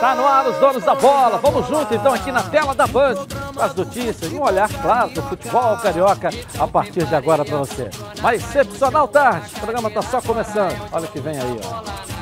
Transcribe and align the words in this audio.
Tá 0.00 0.14
no 0.14 0.26
ar 0.26 0.46
os 0.48 0.56
donos 0.56 0.82
da 0.82 0.94
bola. 0.94 1.36
Vamos 1.36 1.68
junto 1.68 1.94
então 1.94 2.14
aqui 2.14 2.32
na 2.32 2.42
tela 2.42 2.74
da 2.74 2.86
Band 2.86 3.26
com 3.54 3.62
as 3.62 3.74
notícias 3.74 4.32
e 4.32 4.34
um 4.34 4.42
olhar 4.42 4.68
claro 4.80 5.10
do 5.10 5.22
futebol 5.22 5.76
carioca 5.76 6.30
a 6.58 6.66
partir 6.66 7.04
de 7.04 7.14
agora 7.14 7.44
para 7.44 7.58
você. 7.58 7.90
Uma 8.18 8.34
excepcional 8.34 9.06
tarde. 9.06 9.50
O 9.56 9.60
programa 9.60 9.90
tá 9.90 10.00
só 10.00 10.22
começando. 10.22 10.74
Olha 10.90 11.04
o 11.04 11.08
que 11.08 11.20
vem 11.20 11.38
aí, 11.38 11.60
ó. 11.62 12.19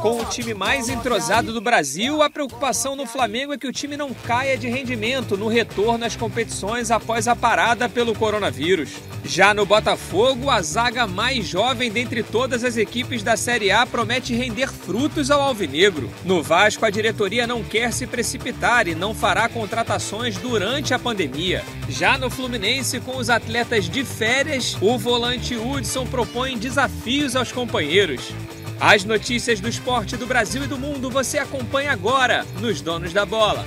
Com 0.00 0.20
o 0.20 0.24
time 0.26 0.52
mais 0.52 0.88
entrosado 0.88 1.52
do 1.52 1.60
Brasil, 1.60 2.22
a 2.22 2.28
preocupação 2.28 2.94
no 2.94 3.06
Flamengo 3.06 3.54
é 3.54 3.58
que 3.58 3.66
o 3.66 3.72
time 3.72 3.96
não 3.96 4.12
caia 4.12 4.56
de 4.56 4.68
rendimento 4.68 5.36
no 5.36 5.48
retorno 5.48 6.04
às 6.04 6.14
competições 6.14 6.90
após 6.90 7.26
a 7.26 7.34
parada 7.34 7.88
pelo 7.88 8.14
coronavírus. 8.14 8.90
Já 9.24 9.54
no 9.54 9.64
Botafogo, 9.64 10.50
a 10.50 10.60
zaga 10.60 11.06
mais 11.06 11.46
jovem 11.46 11.90
dentre 11.90 12.22
todas 12.22 12.62
as 12.62 12.76
equipes 12.76 13.22
da 13.22 13.36
Série 13.36 13.70
A 13.70 13.86
promete 13.86 14.34
render 14.34 14.70
frutos 14.70 15.30
ao 15.30 15.40
Alvinegro. 15.40 16.10
No 16.22 16.42
Vasco, 16.42 16.84
a 16.84 16.90
diretoria 16.90 17.46
não 17.46 17.64
quer 17.64 17.90
se 17.90 18.06
precipitar 18.06 18.86
e 18.86 18.94
não 18.94 19.14
fará 19.14 19.48
contratações 19.48 20.36
durante 20.36 20.92
a 20.92 20.98
pandemia. 20.98 21.64
Já 21.88 22.18
no 22.18 22.28
Fluminense, 22.28 23.00
com 23.00 23.16
os 23.16 23.30
atletas 23.30 23.88
de 23.88 24.04
férias, 24.04 24.76
o 24.82 24.98
volante 24.98 25.56
Hudson 25.56 26.06
propõe 26.06 26.58
desafios 26.58 27.34
aos 27.34 27.50
companheiros. 27.50 28.32
As 28.80 29.04
notícias 29.04 29.60
do 29.60 29.68
esporte 29.68 30.16
do 30.16 30.26
Brasil 30.26 30.64
e 30.64 30.66
do 30.66 30.78
mundo 30.78 31.10
você 31.10 31.38
acompanha 31.38 31.92
agora 31.92 32.44
nos 32.60 32.80
Donos 32.80 33.12
da 33.12 33.24
Bola. 33.24 33.64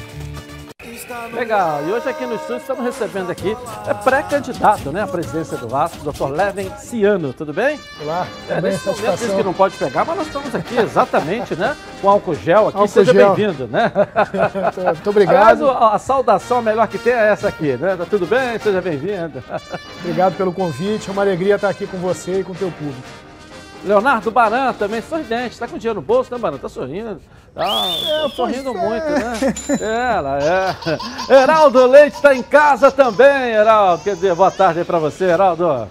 Legal, 1.33 1.81
e 1.87 1.91
hoje 1.91 2.09
aqui 2.09 2.25
no 2.25 2.35
estúdio 2.35 2.57
estamos 2.57 2.83
recebendo 2.83 3.29
aqui 3.31 3.55
é 3.87 3.93
pré-candidato 3.93 4.91
né, 4.91 5.03
à 5.03 5.07
presidência 5.07 5.57
do 5.57 5.67
Vasco, 5.67 5.97
Dr. 6.11 6.29
Leven 6.31 6.69
Ciano, 6.79 7.33
tudo 7.33 7.53
bem? 7.53 7.79
Olá, 8.01 8.27
É, 8.49 8.59
bem, 8.61 8.71
nesse 8.71 8.85
momento 8.85 8.97
diz 9.01 9.05
satisfação. 9.05 9.37
que 9.37 9.43
não 9.43 9.53
pode 9.53 9.77
pegar, 9.77 10.05
mas 10.05 10.17
nós 10.17 10.27
estamos 10.27 10.53
aqui 10.55 10.77
exatamente, 10.77 11.55
né? 11.55 11.75
Com 12.01 12.09
álcool 12.09 12.35
gel 12.35 12.67
aqui. 12.69 12.77
Álcool 12.77 12.87
Seja 12.87 13.13
bem-vindo, 13.13 13.67
né? 13.67 13.91
Muito 14.93 15.09
obrigado. 15.09 15.35
Aliás, 15.37 15.61
o- 15.61 15.69
a 15.69 15.99
saudação 15.99 16.61
melhor 16.61 16.87
que 16.87 16.97
tem 16.97 17.13
é 17.13 17.29
essa 17.31 17.47
aqui, 17.47 17.75
né? 17.77 17.95
Tá 17.95 18.05
tudo 18.05 18.25
bem? 18.25 18.57
Seja 18.59 18.81
bem-vindo. 18.81 19.43
Obrigado 20.01 20.35
pelo 20.35 20.51
convite. 20.53 21.09
É 21.09 21.11
uma 21.11 21.21
alegria 21.21 21.55
estar 21.55 21.69
aqui 21.69 21.85
com 21.87 21.97
você 21.97 22.39
e 22.39 22.43
com 22.43 22.51
o 22.53 22.55
teu 22.55 22.71
público. 22.71 23.07
Leonardo 23.83 24.31
Baran 24.31 24.73
também 24.73 25.01
sorridente, 25.01 25.57
tá 25.57 25.67
com 25.67 25.77
dinheiro 25.77 25.99
no 25.99 26.05
bolso, 26.05 26.31
né, 26.31 26.37
Baran? 26.37 26.57
Tá 26.57 26.69
sorrindo. 26.69 27.21
Tá 27.53 27.63
tá 27.63 28.29
sorrindo 28.35 28.69
é. 28.69 28.73
muito, 28.73 29.05
né? 29.05 29.53
É, 29.79 30.15
ela 30.17 30.39
é. 30.39 31.33
Heraldo 31.41 31.85
Leite 31.87 32.21
tá 32.21 32.35
em 32.35 32.43
casa 32.43 32.91
também, 32.91 33.51
Heraldo. 33.51 34.03
Quer 34.03 34.15
dizer, 34.15 34.35
boa 34.35 34.51
tarde 34.51 34.79
aí 34.79 34.85
pra 34.85 34.99
você, 34.99 35.25
Heraldo. 35.25 35.87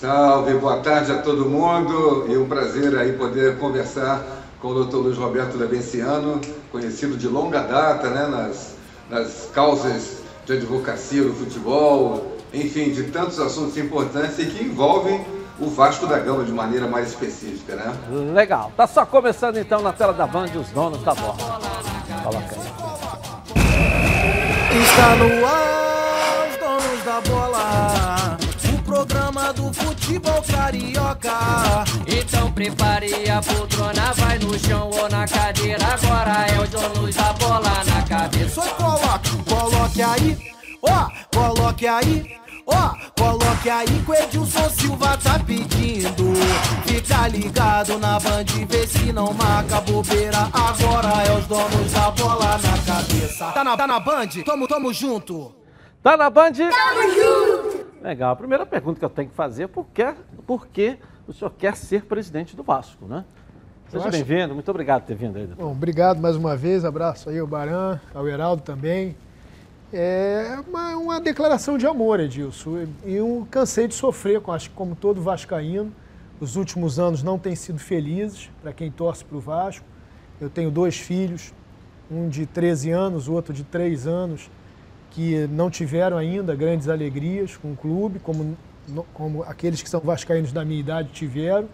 Salve, 0.00 0.54
boa 0.54 0.78
tarde 0.78 1.12
a 1.12 1.18
todo 1.18 1.44
mundo 1.44 2.26
e 2.28 2.36
um 2.36 2.48
prazer 2.48 2.96
aí 2.96 3.12
poder 3.12 3.58
conversar 3.58 4.24
com 4.60 4.68
o 4.68 4.84
Dr. 4.84 4.96
Luiz 4.96 5.18
Roberto 5.18 5.56
Levenciano, 5.56 6.40
conhecido 6.72 7.16
de 7.16 7.28
longa 7.28 7.60
data, 7.60 8.08
né, 8.08 8.26
nas, 8.26 8.76
nas 9.08 9.48
causas 9.52 10.22
de 10.46 10.54
advocacia 10.54 11.22
do 11.22 11.34
futebol, 11.34 12.36
enfim, 12.52 12.90
de 12.90 13.04
tantos 13.04 13.38
assuntos 13.38 13.76
importantes 13.76 14.38
e 14.38 14.46
que 14.46 14.64
envolvem 14.64 15.24
o 15.60 15.68
Vasco 15.68 16.06
da 16.06 16.18
Gama 16.18 16.44
de 16.44 16.52
maneira 16.52 16.86
mais 16.86 17.08
específica, 17.08 17.76
né? 17.76 17.94
Legal. 18.32 18.72
Tá 18.76 18.86
só 18.86 19.04
começando 19.04 19.58
então 19.58 19.82
na 19.82 19.92
tela 19.92 20.12
da 20.12 20.26
Band 20.26 20.46
os 20.56 20.68
donos 20.70 21.02
da 21.02 21.14
bola. 21.14 21.36
Coloca 22.22 22.56
aí. 22.56 22.70
Está 24.82 25.16
no 25.16 25.46
ar, 25.46 26.48
os 26.48 26.56
donos 26.56 27.04
da 27.04 27.20
bola. 27.20 28.38
O 28.72 28.82
programa 28.82 29.52
do 29.52 29.72
futebol 29.72 30.42
carioca. 30.42 31.84
Então 32.06 32.50
prepare 32.52 33.30
a 33.30 33.42
poltrona, 33.42 34.12
vai 34.14 34.38
no 34.38 34.58
chão 34.58 34.90
ou 34.90 35.08
na 35.08 35.26
cadeira. 35.26 35.84
Agora 35.84 36.46
é 36.46 36.60
os 36.60 36.70
donos 36.70 37.14
da 37.14 37.32
bola 37.34 37.84
na 37.84 38.02
cabeça. 38.08 38.62
Só 38.62 38.74
coloque, 38.74 39.30
coloque 39.48 40.02
aí, 40.02 40.38
ó, 40.82 41.08
coloque 41.34 41.86
aí. 41.86 42.40
Ó, 42.72 43.20
coloque 43.20 43.68
aí 43.68 43.86
que 43.86 44.10
o 44.10 44.14
Edilson 44.14 44.70
Silva 44.70 45.16
tá 45.18 45.38
pedindo. 45.44 46.32
Fica 46.86 47.28
ligado 47.28 47.98
na 47.98 48.18
band, 48.20 48.44
vê 48.68 48.86
se 48.86 49.12
não 49.12 49.32
marca 49.34 49.80
bobeira. 49.80 50.38
Agora 50.52 51.22
é 51.26 51.36
os 51.36 51.46
donos 51.46 51.92
da 51.92 52.10
bola 52.12 52.58
na 52.58 52.78
cabeça. 52.86 53.50
Tá 53.52 53.64
na, 53.64 53.76
tá 53.76 53.86
na 53.86 54.00
band? 54.00 54.28
Tamo, 54.44 54.66
tamo 54.68 54.92
junto. 54.92 55.54
Tá 56.02 56.16
na 56.16 56.30
Band? 56.30 56.52
Tamo 56.52 57.02
junto! 57.14 57.86
Legal. 58.02 58.32
A 58.32 58.36
primeira 58.36 58.64
pergunta 58.64 58.98
que 58.98 59.04
eu 59.04 59.10
tenho 59.10 59.28
que 59.28 59.34
fazer 59.34 59.64
é 59.64 59.66
por 59.66 59.84
que, 59.92 60.14
por 60.46 60.66
que 60.66 60.96
o 61.28 61.32
senhor 61.34 61.50
quer 61.58 61.76
ser 61.76 62.06
presidente 62.06 62.56
do 62.56 62.62
Vasco, 62.62 63.04
né? 63.04 63.22
Seja 63.90 64.04
acho- 64.08 64.12
bem-vindo, 64.12 64.54
muito 64.54 64.70
obrigado 64.70 65.02
por 65.02 65.08
ter 65.08 65.14
vindo 65.16 65.36
aí. 65.36 65.44
doutor. 65.46 65.62
Bom, 65.62 65.72
obrigado 65.72 66.18
mais 66.18 66.36
uma 66.36 66.56
vez. 66.56 66.86
Abraço 66.86 67.28
aí 67.28 67.38
ao 67.38 67.46
Baran, 67.46 68.00
ao 68.14 68.26
Heraldo 68.26 68.62
também. 68.62 69.14
É 69.92 70.56
uma, 70.68 70.96
uma 70.96 71.20
declaração 71.20 71.76
de 71.76 71.84
amor, 71.84 72.20
Edilson. 72.20 72.86
Eu 73.02 73.46
cansei 73.50 73.88
de 73.88 73.94
sofrer, 73.94 74.40
acho 74.48 74.70
que 74.70 74.76
como 74.76 74.94
todo 74.94 75.20
vascaíno. 75.20 75.92
Os 76.40 76.54
últimos 76.54 76.98
anos 76.98 77.22
não 77.22 77.38
têm 77.38 77.56
sido 77.56 77.78
felizes 77.78 78.48
para 78.62 78.72
quem 78.72 78.90
torce 78.90 79.24
para 79.24 79.36
o 79.36 79.40
Vasco. 79.40 79.84
Eu 80.40 80.48
tenho 80.48 80.70
dois 80.70 80.96
filhos, 80.96 81.52
um 82.10 82.28
de 82.28 82.46
13 82.46 82.90
anos, 82.90 83.28
o 83.28 83.32
outro 83.32 83.52
de 83.52 83.64
3 83.64 84.06
anos, 84.06 84.48
que 85.10 85.46
não 85.48 85.68
tiveram 85.68 86.16
ainda 86.16 86.54
grandes 86.54 86.88
alegrias 86.88 87.56
com 87.56 87.72
o 87.72 87.76
clube, 87.76 88.20
como, 88.20 88.56
como 89.12 89.42
aqueles 89.42 89.82
que 89.82 89.90
são 89.90 90.00
vascaínos 90.00 90.52
da 90.52 90.64
minha 90.64 90.80
idade 90.80 91.10
tiveram. 91.12 91.68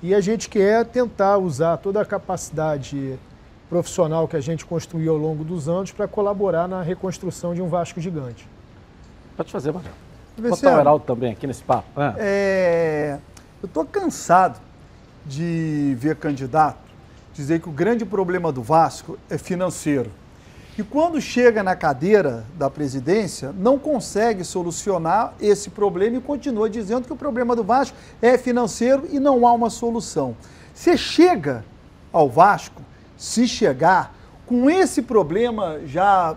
E 0.00 0.14
a 0.14 0.20
gente 0.20 0.48
quer 0.48 0.86
tentar 0.86 1.38
usar 1.38 1.76
toda 1.76 2.00
a 2.00 2.04
capacidade 2.04 3.18
profissional 3.72 4.28
que 4.28 4.36
a 4.36 4.40
gente 4.40 4.66
construiu 4.66 5.12
ao 5.12 5.18
longo 5.18 5.42
dos 5.42 5.66
anos 5.66 5.90
para 5.90 6.06
colaborar 6.06 6.68
na 6.68 6.82
reconstrução 6.82 7.54
de 7.54 7.62
um 7.62 7.68
Vasco 7.68 7.98
gigante. 8.02 8.46
Pode 9.34 9.50
fazer, 9.50 9.72
Marcelo. 9.72 9.94
Botar 10.36 10.50
Luciano, 10.50 10.76
o 10.76 10.80
Heraldo 10.80 11.04
também 11.06 11.32
aqui 11.32 11.46
nesse 11.46 11.62
papo. 11.62 11.88
É. 11.98 12.14
é, 12.18 13.18
eu 13.62 13.66
estou 13.66 13.86
cansado 13.86 14.60
de 15.24 15.96
ver 15.98 16.16
candidato 16.16 16.76
dizer 17.32 17.62
que 17.62 17.68
o 17.70 17.72
grande 17.72 18.04
problema 18.04 18.52
do 18.52 18.62
Vasco 18.62 19.18
é 19.30 19.38
financeiro. 19.38 20.10
E 20.76 20.82
quando 20.82 21.18
chega 21.18 21.62
na 21.62 21.74
cadeira 21.74 22.44
da 22.58 22.68
presidência, 22.68 23.54
não 23.56 23.78
consegue 23.78 24.44
solucionar 24.44 25.32
esse 25.40 25.70
problema 25.70 26.18
e 26.18 26.20
continua 26.20 26.68
dizendo 26.68 27.06
que 27.06 27.12
o 27.14 27.16
problema 27.16 27.56
do 27.56 27.64
Vasco 27.64 27.96
é 28.20 28.36
financeiro 28.36 29.08
e 29.10 29.18
não 29.18 29.46
há 29.46 29.52
uma 29.52 29.70
solução. 29.70 30.36
Você 30.74 30.94
chega 30.94 31.64
ao 32.12 32.28
Vasco, 32.28 32.82
se 33.22 33.46
chegar, 33.46 34.12
com 34.44 34.68
esse 34.68 35.00
problema 35.00 35.78
já 35.86 36.36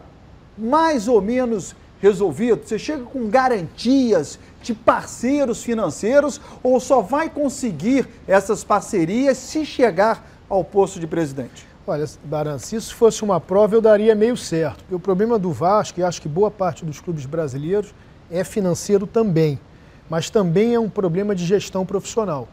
mais 0.55 1.07
ou 1.07 1.19
menos 1.19 1.75
resolvido? 1.99 2.61
Você 2.63 2.77
chega 2.77 3.03
com 3.03 3.27
garantias 3.27 4.37
de 4.61 4.75
parceiros 4.75 5.63
financeiros 5.63 6.39
ou 6.61 6.79
só 6.79 7.01
vai 7.01 7.27
conseguir 7.27 8.07
essas 8.27 8.63
parcerias 8.63 9.35
se 9.35 9.65
chegar 9.65 10.23
ao 10.47 10.63
posto 10.63 10.99
de 10.99 11.07
presidente? 11.07 11.67
Olha, 11.87 12.05
Baran, 12.23 12.59
se 12.59 12.75
isso 12.75 12.93
fosse 12.93 13.23
uma 13.23 13.41
prova, 13.41 13.73
eu 13.73 13.81
daria 13.81 14.13
meio 14.13 14.37
certo. 14.37 14.77
Porque 14.83 14.93
o 14.93 14.99
problema 14.99 15.39
do 15.39 15.51
Vasco, 15.51 15.99
e 15.99 16.03
acho 16.03 16.21
que 16.21 16.29
boa 16.29 16.51
parte 16.51 16.85
dos 16.85 16.99
clubes 16.99 17.25
brasileiros, 17.25 17.95
é 18.29 18.43
financeiro 18.43 19.07
também. 19.07 19.59
Mas 20.07 20.29
também 20.29 20.75
é 20.75 20.79
um 20.79 20.89
problema 20.89 21.33
de 21.33 21.45
gestão 21.45 21.83
profissional. 21.83 22.47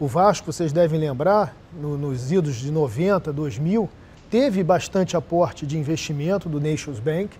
O 0.00 0.06
Vasco, 0.06 0.52
vocês 0.52 0.72
devem 0.72 0.98
lembrar, 1.00 1.54
no- 1.72 1.96
nos 1.98 2.30
idos 2.30 2.56
de 2.56 2.70
90, 2.70 3.32
2000, 3.32 3.88
teve 4.30 4.62
bastante 4.62 5.16
aporte 5.16 5.66
de 5.66 5.76
investimento 5.78 6.48
do 6.48 6.60
Nations 6.60 7.00
Bank, 7.00 7.36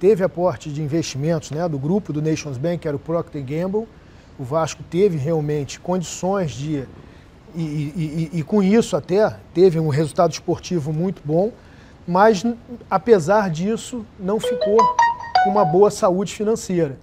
teve 0.00 0.24
aporte 0.24 0.70
de 0.70 0.80
investimentos 0.82 1.50
né, 1.50 1.68
do 1.68 1.78
grupo 1.78 2.12
do 2.12 2.22
Nations 2.22 2.56
Bank, 2.56 2.78
que 2.78 2.88
era 2.88 2.96
o 2.96 3.00
Procter 3.00 3.44
Gamble. 3.44 3.86
O 4.38 4.44
Vasco 4.44 4.82
teve 4.88 5.18
realmente 5.18 5.80
condições 5.80 6.52
de 6.52 6.84
e, 7.54 7.62
e- 7.62 8.30
e- 8.34 8.38
e 8.40 8.42
com 8.42 8.62
isso 8.62 8.94
até 8.94 9.34
teve 9.54 9.80
um 9.80 9.88
resultado 9.88 10.30
esportivo 10.30 10.92
muito 10.92 11.22
bom, 11.24 11.50
mas 12.06 12.44
apesar 12.90 13.50
disso 13.50 14.04
não 14.20 14.38
ficou 14.38 14.76
com 15.42 15.50
uma 15.50 15.64
boa 15.64 15.90
saúde 15.90 16.32
financeira. 16.34 16.98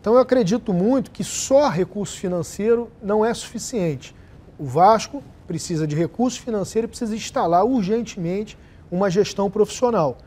Então 0.00 0.14
eu 0.14 0.18
acredito 0.20 0.72
muito 0.72 1.10
que 1.10 1.22
só 1.22 1.68
recurso 1.68 2.16
financeiro 2.18 2.90
não 3.02 3.22
é 3.24 3.32
suficiente. 3.34 4.14
O 4.60 4.64
Vasco 4.66 5.22
precisa 5.46 5.86
de 5.86 5.96
recurso 5.96 6.42
financeiro 6.42 6.84
e 6.84 6.88
precisa 6.88 7.16
instalar 7.16 7.64
urgentemente 7.64 8.58
uma 8.92 9.08
gestão 9.08 9.50
profissional. 9.50 10.18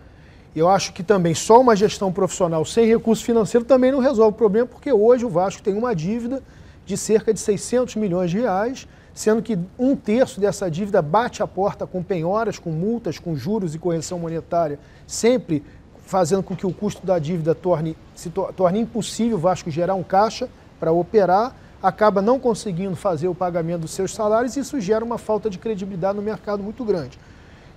Eu 0.56 0.68
acho 0.68 0.92
que 0.92 1.04
também 1.04 1.36
só 1.36 1.62
uma 1.62 1.76
gestão 1.76 2.12
profissional 2.12 2.66
sem 2.66 2.88
recurso 2.88 3.24
financeiro 3.24 3.64
também 3.64 3.92
não 3.92 4.00
resolve 4.00 4.32
o 4.34 4.38
problema, 4.38 4.66
porque 4.66 4.92
hoje 4.92 5.24
o 5.24 5.30
Vasco 5.30 5.62
tem 5.62 5.76
uma 5.76 5.96
dívida 5.96 6.42
de 6.84 6.98
cerca 6.98 7.32
de 7.32 7.40
600 7.40 7.96
milhões 7.96 8.32
de 8.32 8.40
reais, 8.40 8.88
sendo 9.14 9.40
que 9.44 9.56
um 9.78 9.96
terço 9.96 10.42
dessa 10.42 10.70
dívida 10.70 11.00
bate 11.00 11.44
a 11.44 11.48
porta 11.48 11.86
com 11.86 12.02
penhoras, 12.02 12.58
com 12.58 12.72
multas, 12.72 13.20
com 13.20 13.36
juros 13.36 13.76
e 13.76 13.80
correção 13.80 14.18
monetária, 14.18 14.80
sempre 15.06 15.64
fazendo 16.08 16.42
com 16.42 16.56
que 16.56 16.66
o 16.66 16.74
custo 16.74 17.06
da 17.06 17.20
dívida 17.20 17.54
torne, 17.54 17.96
se 18.16 18.32
to- 18.32 18.52
torne 18.58 18.80
impossível 18.80 19.38
o 19.38 19.40
Vasco 19.40 19.70
gerar 19.70 19.94
um 19.94 20.02
caixa 20.04 20.50
para 20.80 20.92
operar, 20.92 21.56
acaba 21.84 22.22
não 22.22 22.40
conseguindo 22.40 22.96
fazer 22.96 23.28
o 23.28 23.36
pagamento 23.36 23.82
dos 23.82 23.92
seus 23.92 24.14
salários 24.14 24.56
e 24.56 24.62
isso 24.62 24.80
gera 24.80 25.04
uma 25.04 25.18
falta 25.18 25.50
de 25.50 25.58
credibilidade 25.58 26.16
no 26.16 26.22
mercado 26.22 26.64
muito 26.64 26.86
grande. 26.86 27.20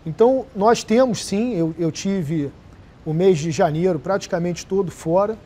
Então, 0.07 0.47
nós 0.55 0.85
temos 0.85 1.25
sim, 1.25 1.55
eu, 1.55 1.75
eu 1.77 1.91
tive 1.91 2.53
o 3.05 3.13
mês 3.13 3.39
de 3.39 3.51
janeiro 3.51 3.99
praticamente 3.99 4.65
todo 4.65 4.93
fora, 4.93 5.37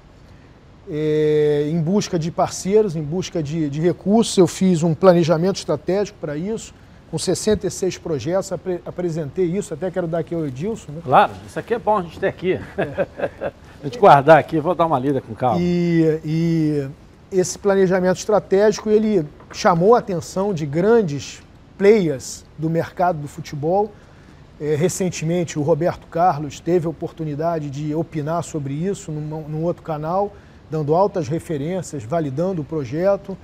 é, 0.90 1.70
em 1.72 1.80
busca 1.80 2.18
de 2.18 2.30
parceiros, 2.30 2.94
em 2.94 3.02
busca 3.02 3.42
de, 3.42 3.70
de 3.70 3.80
recursos. 3.80 4.36
Eu 4.36 4.46
fiz 4.46 4.82
um 4.82 4.94
planejamento 4.94 5.56
estratégico 5.56 6.18
para 6.20 6.36
isso, 6.36 6.74
com 7.10 7.18
66 7.18 7.96
projetos, 7.96 8.52
apre, 8.52 8.82
apresentei 8.84 9.46
isso, 9.46 9.72
até 9.72 9.90
quero 9.90 10.06
dar 10.06 10.18
aqui 10.18 10.34
ao 10.34 10.46
Edilson. 10.46 10.92
Né? 10.92 11.00
Claro, 11.02 11.32
isso 11.46 11.58
aqui 11.58 11.72
é 11.72 11.78
bom 11.78 11.96
a 11.96 12.02
gente 12.02 12.20
ter 12.20 12.26
aqui. 12.26 12.60
É. 12.76 13.06
a 13.80 13.84
gente 13.84 13.98
guardar 13.98 14.38
aqui, 14.38 14.60
vou 14.60 14.74
dar 14.74 14.84
uma 14.84 14.98
lida 14.98 15.22
com 15.22 15.34
calma. 15.34 15.58
E, 15.60 16.20
e 16.24 16.88
esse 17.32 17.58
planejamento 17.58 18.18
estratégico, 18.18 18.90
ele 18.90 19.26
chamou 19.52 19.94
a 19.94 19.98
atenção 19.98 20.52
de 20.52 20.66
grandes 20.66 21.42
players 21.78 22.44
do 22.58 22.68
mercado 22.68 23.18
do 23.18 23.28
futebol. 23.28 23.90
É, 24.60 24.74
recentemente, 24.74 25.58
o 25.58 25.62
Roberto 25.62 26.06
Carlos 26.06 26.60
teve 26.60 26.86
a 26.86 26.90
oportunidade 26.90 27.70
de 27.70 27.94
opinar 27.94 28.44
sobre 28.44 28.74
isso 28.74 29.10
num, 29.10 29.48
num 29.48 29.64
outro 29.64 29.82
canal, 29.82 30.32
dando 30.70 30.94
altas 30.94 31.28
referências, 31.28 32.04
validando 32.04 32.62
o 32.62 32.64
projeto. 32.64 33.36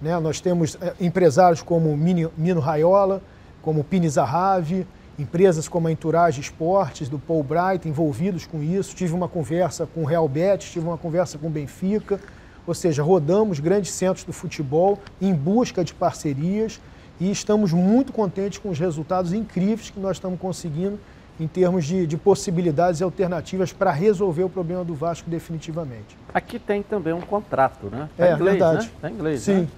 Né? 0.00 0.18
Nós 0.18 0.40
temos 0.40 0.76
é, 0.80 0.94
empresários 1.00 1.62
como 1.62 1.96
Mino 1.96 2.60
Raiola, 2.60 3.22
como 3.62 3.84
Pini 3.84 4.08
Zahavi, 4.08 4.86
empresas 5.18 5.68
como 5.68 5.86
a 5.86 5.92
Entourage 5.92 6.40
Esportes, 6.40 7.08
do 7.08 7.18
Paul 7.18 7.42
Bright, 7.42 7.88
envolvidos 7.88 8.46
com 8.46 8.62
isso. 8.62 8.96
Tive 8.96 9.14
uma 9.14 9.28
conversa 9.28 9.86
com 9.86 10.02
o 10.02 10.04
Real 10.04 10.28
Betis, 10.28 10.70
tive 10.70 10.86
uma 10.86 10.98
conversa 10.98 11.38
com 11.38 11.46
o 11.46 11.50
Benfica. 11.50 12.18
Ou 12.66 12.74
seja, 12.74 13.02
rodamos 13.02 13.60
grandes 13.60 13.92
centros 13.92 14.24
do 14.24 14.32
futebol 14.32 14.98
em 15.20 15.34
busca 15.34 15.84
de 15.84 15.92
parcerias 15.92 16.80
e 17.20 17.30
estamos 17.30 17.72
muito 17.72 18.12
contentes 18.12 18.58
com 18.58 18.70
os 18.70 18.78
resultados 18.78 19.32
incríveis 19.32 19.90
que 19.90 20.00
nós 20.00 20.16
estamos 20.16 20.38
conseguindo 20.40 20.98
em 21.38 21.46
termos 21.46 21.84
de, 21.84 22.06
de 22.06 22.16
possibilidades 22.16 23.00
e 23.00 23.04
alternativas 23.04 23.72
para 23.72 23.90
resolver 23.90 24.44
o 24.44 24.48
problema 24.48 24.84
do 24.84 24.94
Vasco 24.94 25.28
definitivamente. 25.28 26.16
Aqui 26.32 26.58
tem 26.58 26.82
também 26.82 27.12
um 27.12 27.20
contrato, 27.20 27.88
né? 27.90 28.08
Tá 28.16 28.26
é, 28.26 28.34
inglês, 28.34 28.58
verdade. 28.58 28.86
Né? 28.86 28.92
Tá 29.00 29.10
inglês, 29.10 29.40
Sim. 29.42 29.60
Né? 29.62 29.68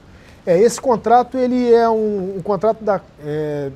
É, 0.46 0.60
esse 0.60 0.80
contrato 0.80 1.36
ele 1.36 1.72
é 1.72 1.88
um, 1.88 2.36
um 2.36 2.42
contrato 2.42 2.84
da, 2.84 3.00
é, 3.20 3.70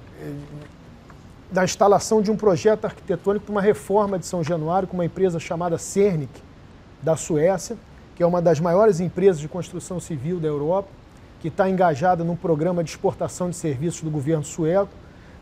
da 1.50 1.64
instalação 1.64 2.22
de 2.22 2.30
um 2.30 2.36
projeto 2.36 2.84
arquitetônico 2.84 3.46
para 3.46 3.52
uma 3.52 3.62
reforma 3.62 4.18
de 4.18 4.26
São 4.26 4.44
Januário 4.44 4.86
com 4.86 4.96
uma 4.96 5.04
empresa 5.04 5.40
chamada 5.40 5.78
Cernic, 5.78 6.30
da 7.02 7.16
Suécia, 7.16 7.76
que 8.20 8.24
é 8.24 8.26
uma 8.26 8.42
das 8.42 8.60
maiores 8.60 9.00
empresas 9.00 9.40
de 9.40 9.48
construção 9.48 9.98
civil 9.98 10.38
da 10.38 10.46
Europa 10.46 10.90
que 11.40 11.48
está 11.48 11.70
engajada 11.70 12.22
num 12.22 12.36
programa 12.36 12.84
de 12.84 12.90
exportação 12.90 13.48
de 13.48 13.56
serviços 13.56 14.02
do 14.02 14.10
governo 14.10 14.44
sueco, 14.44 14.92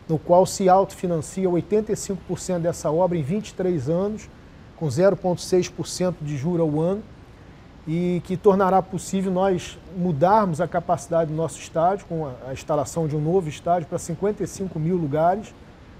no 0.07 0.17
qual 0.17 0.45
se 0.45 0.69
autofinancia 0.69 1.49
85% 1.49 2.59
dessa 2.59 2.89
obra 2.89 3.17
em 3.17 3.21
23 3.21 3.89
anos, 3.89 4.29
com 4.77 4.87
0,6% 4.87 6.15
de 6.21 6.37
juro 6.37 6.63
ao 6.63 6.79
ano, 6.79 7.03
e 7.85 8.21
que 8.23 8.37
tornará 8.37 8.81
possível 8.81 9.29
nós 9.29 9.77
mudarmos 9.97 10.61
a 10.61 10.67
capacidade 10.69 11.31
do 11.31 11.35
nosso 11.35 11.59
estádio, 11.59 12.05
com 12.05 12.31
a 12.47 12.53
instalação 12.53 13.09
de 13.09 13.15
um 13.17 13.19
novo 13.19 13.49
estádio 13.49 13.89
para 13.89 13.97
55 13.97 14.79
mil 14.79 14.95
lugares, 14.95 15.53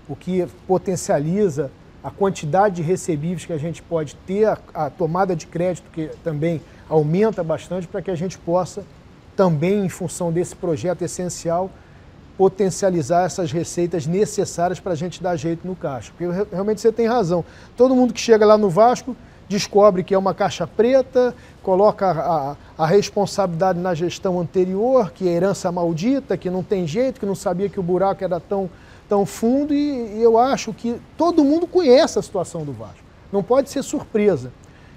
o 0.08 0.16
que 0.16 0.48
potencializa 0.66 1.72
a 2.04 2.10
quantidade 2.10 2.78
de 2.78 2.81
recebíveis 2.81 3.46
que 3.46 3.54
a 3.54 3.57
gente 3.57 3.81
pode 3.81 4.16
ter, 4.28 4.46
a, 4.46 4.57
a 4.74 4.90
tomada 4.90 5.36
de 5.36 5.46
crédito 5.48 5.90
que 5.92 6.07
também 6.24 6.62
aumenta 6.88 7.44
bastante 7.44 7.88
para 7.88 8.01
que 8.01 8.10
a 8.10 8.16
gente 8.16 8.38
possa 8.38 8.84
também 9.36 9.86
em 9.86 9.90
função 9.90 10.31
desse 10.31 10.56
projeto 10.56 11.01
essencial, 11.01 11.69
potencializar 12.38 13.25
essas 13.25 13.51
receitas 13.51 14.06
necessárias 14.06 14.80
para 14.80 14.94
a 14.94 14.96
gente 14.96 15.22
dar 15.22 15.36
jeito 15.36 15.68
no 15.68 15.75
caixa. 15.75 16.12
Porque 16.18 16.46
realmente 16.51 16.81
você 16.81 16.92
tem 16.92 17.07
razão. 17.07 17.44
Todo 17.75 17.96
mundo 17.96 18.13
que 18.13 18.19
chega 18.19 18.46
lá 18.46 18.57
no 18.57 18.69
Vasco 18.69 19.16
descobre 19.50 20.04
que 20.04 20.13
é 20.13 20.18
uma 20.18 20.34
caixa 20.34 20.68
preta, 20.68 21.34
coloca 21.63 22.12
a, 22.12 22.56
a 22.78 22.86
responsabilidade 22.86 23.80
na 23.80 23.94
gestão 23.94 24.40
anterior, 24.40 25.12
que 25.12 25.28
é 25.28 25.31
herança 25.31 25.72
maldita, 25.72 26.38
que 26.38 26.50
não 26.50 26.63
tem 26.63 26.86
jeito, 26.86 27.19
que 27.19 27.25
não 27.25 27.36
sabia 27.36 27.68
que 27.68 27.80
o 27.80 27.84
buraco 27.84 28.24
era 28.24 28.40
tão, 28.40 28.69
tão 29.10 29.26
fundo, 29.26 29.74
e, 29.74 30.18
e 30.18 30.22
eu 30.22 30.38
acho 30.38 30.72
que 30.72 31.02
todo 31.18 31.44
mundo 31.44 31.66
conhece 31.66 32.20
a 32.20 32.22
situação 32.22 32.64
do 32.64 32.72
Vasco. 32.72 33.04
Não 33.34 33.42
pode 33.42 33.70
ser 33.70 33.84
surpresa. 33.84 34.54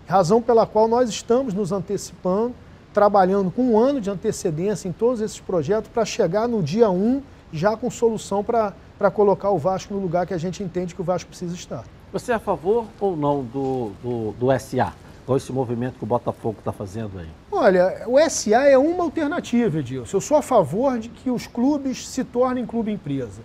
Razão 0.07 0.43
pela 0.43 0.67
qual 0.67 0.87
nós 0.87 1.09
estamos 1.09 1.55
nos 1.55 1.73
antecipando, 1.73 2.55
trabalhando 2.93 3.51
com 3.51 3.63
um 3.63 3.79
ano 3.79 4.01
de 4.01 4.11
antecedência 4.11 4.87
em 4.87 4.93
todos 4.93 5.23
esses 5.23 5.41
projetos 5.41 5.91
para 5.91 6.05
chegar 6.05 6.47
no 6.47 6.63
dia 6.63 6.91
1 6.91 7.23
já 7.53 7.77
com 7.77 7.91
solução 7.91 8.45
para 8.45 9.11
colocar 9.11 9.51
o 9.51 9.59
Vasco 9.59 9.95
no 9.95 10.01
lugar 10.01 10.27
que 10.27 10.35
a 10.35 10.39
gente 10.39 10.63
entende 10.63 10.95
que 10.95 11.01
o 11.01 11.05
Vasco 11.05 11.29
precisa 11.29 11.55
estar. 11.55 11.85
Você 12.13 12.33
é 12.33 12.35
a 12.35 12.39
favor 12.39 12.87
ou 13.01 13.17
não 13.17 13.43
do, 13.43 13.93
do, 14.03 14.33
do 14.33 14.61
SA? 14.61 14.93
Qual 15.25 15.37
esse 15.37 15.53
movimento 15.53 15.99
que 15.99 16.05
o 16.05 16.07
Botafogo 16.07 16.57
está 16.59 16.73
fazendo 16.73 17.19
aí? 17.19 17.29
Olha, 17.51 18.05
o 18.07 18.19
SA 18.29 18.69
é 18.69 18.77
uma 18.77 19.05
alternativa, 19.05 19.79
Edilson. 19.79 20.17
Eu 20.17 20.21
sou 20.21 20.37
a 20.37 20.43
favor 20.43 20.99
de 20.99 21.09
que 21.09 21.31
os 21.31 21.47
clubes 21.47 22.07
se 22.09 22.25
tornem 22.25 22.67
clube-empresa. 22.67 23.41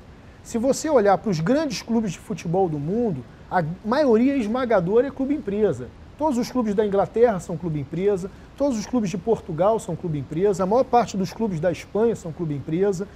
Se 0.47 0.57
você 0.57 0.89
olhar 0.89 1.17
para 1.17 1.29
os 1.29 1.41
grandes 1.41 1.81
clubes 1.81 2.13
de 2.13 2.19
futebol 2.19 2.69
do 2.69 2.79
mundo, 2.79 3.21
a 3.51 3.61
maioria 3.83 4.37
esmagadora 4.37 5.07
é 5.07 5.11
clube-empresa. 5.11 5.89
Todos 6.17 6.37
os 6.37 6.49
clubes 6.49 6.73
da 6.73 6.85
Inglaterra 6.85 7.37
são 7.39 7.57
clube-empresa, 7.57 8.31
Todos 8.57 8.79
os 8.79 8.87
clubes 8.87 9.11
de 9.11 9.17
Portugal 9.19 9.79
são 9.79 9.95
clube 9.95 10.17
empresa, 10.17 10.63
a 10.63 10.65
maior 10.65 10.83
parte 10.83 11.15
dos 11.15 11.31
clubes 11.31 11.59
da 11.59 11.71
Espanha 11.71 12.15
são 12.15 12.31
clube 12.31 12.55
empresa. 12.55 13.07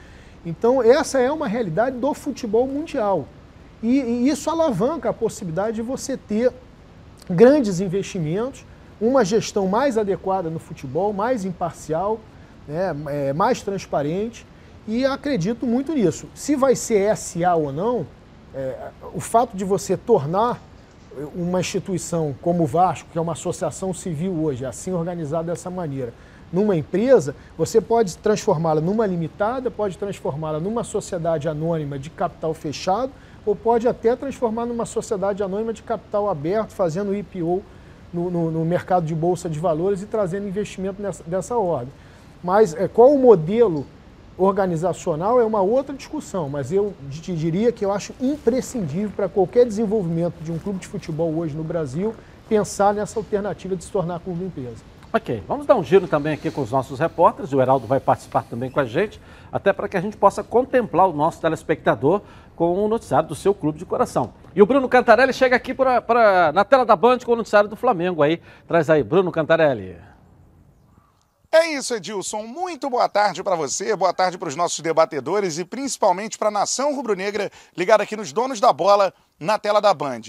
Então, 0.45 0.83
essa 0.83 1.19
é 1.19 1.31
uma 1.31 1.47
realidade 1.47 1.97
do 1.97 2.13
futebol 2.13 2.67
mundial. 2.67 3.25
E, 3.81 3.99
e 3.99 4.29
isso 4.29 4.47
alavanca 4.49 5.09
a 5.09 5.13
possibilidade 5.13 5.77
de 5.77 5.81
você 5.81 6.15
ter 6.15 6.53
grandes 7.27 7.79
investimentos, 7.79 8.63
uma 8.99 9.25
gestão 9.25 9.67
mais 9.67 9.97
adequada 9.97 10.47
no 10.47 10.59
futebol, 10.59 11.11
mais 11.11 11.43
imparcial, 11.43 12.19
né, 12.67 12.95
é, 13.07 13.33
mais 13.33 13.63
transparente. 13.63 14.45
E 14.91 15.05
acredito 15.05 15.65
muito 15.65 15.93
nisso. 15.93 16.27
Se 16.35 16.53
vai 16.53 16.75
ser 16.75 17.15
SA 17.15 17.55
ou 17.55 17.71
não, 17.71 18.05
é, 18.53 18.89
o 19.13 19.21
fato 19.21 19.55
de 19.55 19.63
você 19.63 19.95
tornar 19.95 20.61
uma 21.33 21.61
instituição 21.61 22.35
como 22.41 22.63
o 22.63 22.65
Vasco, 22.65 23.07
que 23.09 23.17
é 23.17 23.21
uma 23.21 23.31
associação 23.31 23.93
civil 23.93 24.33
hoje, 24.43 24.65
assim 24.65 24.91
organizada 24.91 25.45
dessa 25.45 25.69
maneira, 25.69 26.13
numa 26.51 26.75
empresa, 26.75 27.33
você 27.57 27.79
pode 27.79 28.17
transformá-la 28.17 28.81
numa 28.81 29.05
limitada, 29.05 29.71
pode 29.71 29.97
transformá-la 29.97 30.59
numa 30.59 30.83
sociedade 30.83 31.47
anônima 31.47 31.97
de 31.97 32.09
capital 32.09 32.53
fechado, 32.53 33.13
ou 33.45 33.55
pode 33.55 33.87
até 33.87 34.13
transformar 34.13 34.65
numa 34.65 34.85
sociedade 34.85 35.41
anônima 35.41 35.71
de 35.71 35.83
capital 35.83 36.29
aberto, 36.29 36.71
fazendo 36.71 37.15
IPO 37.15 37.63
no, 38.11 38.29
no, 38.29 38.51
no 38.51 38.65
mercado 38.65 39.05
de 39.05 39.15
bolsa 39.15 39.49
de 39.49 39.57
valores 39.57 40.01
e 40.01 40.05
trazendo 40.05 40.49
investimento 40.49 41.01
nessa, 41.01 41.23
dessa 41.23 41.55
ordem. 41.55 41.93
Mas 42.43 42.73
é, 42.73 42.89
qual 42.89 43.13
o 43.13 43.17
modelo 43.17 43.87
organizacional 44.43 45.39
é 45.39 45.45
uma 45.45 45.61
outra 45.61 45.95
discussão, 45.95 46.49
mas 46.49 46.71
eu 46.71 46.93
te 47.09 47.33
diria 47.35 47.71
que 47.71 47.85
eu 47.85 47.91
acho 47.91 48.13
imprescindível 48.19 49.11
para 49.15 49.29
qualquer 49.29 49.65
desenvolvimento 49.65 50.41
de 50.41 50.51
um 50.51 50.57
clube 50.57 50.79
de 50.79 50.87
futebol 50.87 51.33
hoje 51.35 51.55
no 51.55 51.63
Brasil 51.63 52.15
pensar 52.49 52.93
nessa 52.93 53.19
alternativa 53.19 53.75
de 53.75 53.83
se 53.83 53.91
tornar 53.91 54.19
clube 54.19 54.43
empresa. 54.43 54.83
Ok, 55.13 55.43
vamos 55.47 55.65
dar 55.65 55.75
um 55.75 55.83
giro 55.83 56.07
também 56.07 56.33
aqui 56.33 56.49
com 56.49 56.61
os 56.61 56.71
nossos 56.71 56.97
repórteres. 56.97 57.51
O 57.51 57.61
Heraldo 57.61 57.85
vai 57.85 57.99
participar 57.99 58.43
também 58.43 58.71
com 58.71 58.79
a 58.79 58.85
gente, 58.85 59.19
até 59.51 59.73
para 59.73 59.87
que 59.89 59.97
a 59.97 60.01
gente 60.01 60.15
possa 60.15 60.41
contemplar 60.41 61.07
o 61.07 61.13
nosso 61.13 61.41
telespectador 61.41 62.21
com 62.55 62.85
o 62.85 62.87
noticiário 62.87 63.27
do 63.27 63.35
seu 63.35 63.53
clube 63.53 63.77
de 63.77 63.85
coração. 63.85 64.33
E 64.55 64.61
o 64.61 64.65
Bruno 64.65 64.87
Cantarelli 64.87 65.33
chega 65.33 65.55
aqui 65.55 65.73
pra, 65.73 66.01
pra, 66.01 66.51
na 66.53 66.63
tela 66.63 66.85
da 66.85 66.95
Band 66.95 67.19
com 67.19 67.33
o 67.33 67.35
noticiário 67.35 67.69
do 67.69 67.75
Flamengo 67.75 68.23
aí. 68.23 68.41
Traz 68.67 68.89
aí, 68.89 69.03
Bruno 69.03 69.31
Cantarelli. 69.31 69.97
É 71.53 71.67
isso, 71.67 71.93
Edilson. 71.93 72.43
Muito 72.43 72.89
boa 72.89 73.09
tarde 73.09 73.43
para 73.43 73.57
você, 73.57 73.93
boa 73.93 74.13
tarde 74.13 74.37
para 74.37 74.47
os 74.47 74.55
nossos 74.55 74.79
debatedores 74.79 75.57
e 75.57 75.65
principalmente 75.65 76.37
para 76.37 76.47
a 76.47 76.51
nação 76.51 76.95
rubro-negra 76.95 77.51
ligada 77.75 78.03
aqui 78.03 78.15
nos 78.15 78.31
donos 78.31 78.61
da 78.61 78.71
bola 78.71 79.13
na 79.37 79.59
tela 79.59 79.81
da 79.81 79.93
Band. 79.93 80.21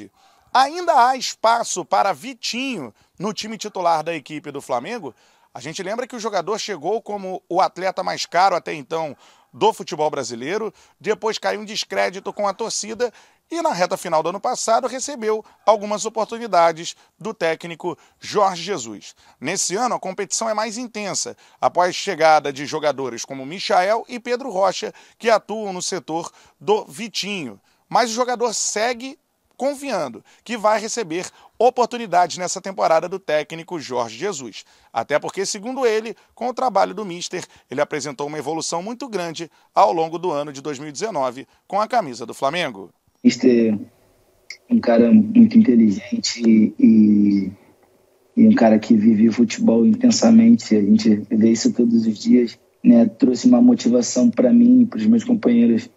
Ainda 0.53 1.07
há 1.07 1.17
espaço 1.17 1.85
para 1.85 2.13
Vitinho 2.13 2.93
no 3.21 3.33
time 3.33 3.57
titular 3.57 4.03
da 4.03 4.13
equipe 4.13 4.51
do 4.51 4.61
Flamengo? 4.61 5.15
A 5.55 5.61
gente 5.61 5.81
lembra 5.81 6.09
que 6.09 6.17
o 6.17 6.21
jogador 6.21 6.59
chegou 6.59 7.01
como 7.01 7.41
o 7.49 7.61
atleta 7.61 8.03
mais 8.03 8.27
caro 8.27 8.57
até 8.57 8.75
então 8.75 9.17
do 9.53 9.73
futebol 9.73 10.11
brasileiro, 10.11 10.75
depois 10.99 11.39
caiu 11.39 11.61
um 11.61 11.65
descrédito 11.65 12.33
com 12.33 12.49
a 12.49 12.55
torcida 12.55 13.13
e 13.53 13.61
na 13.61 13.71
reta 13.71 13.99
final 13.99 14.23
do 14.23 14.31
ano 14.31 14.41
passado 14.41 14.89
recebeu 14.89 15.45
algumas 15.67 16.07
oportunidades 16.07 16.97
do 17.19 17.35
técnico 17.35 17.99
Jorge 18.19 18.63
Jesus. 18.63 19.15
Nesse 19.39 19.77
ano, 19.77 19.95
a 19.95 20.01
competição 20.01 20.49
é 20.49 20.55
mais 20.55 20.79
intensa, 20.79 21.37
após 21.61 21.95
chegada 21.95 22.51
de 22.51 22.65
jogadores 22.65 23.27
como 23.27 23.45
Michael 23.45 24.07
e 24.09 24.19
Pedro 24.19 24.51
Rocha, 24.51 24.91
que 25.19 25.29
atuam 25.29 25.71
no 25.71 25.83
setor 25.83 26.33
do 26.59 26.87
Vitinho. 26.87 27.61
Mas 27.91 28.11
o 28.11 28.15
jogador 28.15 28.55
segue 28.55 29.19
confiando 29.55 30.25
que 30.43 30.57
vai 30.57 30.81
receber 30.81 31.29
oportunidades 31.59 32.39
nessa 32.39 32.59
temporada 32.59 33.07
do 33.07 33.19
técnico 33.19 33.79
Jorge 33.79 34.17
Jesus. 34.17 34.65
Até 34.91 35.19
porque, 35.19 35.45
segundo 35.45 35.87
ele, 35.87 36.17
com 36.35 36.49
o 36.49 36.55
trabalho 36.55 36.95
do 36.95 37.05
Mister, 37.05 37.47
ele 37.71 37.83
apresentou 37.83 38.29
uma 38.29 38.39
evolução 38.39 38.83
muito 38.83 39.07
grande 39.11 39.51
ao 39.75 39.93
longo 39.93 40.19
do 40.19 40.31
ano 40.31 40.55
de 40.55 40.63
2019 40.63 41.47
com 41.69 41.79
a 41.79 41.87
camisa 41.87 42.25
do 42.25 42.33
Flamengo. 42.33 42.91
Mister 43.23 43.79
um 44.71 44.81
cara 44.81 45.13
muito 45.13 45.59
inteligente 45.59 46.43
e, 46.79 47.53
e 48.37 48.49
um 48.49 48.55
cara 48.55 48.79
que 48.79 48.95
vive 48.95 49.29
o 49.29 49.33
futebol 49.33 49.87
intensamente. 49.87 50.75
A 50.75 50.81
gente 50.81 51.23
vê 51.31 51.51
isso 51.51 51.73
todos 51.73 52.07
os 52.07 52.19
dias. 52.19 52.59
Né? 52.83 53.07
Trouxe 53.07 53.47
uma 53.47 53.61
motivação 53.61 54.31
para 54.31 54.53
mim 54.53 54.83
e 54.83 54.87
para 54.87 54.99
os 54.99 55.07
meus 55.07 55.25
companheiros 55.25 55.91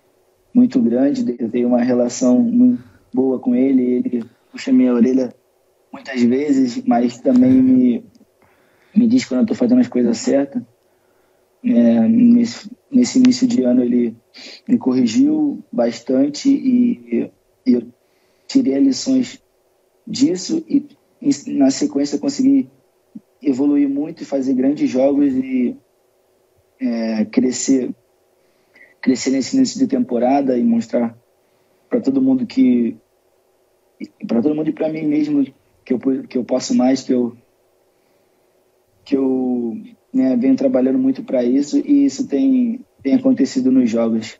muito 0.53 0.79
grande. 0.81 1.35
Eu 1.39 1.49
tenho 1.49 1.69
uma 1.69 1.81
relação 1.81 2.39
muito 2.39 2.83
boa 3.13 3.39
com 3.39 3.55
ele. 3.55 3.83
Ele 3.83 4.25
puxa 4.51 4.71
minha 4.71 4.93
orelha 4.93 5.33
muitas 5.91 6.21
vezes, 6.21 6.83
mas 6.85 7.17
também 7.19 7.51
me, 7.51 8.03
me 8.93 9.07
diz 9.07 9.23
quando 9.25 9.39
eu 9.39 9.43
estou 9.43 9.57
fazendo 9.57 9.79
as 9.79 9.87
coisas 9.87 10.17
certas. 10.17 10.61
É, 11.63 12.07
nesse, 12.95 13.19
início 13.19 13.45
de 13.45 13.61
ano 13.63 13.83
ele 13.83 14.15
me 14.67 14.77
corrigiu 14.77 15.63
bastante 15.71 16.49
e, 16.49 17.29
e 17.65 17.73
eu 17.73 17.83
tirei 18.47 18.79
lições 18.79 19.41
disso 20.07 20.63
e 20.67 20.87
na 21.47 21.69
sequência 21.69 22.19
consegui 22.19 22.69
evoluir 23.41 23.89
muito 23.89 24.23
e 24.23 24.25
fazer 24.25 24.53
grandes 24.53 24.89
jogos 24.89 25.33
e 25.33 25.75
é, 26.79 27.25
crescer 27.25 27.93
crescer 29.01 29.31
nesse 29.31 29.55
início 29.55 29.77
de 29.79 29.87
temporada 29.87 30.57
e 30.57 30.63
mostrar 30.63 31.17
para 31.89 32.01
todo 32.01 32.21
mundo 32.21 32.45
que 32.45 32.97
para 34.27 34.41
todo 34.41 34.55
mundo 34.55 34.69
e 34.69 34.73
para 34.73 34.89
mim 34.89 35.05
mesmo 35.05 35.45
que 35.83 35.93
eu 35.93 35.99
que 36.27 36.37
eu 36.37 36.43
posso 36.43 36.73
mais 36.73 37.03
que 37.03 37.13
eu 37.13 37.35
que 39.03 39.15
eu 39.15 39.44
né, 40.15 40.35
venho 40.37 40.55
trabalhando 40.55 40.97
muito 40.97 41.23
para 41.23 41.43
isso 41.43 41.77
e 41.77 42.05
isso 42.05 42.27
tem 42.27 42.83
tem 43.03 43.15
acontecido 43.15 43.71
nos 43.71 43.89
jogos 43.89 44.39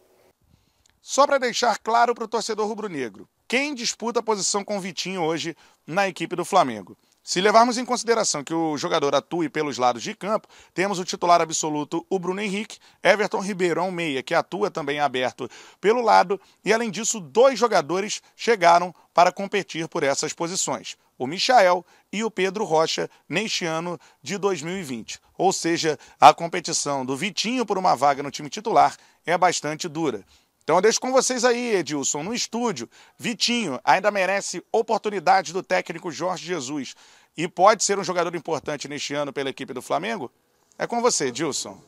só 1.02 1.28
para 1.28 1.38
deixar 1.38 1.78
claro 1.78 2.16
para 2.16 2.24
o 2.24 2.28
torcedor 2.28 2.68
rubro-negro 2.68 3.28
quem 3.48 3.76
disputa 3.76 4.20
a 4.20 4.24
posição 4.24 4.64
com 4.64 4.78
o 4.78 4.82
Vitinho 4.82 5.22
hoje 5.22 5.56
na 5.86 6.08
equipe 6.08 6.36
do 6.36 6.44
Flamengo. 6.44 6.98
Se 7.24 7.42
levarmos 7.42 7.78
em 7.80 7.86
consideração 7.86 8.44
que 8.44 8.54
o 8.54 8.78
jogador 8.78 9.16
atue 9.16 9.50
pelos 9.50 9.80
lados 9.80 10.04
de 10.04 10.14
campo, 10.14 10.48
temos 10.76 11.00
o 11.00 11.04
titular 11.04 11.42
absoluto, 11.42 12.06
o 12.08 12.20
Bruno 12.20 12.40
Henrique, 12.40 12.78
Everton 13.04 13.40
Ribeirão 13.40 13.90
Meia, 13.90 14.22
que 14.22 14.36
atua 14.36 14.70
também 14.70 15.00
aberto 15.00 15.50
pelo 15.82 16.02
lado, 16.02 16.40
e 16.64 16.72
além 16.72 16.92
disso, 16.92 17.20
dois 17.20 17.58
jogadores 17.58 18.22
chegaram 18.36 18.94
para 19.12 19.32
competir 19.32 19.88
por 19.88 20.04
essas 20.04 20.34
posições, 20.34 20.98
o 21.18 21.28
Michael 21.28 21.86
e 22.12 22.24
o 22.24 22.32
Pedro 22.32 22.66
Rocha, 22.66 23.10
neste 23.28 23.66
ano 23.66 24.00
de 24.22 24.38
2020. 24.38 25.20
Ou 25.38 25.52
seja, 25.52 25.98
a 26.20 26.34
competição 26.34 27.06
do 27.06 27.16
Vitinho 27.16 27.66
por 27.66 27.78
uma 27.78 27.96
vaga 27.96 28.24
no 28.24 28.32
time 28.32 28.50
titular 28.50 28.96
é 29.26 29.38
bastante 29.38 29.88
dura. 29.88 30.24
Então 30.64 30.78
eu 30.78 30.82
deixo 30.82 31.00
com 31.00 31.12
vocês 31.12 31.46
aí, 31.46 31.76
Edilson, 31.76 32.24
no 32.24 32.34
estúdio. 32.34 32.90
Vitinho 33.20 33.80
ainda 33.84 34.10
merece 34.10 34.64
oportunidade 34.72 35.54
do 35.54 35.62
técnico 35.62 36.12
Jorge 36.12 36.46
Jesus 36.46 36.96
e 37.38 37.48
pode 37.48 37.84
ser 37.84 38.00
um 38.00 38.04
jogador 38.04 38.36
importante 38.36 38.88
neste 38.88 39.14
ano 39.14 39.32
pela 39.32 39.50
equipe 39.50 39.74
do 39.74 39.82
Flamengo? 39.82 40.32
É 40.78 40.88
com 40.88 41.02
você, 41.02 41.28
Edilson. 41.28 41.80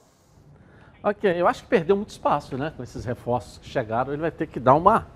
Ok, 1.02 1.30
eu 1.40 1.48
acho 1.48 1.64
que 1.64 1.70
perdeu 1.70 1.96
muito 1.96 2.10
espaço, 2.10 2.58
né? 2.58 2.74
Com 2.76 2.84
esses 2.84 3.06
reforços 3.06 3.58
que 3.58 3.68
chegaram, 3.70 4.14
ele 4.14 4.22
vai 4.22 4.32
ter 4.32 4.48
que 4.48 4.60
dar 4.60 4.76
uma. 4.76 5.08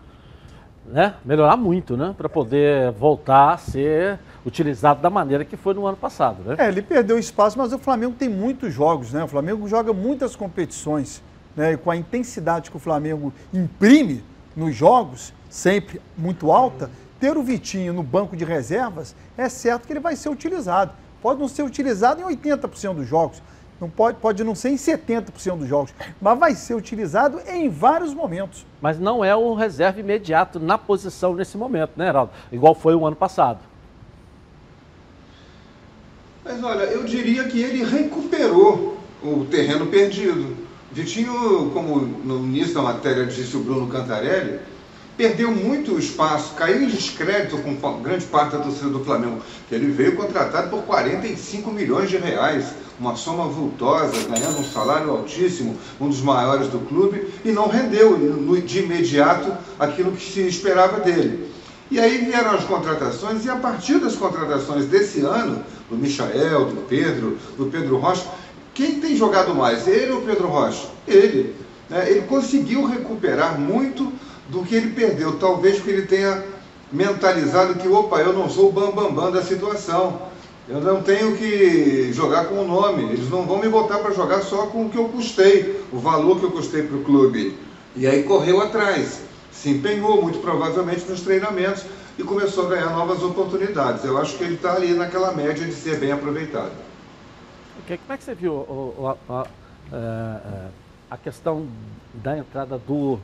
Né? 0.86 1.14
Melhorar 1.24 1.56
muito, 1.56 1.96
né? 1.96 2.14
Para 2.18 2.28
poder 2.28 2.92
voltar 2.92 3.54
a 3.54 3.58
ser 3.58 4.20
utilizado 4.46 5.02
da 5.02 5.10
maneira 5.10 5.46
que 5.46 5.56
foi 5.56 5.74
no 5.74 5.86
ano 5.86 5.96
passado, 5.96 6.44
né? 6.44 6.56
É, 6.58 6.68
ele 6.68 6.82
perdeu 6.82 7.20
espaço, 7.20 7.58
mas 7.58 7.72
o 7.72 7.78
Flamengo 7.78 8.16
tem 8.18 8.28
muitos 8.28 8.74
jogos, 8.74 9.14
né? 9.14 9.24
O 9.24 9.28
Flamengo 9.28 9.68
joga 9.68 9.94
muitas 9.94 10.36
competições 10.36 11.22
né, 11.56 11.78
com 11.78 11.92
a 11.92 11.96
intensidade 11.96 12.72
que 12.72 12.78
o 12.78 12.80
Flamengo 12.80 13.34
imprime 13.54 14.24
nos 14.56 14.76
jogos, 14.76 15.34
sempre 15.50 16.02
muito 16.18 16.52
alta, 16.52 16.90
ter 17.20 17.38
o 17.38 17.44
Vitinho 17.44 17.94
no 17.94 18.04
banco 18.04 18.36
de 18.36 18.44
reservas, 18.44 19.16
é 19.38 19.48
certo 19.48 19.86
que 19.86 19.94
ele 19.94 20.00
vai 20.00 20.16
ser 20.16 20.30
utilizado. 20.30 20.94
Pode 21.22 21.40
não 21.40 21.48
ser 21.48 21.64
utilizado 21.64 22.22
em 22.22 22.36
80% 22.36 22.96
dos 22.96 23.08
jogos, 23.08 23.42
não 23.82 23.90
pode, 23.90 24.20
pode 24.20 24.44
não 24.44 24.54
ser 24.54 24.70
em 24.70 24.76
70% 24.76 25.58
dos 25.58 25.68
jogos, 25.68 25.92
mas 26.22 26.38
vai 26.38 26.54
ser 26.54 26.76
utilizado 26.76 27.42
em 27.48 27.68
vários 27.68 28.14
momentos. 28.14 28.64
Mas 28.80 29.00
não 29.00 29.26
é 29.26 29.36
o 29.36 29.56
reserva 29.56 30.00
imediato 30.00 30.60
na 30.60 30.78
posição 30.78 31.34
nesse 31.34 31.58
momento, 31.58 31.94
né, 31.98 32.08
Heraldo? 32.08 32.32
Igual 32.52 32.76
foi 32.76 32.94
o 32.94 33.06
ano 33.06 33.16
passado. 33.16 33.60
Mas 36.46 36.64
olha, 36.64 36.84
eu 36.84 37.04
diria 37.04 37.46
que 37.46 37.60
ele 37.60 37.84
recuperou 37.84 38.98
o 39.24 39.46
terreno 39.46 39.88
perdido. 39.88 40.56
Vitinho, 40.92 41.72
como 41.74 42.00
no 42.00 42.40
início 42.40 42.76
da 42.76 42.82
matéria 42.82 43.26
disse 43.26 43.56
o 43.56 43.64
Bruno 43.64 43.88
Cantarelli, 43.88 44.60
perdeu 45.16 45.52
muito 45.52 45.98
espaço, 45.98 46.54
caiu 46.56 46.84
em 46.84 46.88
descrédito 46.88 47.58
com 47.60 48.02
grande 48.02 48.26
parte 48.26 48.54
da 48.54 48.60
torcida 48.64 48.90
do 48.90 49.04
Flamengo, 49.04 49.42
que 49.70 49.76
ele 49.76 49.92
veio 49.92 50.16
contratado 50.16 50.70
por 50.70 50.84
45 50.84 51.72
milhões 51.72 52.10
de 52.10 52.18
reais, 52.18 52.74
uma 53.02 53.16
soma 53.16 53.46
vultosa, 53.46 54.14
ganhando 54.30 54.60
um 54.60 54.64
salário 54.64 55.10
altíssimo, 55.10 55.76
um 56.00 56.08
dos 56.08 56.22
maiores 56.22 56.68
do 56.68 56.78
clube, 56.88 57.28
e 57.44 57.52
não 57.52 57.68
rendeu 57.68 58.16
de 58.64 58.80
imediato 58.80 59.52
aquilo 59.80 60.12
que 60.12 60.32
se 60.32 60.42
esperava 60.42 61.00
dele. 61.00 61.52
E 61.90 62.00
aí 62.00 62.20
vieram 62.20 62.52
as 62.52 62.64
contratações, 62.64 63.44
e 63.44 63.50
a 63.50 63.56
partir 63.56 63.98
das 63.98 64.16
contratações 64.16 64.86
desse 64.86 65.22
ano, 65.22 65.64
do 65.90 65.98
Michael, 65.98 66.66
do 66.66 66.88
Pedro, 66.88 67.40
do 67.58 67.66
Pedro 67.66 67.98
Rocha, 67.98 68.24
quem 68.72 69.00
tem 69.00 69.16
jogado 69.16 69.56
mais, 69.56 69.88
ele 69.88 70.12
ou 70.12 70.22
Pedro 70.22 70.48
Rocha? 70.48 70.88
Ele. 71.08 71.56
Né? 71.90 72.08
Ele 72.08 72.22
conseguiu 72.22 72.86
recuperar 72.86 73.60
muito 73.60 74.14
do 74.48 74.62
que 74.62 74.76
ele 74.76 74.92
perdeu, 74.92 75.40
talvez 75.40 75.78
porque 75.78 75.90
ele 75.90 76.06
tenha 76.06 76.44
mentalizado 76.92 77.76
que, 77.76 77.88
opa, 77.88 78.20
eu 78.20 78.32
não 78.32 78.48
sou 78.48 78.70
o 78.70 78.72
bambambam 78.72 79.12
bam, 79.12 79.24
bam 79.24 79.32
da 79.32 79.42
situação. 79.42 80.31
Eu 80.72 80.80
não 80.80 81.04
tenho 81.04 81.36
que 81.36 82.14
jogar 82.14 82.46
com 82.46 82.62
o 82.62 82.68
nome. 82.68 83.04
Eles 83.12 83.30
não 83.30 83.46
vão 83.46 83.60
me 83.60 83.68
botar 83.68 84.00
para 84.00 84.14
jogar 84.14 84.42
só 84.42 84.68
com 84.68 84.86
o 84.86 84.90
que 84.90 84.98
eu 84.98 85.10
custei, 85.10 85.84
o 85.92 86.00
valor 86.00 86.40
que 86.40 86.46
eu 86.46 86.52
custei 86.52 86.84
para 86.84 86.96
o 86.96 87.04
clube. 87.04 87.58
E 87.94 88.08
aí 88.08 88.24
correu 88.24 88.62
atrás, 88.62 89.22
se 89.52 89.70
empenhou 89.70 90.22
muito 90.22 90.40
provavelmente 90.40 91.04
nos 91.10 91.22
treinamentos 91.22 91.84
e 92.18 92.24
começou 92.24 92.68
a 92.68 92.70
ganhar 92.70 92.90
novas 92.92 93.22
oportunidades. 93.22 94.06
Eu 94.06 94.18
acho 94.18 94.38
que 94.38 94.46
ele 94.46 94.56
está 94.56 94.74
ali 94.74 94.94
naquela 94.94 95.34
média 95.34 95.66
de 95.66 95.74
ser 95.74 96.00
bem 96.00 96.14
aproveitado. 96.14 96.72
Okay. 97.84 97.98
Como 97.98 98.14
é 98.14 98.18
que 98.18 98.24
você 98.24 98.34
viu 98.34 98.54
o, 98.54 99.18
a, 99.30 99.34
a, 99.34 99.46
é, 99.92 99.98
é, 99.98 100.68
a, 101.10 101.18
questão 101.18 101.68
da 102.14 102.38
entrada 102.38 102.78
do, 102.78 103.20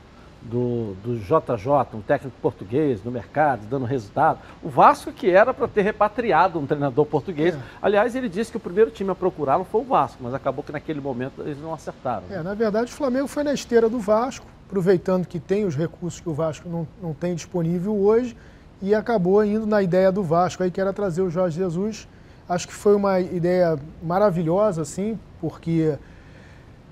do, 0.49 0.95
do 1.03 1.17
JJ, 1.17 1.95
um 1.95 2.01
técnico 2.01 2.35
português 2.41 3.03
no 3.03 3.11
mercado, 3.11 3.65
dando 3.69 3.85
resultado? 3.85 4.39
O 4.63 4.69
Vasco 4.69 5.11
que 5.11 5.29
era 5.29 5.53
para 5.53 5.67
ter 5.67 5.81
repatriado 5.81 6.59
um 6.59 6.65
treinador 6.65 7.05
português. 7.05 7.55
É. 7.55 7.59
Aliás, 7.81 8.15
ele 8.15 8.29
disse 8.29 8.51
que 8.51 8.57
o 8.57 8.59
primeiro 8.59 8.91
time 8.91 9.09
a 9.09 9.15
procurá-lo 9.15 9.63
foi 9.63 9.81
o 9.81 9.83
Vasco, 9.83 10.17
mas 10.21 10.33
acabou 10.33 10.63
que 10.63 10.71
naquele 10.71 11.01
momento 11.01 11.41
eles 11.41 11.59
não 11.59 11.73
acertaram. 11.73 12.23
É, 12.29 12.41
na 12.41 12.53
verdade, 12.53 12.91
o 12.91 12.95
Flamengo 12.95 13.27
foi 13.27 13.43
na 13.43 13.53
esteira 13.53 13.89
do 13.89 13.99
Vasco, 13.99 14.45
aproveitando 14.67 15.25
que 15.25 15.39
tem 15.39 15.65
os 15.65 15.75
recursos 15.75 16.19
que 16.19 16.29
o 16.29 16.33
Vasco 16.33 16.67
não, 16.67 16.87
não 17.01 17.13
tem 17.13 17.35
disponível 17.35 17.95
hoje, 17.95 18.35
e 18.81 18.93
acabou 18.93 19.43
indo 19.43 19.65
na 19.65 19.81
ideia 19.81 20.11
do 20.11 20.23
Vasco, 20.23 20.63
aí 20.63 20.69
que 20.69 20.79
era 20.79 20.93
trazer 20.93 21.21
o 21.21 21.29
Jorge 21.29 21.57
Jesus 21.57 22.07
Acho 22.49 22.67
que 22.67 22.73
foi 22.73 22.95
uma 22.95 23.19
ideia 23.19 23.77
maravilhosa, 24.01 24.81
assim, 24.81 25.19
porque 25.41 25.97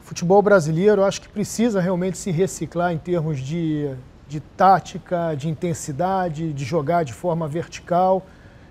futebol 0.05 0.41
brasileiro 0.41 1.03
acho 1.03 1.19
que 1.19 1.27
precisa 1.27 1.81
realmente 1.81 2.17
se 2.17 2.29
reciclar 2.29 2.93
em 2.93 2.97
termos 2.97 3.39
de, 3.39 3.89
de 4.27 4.39
tática, 4.39 5.33
de 5.35 5.49
intensidade, 5.49 6.53
de 6.53 6.63
jogar 6.63 7.03
de 7.03 7.11
forma 7.11 7.47
vertical. 7.47 8.23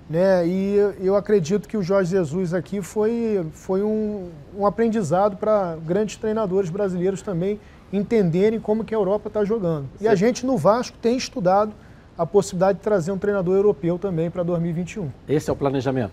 Né? 0.09 0.47
E 0.47 0.77
eu 1.01 1.17
acredito 1.17 1.69
que 1.69 1.77
o 1.77 1.83
Jorge 1.83 2.13
Jesus 2.13 2.55
aqui 2.55 2.81
foi, 2.81 3.45
foi 3.53 3.83
um, 3.83 4.31
um 4.57 4.65
aprendizado 4.65 5.37
para 5.37 5.77
grandes 5.85 6.17
treinadores 6.17 6.71
brasileiros 6.71 7.21
também 7.21 7.59
entenderem 7.93 8.61
como 8.61 8.85
que 8.85 8.95
a 8.95 8.99
Europa 8.99 9.29
está 9.29 9.45
jogando. 9.45 9.89
E 10.01 10.07
a 10.07 10.15
gente 10.15 10.47
no 10.47 10.57
Vasco 10.57 10.97
tem 11.03 11.17
estudado 11.17 11.73
a 12.17 12.25
possibilidade 12.25 12.79
de 12.79 12.85
trazer 12.85 13.11
um 13.11 13.19
treinador 13.19 13.57
europeu 13.57 13.99
também 13.99 14.31
para 14.31 14.45
2021. 14.45 15.11
Esse 15.29 15.51
é 15.51 15.53
o 15.53 15.57
planejamento? 15.57 16.13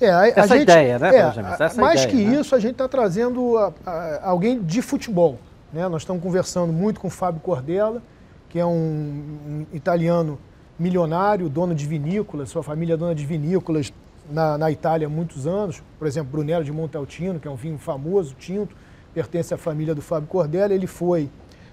É, 0.00 0.10
a, 0.10 0.28
essa 0.28 0.40
a 0.40 0.46
gente, 0.46 0.62
ideia, 0.62 0.98
né, 0.98 1.10
é, 1.14 1.18
essa 1.64 1.80
Mais 1.80 2.02
ideia, 2.02 2.08
que 2.08 2.24
né? 2.24 2.40
isso, 2.40 2.54
a 2.54 2.58
gente 2.60 2.72
está 2.72 2.86
trazendo 2.88 3.56
a, 3.58 3.72
a, 3.84 4.28
alguém 4.28 4.62
de 4.62 4.80
futebol. 4.80 5.38
Né? 5.72 5.86
Nós 5.88 6.02
estamos 6.02 6.22
conversando 6.22 6.72
muito 6.72 7.00
com 7.00 7.08
o 7.08 7.10
Fábio 7.10 7.40
Cordella, 7.40 8.02
que 8.48 8.58
é 8.58 8.64
um, 8.64 8.70
um 8.70 9.66
italiano 9.72 10.38
milionário, 10.78 11.48
dono 11.48 11.74
de 11.74 11.84
vinícolas, 11.84 12.50
sua 12.50 12.62
família 12.62 12.94
é 12.94 12.96
dona 12.96 13.14
de 13.14 13.26
vinícolas 13.26 13.92
na, 14.30 14.56
na, 14.56 14.70
Itália 14.70 15.06
há 15.06 15.10
muitos 15.10 15.46
anos. 15.46 15.82
Por 15.98 16.06
exemplo, 16.06 16.30
Brunello 16.30 16.64
de 16.64 16.72
Montaltino, 16.72 17.40
que 17.40 17.48
é 17.48 17.50
um 17.50 17.56
vinho 17.56 17.78
famoso, 17.78 18.34
tinto, 18.38 18.76
pertence 19.12 19.52
à 19.52 19.58
família 19.58 19.94
do 19.94 20.00
Fábio 20.00 20.28
Cordella. 20.28 20.72
Ele 20.72 20.86
foi 20.86 21.28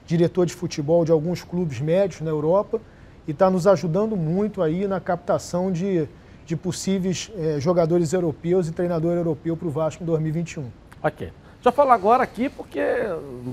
diretor 0.06 0.46
de 0.46 0.54
futebol 0.54 1.06
de 1.06 1.12
alguns 1.12 1.44
clubes 1.44 1.80
médios 1.80 2.22
na 2.22 2.32
Europa 2.32 2.82
e 3.28 3.32
está 3.32 3.50
nos 3.50 3.68
ajudando 3.68 4.16
muito 4.16 4.62
aí 4.62 4.88
na 4.88 5.00
captação 5.00 5.72
de 5.72 6.08
de 6.46 6.56
possíveis 6.56 7.32
eh, 7.36 7.58
jogadores 7.60 8.14
europeus 8.14 8.68
e 8.68 8.72
treinador 8.72 9.14
europeu 9.14 9.58
para 9.58 9.68
o 9.68 9.72
Vasco 9.72 10.04
em 10.04 10.06
2021. 10.06 10.66
Ok. 11.02 11.32
Eu 11.64 11.72
falar 11.72 11.96
agora 11.96 12.22
aqui 12.22 12.48
porque 12.48 12.80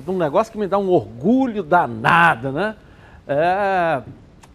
de 0.05 0.11
um 0.11 0.19
negócio 0.19 0.53
que 0.53 0.59
me 0.59 0.67
dá 0.67 0.77
um 0.77 0.91
orgulho 0.91 1.63
danado, 1.63 2.53
né? 2.53 2.77
É, 3.27 4.03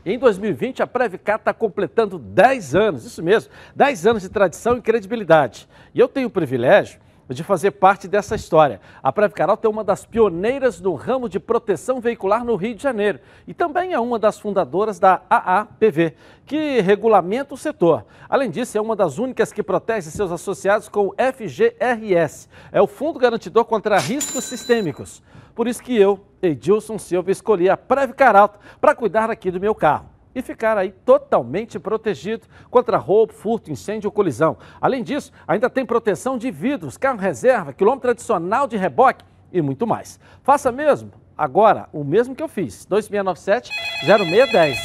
em 0.06 0.20
2020, 0.20 0.84
a 0.84 0.88
Previcar 0.88 1.38
está 1.38 1.52
completando 1.52 2.20
10 2.20 2.76
anos, 2.76 3.04
isso 3.04 3.24
mesmo, 3.24 3.52
10 3.76 4.06
anos 4.06 4.22
de 4.22 4.30
tradição 4.30 4.78
e 4.78 4.82
credibilidade. 4.82 5.68
E 5.94 6.00
eu 6.00 6.08
tenho 6.08 6.28
o 6.28 6.30
privilégio 6.30 7.00
de 7.34 7.44
fazer 7.44 7.72
parte 7.72 8.08
dessa 8.08 8.36
história. 8.36 8.80
A 9.02 9.12
Previcaral 9.12 9.60
é 9.62 9.68
uma 9.68 9.84
das 9.84 10.06
pioneiras 10.06 10.80
no 10.80 10.94
ramo 10.94 11.28
de 11.28 11.40
proteção 11.40 12.00
veicular 12.00 12.44
no 12.44 12.56
Rio 12.56 12.76
de 12.76 12.84
Janeiro 12.84 13.20
e 13.48 13.54
também 13.54 13.94
é 13.94 14.00
uma 14.00 14.18
das 14.18 14.40
fundadoras 14.40 15.00
da 15.00 15.22
AAPV, 15.30 16.16
que 16.46 16.80
regulamenta 16.82 17.54
o 17.54 17.58
setor. 17.58 18.06
Além 18.30 18.50
disso, 18.50 18.78
é 18.78 18.82
uma 18.82 18.96
das 18.96 19.18
únicas 19.18 19.52
que 19.52 19.64
protege 19.64 20.10
seus 20.10 20.32
associados 20.32 20.88
com 20.90 21.08
o 21.08 21.16
FGRS, 21.34 22.48
é 22.72 22.82
o 22.82 22.88
Fundo 22.88 23.20
Garantidor 23.20 23.66
contra 23.66 24.00
Riscos 24.00 24.46
Sistêmicos. 24.46 25.22
Por 25.54 25.68
isso 25.68 25.82
que 25.82 25.98
eu, 25.98 26.20
Edilson 26.42 26.98
Silva, 26.98 27.32
escolhi 27.32 27.70
a 27.70 27.76
Previcar 27.76 28.60
para 28.80 28.96
cuidar 28.96 29.30
aqui 29.30 29.50
do 29.50 29.60
meu 29.60 29.74
carro 29.74 30.17
e 30.38 30.42
ficar 30.44 30.78
aí 30.78 30.92
totalmente 30.92 31.80
protegido 31.80 32.46
contra 32.70 32.96
roubo, 32.96 33.34
furto, 33.34 33.72
incêndio 33.72 34.08
ou 34.08 34.12
colisão. 34.12 34.56
Além 34.80 35.04
disso, 35.04 35.32
ainda 35.48 35.68
tem 35.68 35.84
proteção 35.84 36.38
de 36.38 36.52
vidros, 36.52 36.96
carro 36.96 37.18
reserva, 37.18 37.74
quilômetro 37.74 38.12
adicional 38.12 38.68
de 38.68 38.78
reboque 38.78 39.26
e 39.52 39.64
muito 39.64 39.88
mais. 39.88 40.20
Faça 40.44 40.72
mesmo 40.72 41.12
agora 41.36 41.90
o 41.92 42.04
mesmo 42.04 42.36
que 42.36 42.44
eu 42.44 42.48
fiz, 42.48 42.86
2697 42.86 43.72
0610. 44.06 44.78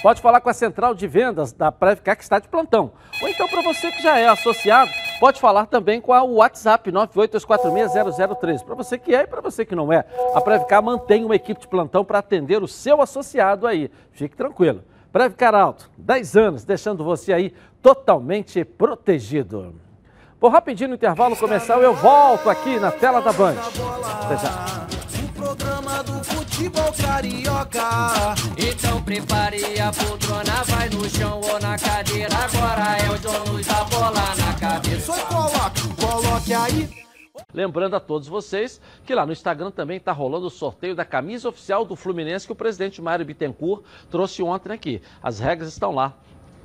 Pode 0.00 0.22
falar 0.22 0.40
com 0.40 0.48
a 0.48 0.54
central 0.54 0.94
de 0.94 1.08
vendas 1.08 1.52
da 1.52 1.72
Previcar 1.72 2.16
que 2.16 2.22
está 2.22 2.38
de 2.38 2.46
plantão. 2.46 2.92
Ou 3.20 3.28
então, 3.28 3.48
para 3.48 3.62
você 3.62 3.90
que 3.90 4.02
já 4.02 4.16
é 4.16 4.28
associado, 4.28 4.92
pode 5.22 5.40
falar 5.40 5.66
também 5.66 6.00
com 6.00 6.12
a 6.12 6.24
WhatsApp 6.24 6.90
982460013. 6.90 8.64
Para 8.64 8.74
você 8.74 8.98
que 8.98 9.14
é 9.14 9.20
e 9.20 9.26
para 9.28 9.40
você 9.40 9.64
que 9.64 9.72
não 9.72 9.92
é. 9.92 10.04
A 10.34 10.40
Previcar 10.40 10.82
mantém 10.82 11.24
uma 11.24 11.36
equipe 11.36 11.60
de 11.60 11.68
plantão 11.68 12.04
para 12.04 12.18
atender 12.18 12.60
o 12.60 12.66
seu 12.66 13.00
associado 13.00 13.64
aí. 13.64 13.88
Fique 14.10 14.36
tranquilo. 14.36 14.82
Previcar 15.12 15.54
Alto, 15.54 15.88
10 15.96 16.36
anos, 16.36 16.64
deixando 16.64 17.04
você 17.04 17.32
aí 17.32 17.54
totalmente 17.80 18.64
protegido. 18.64 19.76
Vou 20.40 20.50
rapidinho 20.50 20.88
no 20.88 20.96
intervalo 20.96 21.36
comercial, 21.36 21.80
eu 21.80 21.94
volto 21.94 22.50
aqui 22.50 22.80
na 22.80 22.90
tela 22.90 23.20
da 23.20 23.32
Band. 23.32 23.54
Até 24.24 24.38
já 24.38 25.01
futebol 26.62 26.92
carioca. 26.92 28.34
Então 28.56 29.02
prepare 29.02 29.80
a 29.80 29.90
poltrona, 29.92 30.62
vai 30.64 30.88
no 30.90 31.08
chão 31.08 31.40
ou 31.40 31.60
na 31.60 31.76
cadeira. 31.78 32.34
Agora 32.36 32.98
é 32.98 33.10
o 33.10 33.18
dono 33.18 33.64
da 33.64 33.84
bola 33.84 34.34
na 34.36 34.54
cabeça. 34.60 35.12
Só 35.12 35.26
coloque, 35.26 35.94
coloque 36.00 36.54
aí. 36.54 36.88
Lembrando 37.52 37.96
a 37.96 38.00
todos 38.00 38.28
vocês 38.28 38.80
que 39.04 39.14
lá 39.14 39.26
no 39.26 39.32
Instagram 39.32 39.70
também 39.70 39.96
está 39.96 40.12
rolando 40.12 40.46
o 40.46 40.50
sorteio 40.50 40.94
da 40.94 41.04
camisa 41.04 41.48
oficial 41.48 41.84
do 41.84 41.96
Fluminense 41.96 42.46
que 42.46 42.52
o 42.52 42.56
presidente 42.56 43.02
Mário 43.02 43.26
Bittencourt 43.26 43.82
trouxe 44.10 44.42
ontem 44.42 44.72
aqui. 44.72 45.02
As 45.22 45.40
regras 45.40 45.68
estão 45.68 45.92
lá 45.92 46.14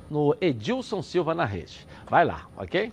no 0.08 0.36
Edilson 0.40 1.02
Silva 1.02 1.34
na 1.34 1.44
rede. 1.44 1.86
Vai 2.08 2.24
lá, 2.24 2.46
ok? 2.56 2.92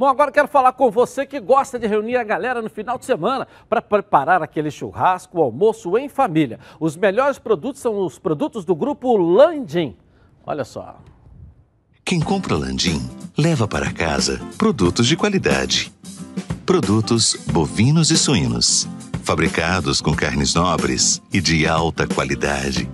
Bom, 0.00 0.08
agora 0.08 0.32
quero 0.32 0.48
falar 0.48 0.72
com 0.72 0.90
você 0.90 1.26
que 1.26 1.38
gosta 1.38 1.78
de 1.78 1.86
reunir 1.86 2.16
a 2.16 2.24
galera 2.24 2.62
no 2.62 2.70
final 2.70 2.96
de 2.96 3.04
semana 3.04 3.46
para 3.68 3.82
preparar 3.82 4.42
aquele 4.42 4.70
churrasco, 4.70 5.42
almoço 5.42 5.98
em 5.98 6.08
família. 6.08 6.58
Os 6.80 6.96
melhores 6.96 7.38
produtos 7.38 7.82
são 7.82 8.06
os 8.06 8.18
produtos 8.18 8.64
do 8.64 8.74
grupo 8.74 9.14
Landim. 9.18 9.94
Olha 10.46 10.64
só. 10.64 10.96
Quem 12.02 12.18
compra 12.18 12.56
Landim 12.56 12.98
leva 13.36 13.68
para 13.68 13.92
casa 13.92 14.40
produtos 14.56 15.06
de 15.06 15.18
qualidade. 15.18 15.92
Produtos 16.64 17.34
bovinos 17.52 18.10
e 18.10 18.16
suínos, 18.16 18.88
fabricados 19.22 20.00
com 20.00 20.14
carnes 20.14 20.54
nobres 20.54 21.20
e 21.30 21.42
de 21.42 21.66
alta 21.66 22.06
qualidade 22.06 22.88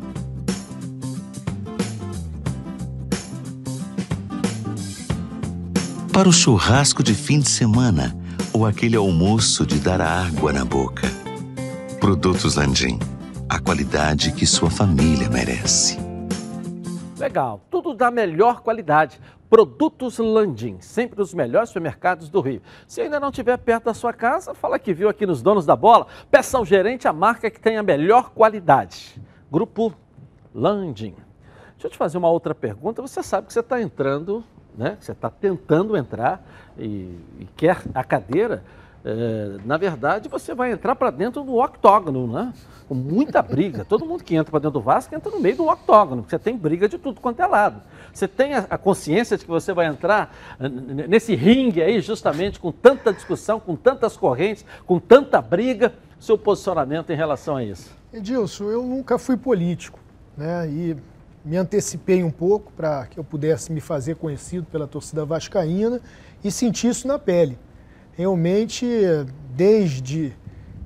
para 6.16 6.31
o 6.31 6.33
churrasco 6.33 7.02
de 7.02 7.12
fim 7.12 7.40
de 7.40 7.50
semana 7.50 8.16
ou 8.50 8.64
aquele 8.64 8.96
almoço 8.96 9.66
de 9.66 9.79
dar 9.79 10.00
água 10.00 10.50
na 10.50 10.64
boca. 10.64 11.07
Produtos 12.00 12.57
Landim, 12.57 12.98
a 13.46 13.61
qualidade 13.61 14.33
que 14.33 14.46
sua 14.46 14.70
família 14.70 15.29
merece. 15.29 15.98
Legal, 17.18 17.61
tudo 17.70 17.92
da 17.92 18.11
melhor 18.11 18.62
qualidade. 18.62 19.20
Produtos 19.50 20.16
Landim, 20.16 20.79
sempre 20.81 21.20
os 21.20 21.35
melhores 21.35 21.68
supermercados 21.68 22.31
do 22.31 22.40
Rio. 22.40 22.62
Se 22.88 23.02
ainda 23.02 23.20
não 23.20 23.29
estiver 23.29 23.59
perto 23.59 23.85
da 23.85 23.92
sua 23.92 24.14
casa, 24.14 24.55
fala 24.55 24.79
que 24.79 24.94
viu 24.94 25.11
aqui 25.11 25.26
nos 25.26 25.42
Donos 25.42 25.66
da 25.66 25.76
Bola, 25.76 26.07
peça 26.31 26.57
ao 26.57 26.64
gerente 26.64 27.07
a 27.07 27.12
marca 27.12 27.50
que 27.50 27.61
tem 27.61 27.76
a 27.76 27.83
melhor 27.83 28.31
qualidade. 28.31 29.20
Grupo 29.52 29.92
Landim. 30.55 31.14
Deixa 31.74 31.88
eu 31.88 31.90
te 31.90 31.98
fazer 31.98 32.16
uma 32.16 32.31
outra 32.31 32.55
pergunta. 32.55 33.02
Você 33.02 33.22
sabe 33.22 33.48
que 33.48 33.52
você 33.52 33.61
está 33.61 33.83
entrando 33.83 34.42
né? 34.76 34.96
Você 35.00 35.12
está 35.12 35.30
tentando 35.30 35.96
entrar 35.96 36.44
e, 36.78 37.18
e, 37.40 37.48
quer 37.56 37.82
a 37.94 38.04
cadeira, 38.04 38.62
é, 39.04 39.56
na 39.64 39.76
verdade 39.76 40.28
você 40.28 40.54
vai 40.54 40.72
entrar 40.72 40.94
para 40.96 41.10
dentro 41.10 41.42
do 41.42 41.56
octógono, 41.56 42.26
né? 42.26 42.52
Com 42.88 42.94
muita 42.94 43.40
briga. 43.42 43.84
Todo 43.84 44.04
mundo 44.04 44.22
que 44.22 44.34
entra 44.34 44.50
para 44.50 44.60
dentro 44.60 44.78
do 44.78 44.80
Vasco 44.80 45.14
entra 45.14 45.30
no 45.30 45.40
meio 45.40 45.56
do 45.56 45.66
octógono, 45.66 46.22
porque 46.22 46.36
você 46.36 46.38
tem 46.38 46.56
briga 46.56 46.88
de 46.88 46.98
tudo 46.98 47.20
quanto 47.20 47.40
é 47.40 47.46
lado. 47.46 47.80
Você 48.12 48.28
tem 48.28 48.54
a, 48.54 48.66
a 48.70 48.78
consciência 48.78 49.36
de 49.36 49.44
que 49.44 49.50
você 49.50 49.72
vai 49.72 49.86
entrar 49.86 50.34
nesse 51.08 51.34
ringue 51.34 51.82
aí, 51.82 52.00
justamente 52.00 52.60
com 52.60 52.70
tanta 52.70 53.12
discussão, 53.12 53.58
com 53.58 53.74
tantas 53.76 54.16
correntes, 54.16 54.64
com 54.84 54.98
tanta 54.98 55.40
briga. 55.40 55.94
Seu 56.18 56.38
posicionamento 56.38 57.10
em 57.10 57.16
relação 57.16 57.56
a 57.56 57.64
isso? 57.64 57.94
Edilson, 58.12 58.70
eu 58.70 58.82
nunca 58.82 59.18
fui 59.18 59.36
político, 59.36 59.98
né? 60.34 60.66
E 60.68 60.96
me 61.46 61.56
antecipei 61.56 62.24
um 62.24 62.30
pouco 62.30 62.72
para 62.72 63.06
que 63.06 63.20
eu 63.20 63.22
pudesse 63.22 63.70
me 63.70 63.80
fazer 63.80 64.16
conhecido 64.16 64.66
pela 64.66 64.88
torcida 64.88 65.24
vascaína 65.24 66.00
e 66.42 66.50
senti 66.50 66.88
isso 66.88 67.06
na 67.06 67.20
pele. 67.20 67.56
Realmente, 68.16 68.85
desde 69.54 70.35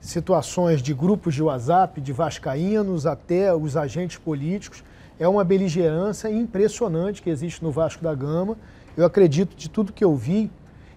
situações 0.03 0.83
de 0.83 0.92
grupos 0.92 1.35
de 1.35 1.42
WhatsApp, 1.42 1.99
de 1.99 2.12
vascaínos 2.12 3.07
até 3.07 3.55
os 3.55 3.75
agentes 3.75 4.18
políticos. 4.18 4.85
É 5.18 5.27
uma 5.27 5.44
beligerância 5.44 6.31
impressionante 6.31 7.23
que 7.23 7.31
existe 7.31 7.62
no 7.62 7.70
Vasco 7.70 8.03
da 8.03 8.14
Gama. 8.14 8.59
Eu 8.96 9.07
acredito, 9.07 9.57
de 9.57 9.68
tudo 9.68 9.94
que 9.94 10.05
eu 10.05 10.14
vi, 10.14 10.51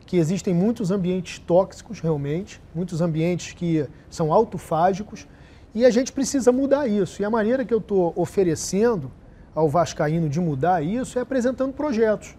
que 0.05 0.17
existem 0.17 0.53
muitos 0.53 0.91
ambientes 0.91 1.39
tóxicos, 1.39 2.01
realmente, 2.01 2.61
muitos 2.75 2.99
ambientes 2.99 3.53
que 3.53 3.85
são 4.09 4.33
autofágicos, 4.33 5.25
e 5.73 5.85
a 5.85 5.89
gente 5.89 6.11
precisa 6.11 6.51
mudar 6.51 6.87
isso. 6.87 7.21
E 7.21 7.25
a 7.25 7.29
maneira 7.29 7.63
que 7.63 7.73
eu 7.73 7.79
estou 7.79 8.11
oferecendo 8.15 9.09
ao 9.55 9.69
Vascaíno 9.69 10.27
de 10.27 10.39
mudar 10.39 10.81
isso 10.81 11.17
é 11.17 11.21
apresentando 11.21 11.73
projetos. 11.73 12.35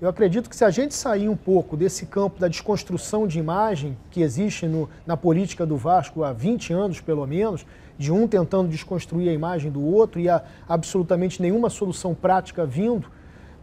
Eu 0.00 0.08
acredito 0.08 0.50
que 0.50 0.56
se 0.56 0.64
a 0.64 0.70
gente 0.70 0.92
sair 0.92 1.28
um 1.28 1.36
pouco 1.36 1.76
desse 1.76 2.04
campo 2.06 2.38
da 2.38 2.48
desconstrução 2.48 3.26
de 3.26 3.38
imagem 3.38 3.96
que 4.10 4.22
existe 4.22 4.66
no, 4.66 4.88
na 5.06 5.16
política 5.16 5.64
do 5.64 5.76
Vasco 5.76 6.24
há 6.24 6.32
20 6.32 6.72
anos, 6.72 7.00
pelo 7.00 7.26
menos, 7.26 7.64
de 7.96 8.12
um 8.12 8.26
tentando 8.26 8.68
desconstruir 8.68 9.28
a 9.28 9.32
imagem 9.32 9.70
do 9.70 9.82
outro 9.82 10.20
e 10.20 10.28
a, 10.28 10.42
absolutamente 10.68 11.40
nenhuma 11.40 11.70
solução 11.70 12.14
prática 12.14 12.66
vindo, 12.66 13.08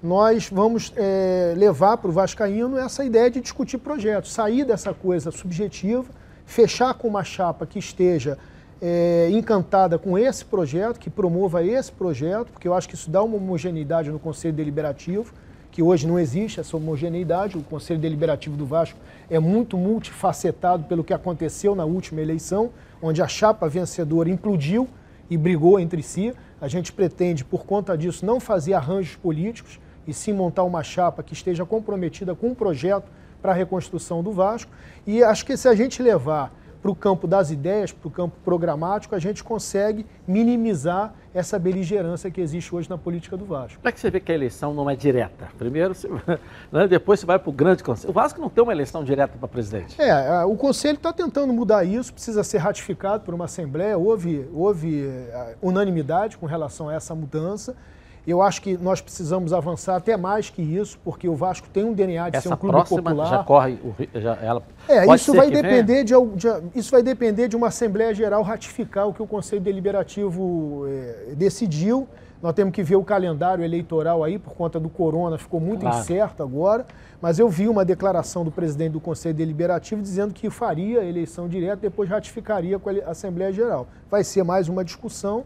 nós 0.02 0.50
vamos 0.52 0.92
é, 0.96 1.54
levar 1.56 1.98
para 1.98 2.10
o 2.10 2.14
Vascaíno 2.14 2.78
essa 2.78 3.06
ideia 3.06 3.30
de 3.30 3.40
discutir 3.40 3.78
projetos, 3.78 4.34
sair 4.34 4.66
dessa 4.66 4.94
coisa 4.94 5.30
subjetiva, 5.30 6.10
fechar 6.46 6.94
com 6.96 7.08
uma 7.08 7.24
chapa 7.24 7.68
que 7.68 7.78
esteja 7.78 8.38
é, 8.82 9.30
encantada 9.32 10.00
com 10.00 10.18
esse 10.18 10.44
projeto, 10.44 11.00
que 11.00 11.10
promova 11.10 11.64
esse 11.64 11.92
projeto, 11.92 12.52
porque 12.52 12.68
eu 12.68 12.74
acho 12.74 12.90
que 12.90 12.96
isso 12.96 13.12
dá 13.12 13.22
uma 13.22 13.38
homogeneidade 13.38 14.10
no 14.10 14.18
Conselho 14.18 14.56
Deliberativo, 14.56 15.32
que 15.72 15.82
hoje 15.82 16.08
não 16.08 16.20
existe 16.20 16.60
essa 16.60 16.76
homogeneidade. 16.76 17.58
O 17.58 17.62
Conselho 17.62 18.00
Deliberativo 18.00 18.58
do 18.58 18.66
Vasco 18.66 19.00
é 19.30 19.40
muito 19.40 19.78
multifacetado 19.78 20.84
pelo 20.86 21.04
que 21.04 21.14
aconteceu 21.14 21.76
na 21.76 21.86
última 21.86 22.22
eleição, 22.22 22.72
onde 23.02 23.22
a 23.22 23.28
chapa 23.28 23.70
vencedora 23.70 24.30
implodiu 24.30 24.90
e 25.30 25.38
brigou 25.38 25.80
entre 25.80 26.04
si. 26.04 26.34
A 26.60 26.68
gente 26.68 26.92
pretende, 26.92 27.46
por 27.46 27.66
conta 27.66 27.98
disso, 27.98 28.26
não 28.26 28.40
fazer 28.40 28.74
arranjos 28.74 29.16
políticos 29.16 29.80
e 30.06 30.14
sim 30.14 30.34
montar 30.34 30.64
uma 30.64 30.84
chapa 30.84 31.24
que 31.24 31.34
esteja 31.34 31.66
comprometida 31.66 32.36
com 32.36 32.48
um 32.48 32.56
projeto 32.56 33.06
para 33.42 33.52
a 33.52 33.56
reconstrução 33.56 34.22
do 34.22 34.32
Vasco. 34.32 34.72
E 35.08 35.24
acho 35.24 35.46
que 35.46 35.56
se 35.56 35.68
a 35.68 35.76
gente 35.76 36.04
levar 36.04 36.52
para 36.82 36.92
o 36.92 36.96
campo 36.96 37.28
das 37.28 37.52
ideias, 37.52 37.92
para 37.92 38.08
o 38.08 38.12
campo 38.12 38.36
programático, 38.44 39.14
a 39.14 39.20
gente 39.20 39.44
consegue 39.44 40.06
minimizar 40.28 41.14
essa 41.34 41.58
beligerância 41.58 42.30
que 42.30 42.42
existe 42.42 42.76
hoje 42.76 42.90
na 42.90 42.98
política 42.98 43.38
do 43.38 43.46
Vasco. 43.46 43.78
Como 43.78 43.88
é 43.88 43.92
que 43.92 44.00
você 44.00 44.10
vê 44.10 44.20
que 44.20 44.32
a 44.32 44.36
eleição 44.36 44.74
não 44.74 44.90
é 44.90 44.96
direta? 44.96 45.48
Primeiro, 45.58 45.94
você, 45.94 46.10
né, 46.72 46.88
depois 46.88 47.20
você 47.20 47.26
vai 47.26 47.40
para 47.40 47.50
o 47.50 47.54
grande 47.54 47.84
conselho. 47.84 48.10
O 48.10 48.14
Vasco 48.14 48.42
não 48.42 48.50
tem 48.50 48.64
uma 48.64 48.74
eleição 48.74 49.04
direta 49.04 49.38
para 49.38 49.48
presidente. 49.48 50.02
É, 50.02 50.44
o 50.44 50.56
conselho 50.56 50.96
está 50.96 51.14
tentando 51.14 51.54
mudar 51.54 51.86
isso, 51.86 52.12
precisa 52.14 52.44
ser 52.44 52.58
ratificado 52.58 53.24
por 53.24 53.34
uma 53.34 53.46
Assembleia. 53.46 53.98
Houve, 53.98 54.48
houve 54.54 55.06
é, 55.06 55.56
unanimidade 55.62 56.38
com 56.38 56.46
relação 56.46 56.90
a 56.90 56.94
essa 56.94 57.14
mudança. 57.14 57.76
Eu 58.26 58.40
acho 58.42 58.62
que 58.62 58.78
nós 58.78 59.02
precisamos 59.02 59.52
avançar 59.52 59.96
até 59.96 60.16
mais 60.16 60.50
que 60.50 60.62
isso, 60.62 61.00
porque 61.04 61.28
o 61.28 61.36
Vasco 61.36 61.68
tem 61.74 61.84
um 61.84 61.92
DNA 61.94 62.30
de 62.30 62.38
Essa 62.38 62.50
ser 62.50 62.54
um 62.54 62.58
clube 62.58 62.76
próxima 62.76 63.02
popular. 63.02 63.30
já 63.30 63.44
corre, 63.44 63.74
o, 63.84 63.96
já, 64.20 64.36
ela 64.36 64.62
É, 64.88 65.12
isso 65.16 65.34
vai 65.34 65.50
depender 65.50 66.04
de, 66.04 66.14
de- 66.36 66.80
isso 66.80 66.92
vai 66.92 67.02
depender 67.02 67.48
de 67.48 67.56
uma 67.56 67.68
Assembleia 67.70 68.14
Geral 68.14 68.44
ratificar 68.44 69.08
o 69.08 69.14
que 69.14 69.24
o 69.24 69.28
Conselho 69.28 69.62
Deliberativo 69.62 70.86
eh, 70.88 71.34
decidiu. 71.36 72.08
Nós 72.44 72.54
temos 72.54 72.74
que 72.74 72.82
ver 72.84 72.96
o 72.96 73.04
calendário 73.04 73.64
eleitoral 73.64 74.24
aí, 74.24 74.38
por 74.40 74.54
conta 74.54 74.80
do 74.80 74.90
corona, 74.90 75.38
ficou 75.38 75.60
muito 75.60 75.82
Claro. 75.82 75.98
incerto 76.00 76.42
agora. 76.44 76.86
Mas 77.22 77.38
eu 77.38 77.48
vi 77.50 77.68
uma 77.68 77.86
declaração 77.86 78.44
do 78.44 78.52
presidente 78.52 78.94
do 78.94 79.00
Conselho 79.00 79.36
Deliberativo 79.36 80.02
dizendo 80.02 80.34
que 80.34 80.50
faria 80.50 81.02
a 81.02 81.06
eleição 81.06 81.48
direta, 81.48 81.78
depois 81.78 82.10
ratificaria 82.10 82.80
com 82.80 82.90
a 82.90 82.94
Assembleia 83.12 83.52
Geral. 83.54 83.88
Vai 84.10 84.24
ser 84.24 84.44
mais 84.44 84.68
uma 84.70 84.84
discussão. 84.84 85.44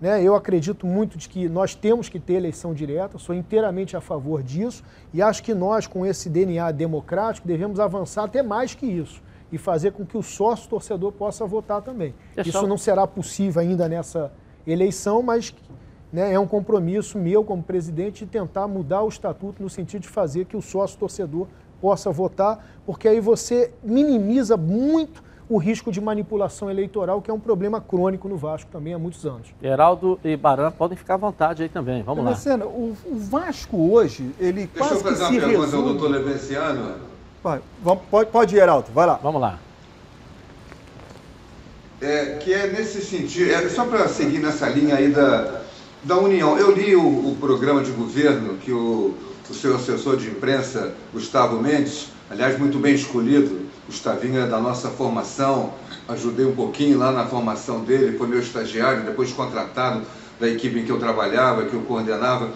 Né? 0.00 0.22
Eu 0.22 0.34
acredito 0.36 0.86
muito 0.86 1.18
de 1.18 1.28
que 1.28 1.48
nós 1.48 1.74
temos 1.74 2.08
que 2.08 2.20
ter 2.20 2.34
eleição 2.34 2.72
direta, 2.72 3.18
sou 3.18 3.34
inteiramente 3.34 3.96
a 3.96 4.00
favor 4.00 4.42
disso 4.42 4.84
e 5.12 5.20
acho 5.20 5.42
que 5.42 5.52
nós, 5.54 5.86
com 5.86 6.06
esse 6.06 6.28
DNA 6.28 6.70
democrático, 6.70 7.46
devemos 7.48 7.80
avançar 7.80 8.24
até 8.24 8.42
mais 8.42 8.74
que 8.74 8.86
isso 8.86 9.20
e 9.50 9.58
fazer 9.58 9.92
com 9.92 10.04
que 10.06 10.16
o 10.16 10.22
sócio 10.22 10.68
torcedor 10.68 11.10
possa 11.12 11.44
votar 11.46 11.82
também. 11.82 12.14
Deixa 12.34 12.50
Isso 12.50 12.58
eu- 12.58 12.66
não 12.68 12.78
será 12.78 13.06
possível 13.06 13.60
ainda 13.60 13.88
nessa 13.88 14.30
eleição, 14.66 15.22
mas 15.22 15.52
né, 16.12 16.32
é 16.32 16.38
um 16.38 16.46
compromisso 16.46 17.18
meu 17.18 17.42
como 17.42 17.62
presidente 17.62 18.24
de 18.24 18.30
tentar 18.30 18.68
mudar 18.68 19.02
o 19.02 19.08
estatuto 19.08 19.62
no 19.62 19.68
sentido 19.68 20.02
de 20.02 20.08
fazer 20.08 20.44
que 20.46 20.56
o 20.56 20.62
sócio 20.62 20.98
torcedor 20.98 21.46
possa 21.80 22.10
votar, 22.10 22.64
porque 22.86 23.08
aí 23.08 23.20
você 23.20 23.72
minimiza 23.82 24.56
muito 24.56 25.22
o 25.50 25.56
risco 25.56 25.90
de 25.90 26.00
manipulação 26.00 26.70
eleitoral, 26.70 27.22
que 27.22 27.30
é 27.30 27.34
um 27.34 27.40
problema 27.40 27.80
crônico 27.80 28.28
no 28.28 28.36
Vasco 28.36 28.70
também 28.70 28.92
há 28.92 28.98
muitos 28.98 29.24
anos. 29.24 29.48
Geraldo 29.62 30.18
e 30.22 30.36
Baran 30.36 30.70
podem 30.70 30.96
ficar 30.96 31.14
à 31.14 31.16
vontade 31.16 31.62
aí 31.62 31.68
também. 31.68 32.02
Vamos 32.02 32.22
lá. 32.24 32.30
Lucena, 32.32 32.66
o, 32.66 32.94
o 33.06 33.16
Vasco 33.18 33.90
hoje, 33.92 34.30
ele 34.38 34.68
Deixa 34.72 34.94
eu 34.94 35.00
quase 35.00 35.02
que 35.02 35.08
fazer 35.08 35.22
uma 35.24 35.32
se 35.32 35.40
pergunta 35.40 35.76
ao 35.76 35.82
doutor 35.82 36.10
Levenciano. 36.10 36.94
Vai, 37.42 37.60
vamos- 37.82 38.02
pode, 38.10 38.30
pode 38.30 38.56
ir, 38.56 38.58
Heraldo, 38.58 38.88
vai 38.92 39.06
lá. 39.06 39.14
Vamos 39.22 39.40
lá. 39.40 39.58
É, 42.00 42.36
que 42.36 42.52
é 42.52 42.66
nesse 42.68 43.00
sentido, 43.02 43.50
é 43.50 43.68
só 43.68 43.84
para 43.84 44.06
seguir 44.08 44.38
nessa 44.38 44.68
linha 44.68 44.94
aí 44.96 45.10
da, 45.10 45.62
da 46.04 46.16
união. 46.18 46.56
Eu 46.58 46.70
li 46.72 46.94
o, 46.94 47.02
o 47.30 47.36
programa 47.40 47.82
de 47.82 47.90
governo 47.90 48.56
que 48.58 48.70
o, 48.70 49.14
o 49.48 49.54
seu 49.54 49.74
assessor 49.74 50.16
de 50.16 50.28
imprensa, 50.28 50.94
Gustavo 51.12 51.60
Mendes, 51.60 52.12
aliás, 52.30 52.56
muito 52.58 52.78
bem 52.78 52.94
escolhido, 52.94 53.66
Gustavinho 53.88 54.38
é 54.38 54.46
da 54.46 54.60
nossa 54.60 54.90
formação, 54.90 55.72
ajudei 56.06 56.44
um 56.44 56.54
pouquinho 56.54 56.98
lá 56.98 57.10
na 57.10 57.24
formação 57.24 57.80
dele, 57.80 58.18
foi 58.18 58.28
meu 58.28 58.38
estagiário, 58.38 59.02
depois 59.02 59.32
contratado 59.32 60.02
da 60.38 60.46
equipe 60.46 60.78
em 60.78 60.84
que 60.84 60.92
eu 60.92 60.98
trabalhava, 60.98 61.64
que 61.64 61.72
eu 61.72 61.80
coordenava. 61.80 62.50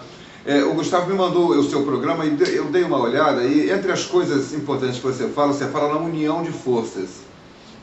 É, 0.45 0.63
o 0.63 0.75
Gustavo 0.75 1.09
me 1.09 1.17
mandou 1.17 1.49
o 1.49 1.63
seu 1.63 1.81
programa 1.81 2.23
e 2.23 2.37
eu 2.55 2.65
dei 2.65 2.83
uma 2.83 2.99
olhada 2.99 3.43
e 3.45 3.71
entre 3.71 3.91
as 3.91 4.05
coisas 4.05 4.53
importantes 4.53 4.97
que 4.97 5.07
você 5.07 5.27
fala, 5.29 5.53
você 5.53 5.65
fala 5.69 5.95
na 5.95 6.01
união 6.01 6.43
de 6.43 6.51
forças. 6.51 7.09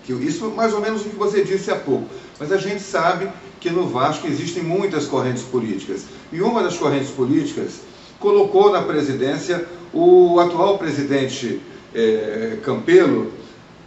Que 0.04 0.12
isso 0.12 0.48
mais 0.50 0.72
ou 0.72 0.80
menos 0.80 1.00
o 1.00 1.08
que 1.08 1.16
você 1.16 1.42
disse 1.42 1.72
há 1.72 1.76
pouco. 1.76 2.06
Mas 2.38 2.52
a 2.52 2.56
gente 2.56 2.80
sabe 2.80 3.28
que 3.58 3.68
no 3.68 3.88
Vasco 3.88 4.28
existem 4.28 4.62
muitas 4.62 5.06
correntes 5.06 5.42
políticas. 5.42 6.04
E 6.32 6.40
uma 6.40 6.62
das 6.62 6.76
correntes 6.76 7.10
políticas 7.10 7.80
colocou 8.20 8.70
na 8.70 8.82
presidência 8.82 9.66
o 9.92 10.38
atual 10.38 10.78
presidente 10.78 11.60
eh, 11.92 12.58
Campelo, 12.62 13.39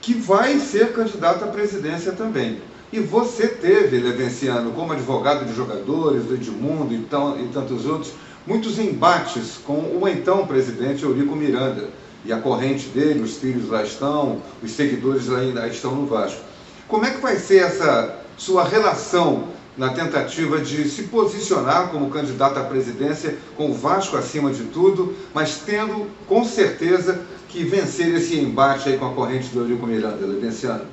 que 0.04 0.14
vai 0.14 0.60
ser 0.60 0.92
candidato 0.92 1.46
à 1.46 1.48
presidência 1.48 2.12
também. 2.12 2.62
E 2.92 3.00
você 3.00 3.48
teve, 3.48 3.98
Levenciano, 3.98 4.74
como 4.74 4.92
advogado 4.92 5.46
de 5.46 5.56
jogadores, 5.56 6.26
do 6.26 6.36
Edmundo 6.36 6.94
e, 6.94 7.00
tão, 7.06 7.40
e 7.40 7.48
tantos 7.48 7.86
outros, 7.86 8.12
muitos 8.46 8.78
embates 8.78 9.58
com 9.66 9.98
o 10.00 10.08
então 10.08 10.46
presidente 10.46 11.04
Eurico 11.04 11.36
Miranda. 11.38 11.90
E 12.26 12.34
a 12.34 12.38
corrente 12.38 12.90
dele, 12.90 13.22
os 13.22 13.38
filhos 13.38 13.70
lá 13.70 13.82
estão, 13.82 14.42
os 14.62 14.72
seguidores 14.72 15.30
ainda 15.32 15.66
estão 15.68 15.96
no 15.96 16.06
Vasco. 16.06 16.42
Como 16.88 17.06
é 17.06 17.12
que 17.12 17.22
vai 17.22 17.38
ser 17.38 17.64
essa 17.64 18.20
sua 18.38 18.66
relação 18.66 19.48
na 19.78 19.90
tentativa 19.90 20.60
de 20.60 20.88
se 20.90 21.04
posicionar 21.04 21.90
como 21.90 22.10
candidato 22.10 22.60
à 22.60 22.64
presidência, 22.64 23.38
com 23.56 23.72
o 23.72 23.74
Vasco 23.74 24.18
acima 24.18 24.52
de 24.52 24.66
tudo, 24.66 25.16
mas 25.34 25.62
tendo 25.66 26.08
com 26.28 26.44
certeza 26.44 27.22
que 27.54 27.64
vencer 27.64 28.12
esse 28.16 28.36
embate 28.40 28.90
aí 28.90 28.98
com 28.98 29.06
a 29.06 29.14
corrente 29.14 29.50
do 29.50 29.60
Eurico 29.62 29.86
Miranda, 29.86 30.26
Levenciano? 30.26 30.86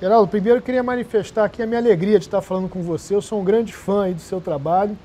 Geraldo, 0.00 0.26
primeiro 0.26 0.58
eu 0.58 0.62
queria 0.62 0.82
manifestar 0.82 1.44
aqui 1.44 1.62
a 1.62 1.66
minha 1.66 1.78
alegria 1.78 2.18
de 2.18 2.24
estar 2.26 2.40
falando 2.40 2.68
com 2.68 2.82
você. 2.82 3.14
Eu 3.14 3.22
sou 3.22 3.40
um 3.40 3.44
grande 3.44 3.72
fã 3.72 4.04
aí 4.04 4.14
do 4.14 4.20
seu 4.20 4.40
trabalho. 4.40 4.98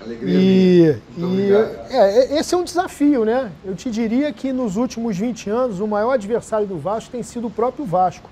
Alegria 0.00 0.34
E, 0.34 0.96
e 1.18 1.22
obrigado. 1.22 1.92
é, 1.92 2.40
esse 2.40 2.54
é 2.54 2.56
um 2.56 2.64
desafio, 2.64 3.26
né? 3.26 3.52
Eu 3.62 3.74
te 3.74 3.90
diria 3.90 4.32
que 4.32 4.52
nos 4.52 4.76
últimos 4.76 5.18
20 5.18 5.50
anos 5.50 5.80
o 5.80 5.86
maior 5.86 6.12
adversário 6.12 6.66
do 6.66 6.78
Vasco 6.78 7.10
tem 7.10 7.22
sido 7.22 7.48
o 7.48 7.50
próprio 7.50 7.84
Vasco, 7.84 8.30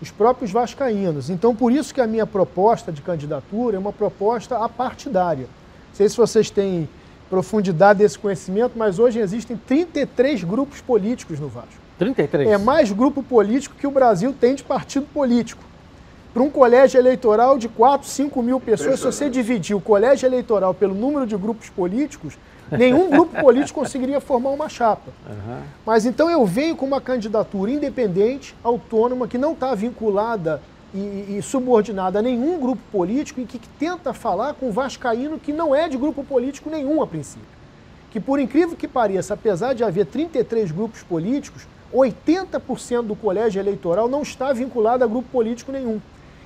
os 0.00 0.10
próprios 0.10 0.50
vascaínos. 0.50 1.28
Então, 1.28 1.54
por 1.54 1.70
isso 1.70 1.92
que 1.92 2.00
a 2.00 2.06
minha 2.06 2.26
proposta 2.26 2.90
de 2.90 3.02
candidatura 3.02 3.76
é 3.76 3.78
uma 3.78 3.92
proposta 3.92 4.56
apartidária. 4.56 5.44
Não 5.88 5.94
sei 5.94 6.08
se 6.08 6.16
vocês 6.16 6.48
têm 6.48 6.88
profundidade 7.34 7.98
desse 7.98 8.16
conhecimento, 8.16 8.74
mas 8.76 9.00
hoje 9.00 9.18
existem 9.18 9.56
33 9.56 10.44
grupos 10.44 10.80
políticos 10.80 11.40
no 11.40 11.48
Vasco. 11.48 11.82
33. 11.98 12.48
É 12.48 12.56
mais 12.56 12.92
grupo 12.92 13.24
político 13.24 13.74
que 13.74 13.88
o 13.88 13.90
Brasil 13.90 14.32
tem 14.32 14.54
de 14.54 14.62
partido 14.62 15.06
político. 15.12 15.60
Para 16.32 16.44
um 16.44 16.50
colégio 16.50 16.96
eleitoral 16.96 17.58
de 17.58 17.68
4, 17.68 18.06
5 18.08 18.40
mil 18.40 18.60
pessoas, 18.60 19.00
se 19.00 19.06
você 19.06 19.28
dividir 19.28 19.76
o 19.76 19.80
colégio 19.80 20.26
eleitoral 20.26 20.72
pelo 20.72 20.94
número 20.94 21.26
de 21.26 21.36
grupos 21.36 21.68
políticos, 21.68 22.38
nenhum 22.70 23.10
grupo 23.10 23.40
político 23.40 23.80
conseguiria 23.80 24.20
formar 24.20 24.50
uma 24.50 24.68
chapa. 24.68 25.10
Aham. 25.28 25.62
Mas 25.84 26.06
então 26.06 26.30
eu 26.30 26.46
venho 26.46 26.76
com 26.76 26.86
uma 26.86 27.00
candidatura 27.00 27.70
independente, 27.72 28.54
autônoma, 28.62 29.26
que 29.26 29.38
não 29.38 29.54
está 29.54 29.74
vinculada 29.74 30.60
e, 30.94 31.36
e 31.36 31.42
subordinada 31.42 32.20
a 32.20 32.22
nenhum 32.22 32.60
grupo 32.60 32.82
político 32.92 33.40
e 33.40 33.44
que, 33.44 33.58
que 33.58 33.68
tenta 33.68 34.14
falar 34.14 34.54
com 34.54 34.70
Vascaíno 34.70 35.38
que 35.38 35.52
não 35.52 35.74
é 35.74 35.88
de 35.88 35.96
grupo 35.96 36.22
político 36.22 36.70
nenhum 36.70 37.02
a 37.02 37.06
princípio. 37.06 37.48
Que 38.12 38.20
por 38.20 38.38
incrível 38.38 38.76
que 38.76 38.86
pareça, 38.86 39.34
apesar 39.34 39.74
de 39.74 39.82
haver 39.82 40.06
33 40.06 40.70
grupos 40.70 41.02
políticos, 41.02 41.66
80% 41.92 43.02
do 43.02 43.16
colégio 43.16 43.60
eleitoral 43.60 44.08
não 44.08 44.22
está 44.22 44.52
vinculado 44.52 45.02
a 45.02 45.06
grupo 45.06 45.28
político 45.30 45.72
nenhum. 45.72 46.00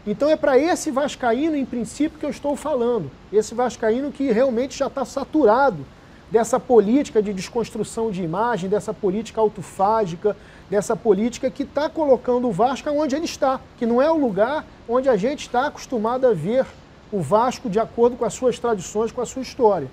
Então 0.07 0.31
é 0.31 0.37
para 0.37 0.59
esse 0.59 0.91
vascaíno, 0.91 1.55
em 1.55 1.67
princípio, 1.67 2.19
que 2.19 2.25
eu 2.25 2.31
estou 2.31 2.57
falando. 2.57 3.11
Esse 3.31 3.55
vascaíno 3.55 4.11
que 4.11 4.33
realmente 4.33 4.79
já 4.79 4.87
está 4.87 5.05
saturado 5.05 5.85
dessa 6.31 6.59
política 6.59 7.23
de 7.23 7.33
desconstrução 7.33 8.11
de 8.11 8.23
imagem, 8.23 8.71
dessa 8.71 8.95
política 8.95 9.41
autofágica, 9.41 10.35
dessa 10.71 10.95
política 10.95 11.51
que 11.51 11.63
está 11.63 11.89
colocando 11.89 12.49
o 12.49 12.53
Vasco 12.53 12.91
onde 12.91 13.17
ele 13.17 13.25
está, 13.25 13.61
que 13.79 13.87
não 13.87 14.03
é 14.03 14.11
o 14.11 14.17
lugar 14.17 14.65
onde 14.89 15.09
a 15.09 15.17
gente 15.17 15.41
está 15.41 15.67
acostumado 15.67 16.27
a 16.27 16.35
ver 16.35 16.67
o 17.11 17.21
Vasco 17.21 17.71
de 17.71 17.79
acordo 17.79 18.17
com 18.17 18.25
as 18.25 18.35
suas 18.35 18.59
tradições, 18.59 19.11
com 19.11 19.21
a 19.21 19.27
sua 19.27 19.43
história. 19.43 19.89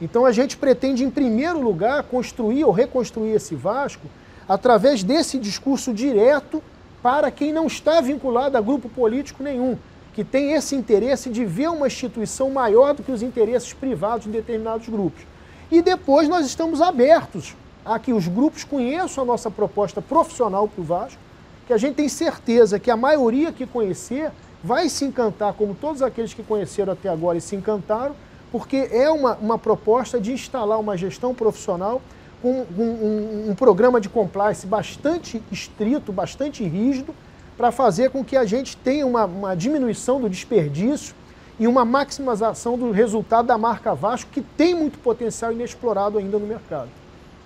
Então 0.00 0.24
a 0.24 0.32
gente 0.32 0.56
pretende, 0.56 1.04
em 1.04 1.10
primeiro 1.10 1.60
lugar, 1.60 2.02
construir 2.04 2.64
ou 2.64 2.72
reconstruir 2.72 3.32
esse 3.32 3.54
Vasco 3.54 4.06
através 4.48 5.02
desse 5.02 5.38
discurso 5.38 5.92
direto 5.92 6.62
para 7.02 7.30
quem 7.30 7.52
não 7.52 7.66
está 7.66 8.00
vinculado 8.00 8.56
a 8.56 8.60
grupo 8.60 8.88
político 8.88 9.42
nenhum, 9.42 9.76
que 10.12 10.22
tem 10.22 10.52
esse 10.52 10.76
interesse 10.76 11.30
de 11.30 11.44
ver 11.44 11.68
uma 11.68 11.86
instituição 11.86 12.50
maior 12.50 12.94
do 12.94 13.02
que 13.02 13.10
os 13.10 13.22
interesses 13.22 13.72
privados 13.72 14.26
de 14.26 14.32
determinados 14.32 14.88
grupos. 14.88 15.22
E 15.70 15.80
depois 15.80 16.28
nós 16.28 16.46
estamos 16.46 16.80
abertos 16.80 17.56
a 17.84 17.98
que 17.98 18.12
os 18.12 18.28
grupos 18.28 18.64
conheçam 18.64 19.24
a 19.24 19.26
nossa 19.26 19.50
proposta 19.50 20.00
profissional 20.00 20.68
para 20.68 20.80
o 20.80 20.84
Vasco, 20.84 21.20
que 21.66 21.72
a 21.72 21.76
gente 21.76 21.94
tem 21.94 22.08
certeza 22.08 22.78
que 22.78 22.90
a 22.90 22.96
maioria 22.96 23.52
que 23.52 23.66
conhecer 23.66 24.30
vai 24.62 24.88
se 24.88 25.04
encantar, 25.04 25.54
como 25.54 25.74
todos 25.74 26.02
aqueles 26.02 26.32
que 26.32 26.42
conheceram 26.42 26.92
até 26.92 27.08
agora 27.08 27.38
e 27.38 27.40
se 27.40 27.56
encantaram, 27.56 28.14
porque 28.50 28.88
é 28.92 29.10
uma, 29.10 29.34
uma 29.36 29.58
proposta 29.58 30.20
de 30.20 30.32
instalar 30.32 30.78
uma 30.78 30.96
gestão 30.96 31.34
profissional 31.34 32.00
com 32.40 32.66
um, 32.76 32.82
um, 32.82 33.50
um 33.50 33.54
programa 33.54 34.00
de 34.00 34.08
compliance 34.08 34.66
bastante 34.66 35.42
estrito, 35.50 36.12
bastante 36.12 36.62
rígido, 36.64 37.14
para 37.56 37.70
fazer 37.70 38.10
com 38.10 38.24
que 38.24 38.36
a 38.36 38.44
gente 38.44 38.76
tenha 38.76 39.06
uma, 39.06 39.24
uma 39.24 39.54
diminuição 39.54 40.20
do 40.20 40.28
desperdício 40.28 41.14
e 41.58 41.66
uma 41.66 41.84
maximização 41.84 42.76
do 42.76 42.90
resultado 42.90 43.46
da 43.46 43.58
marca 43.58 43.94
Vasco, 43.94 44.30
que 44.30 44.40
tem 44.40 44.74
muito 44.74 44.98
potencial 44.98 45.52
inexplorado 45.52 46.18
ainda 46.18 46.38
no 46.38 46.46
mercado. 46.46 46.88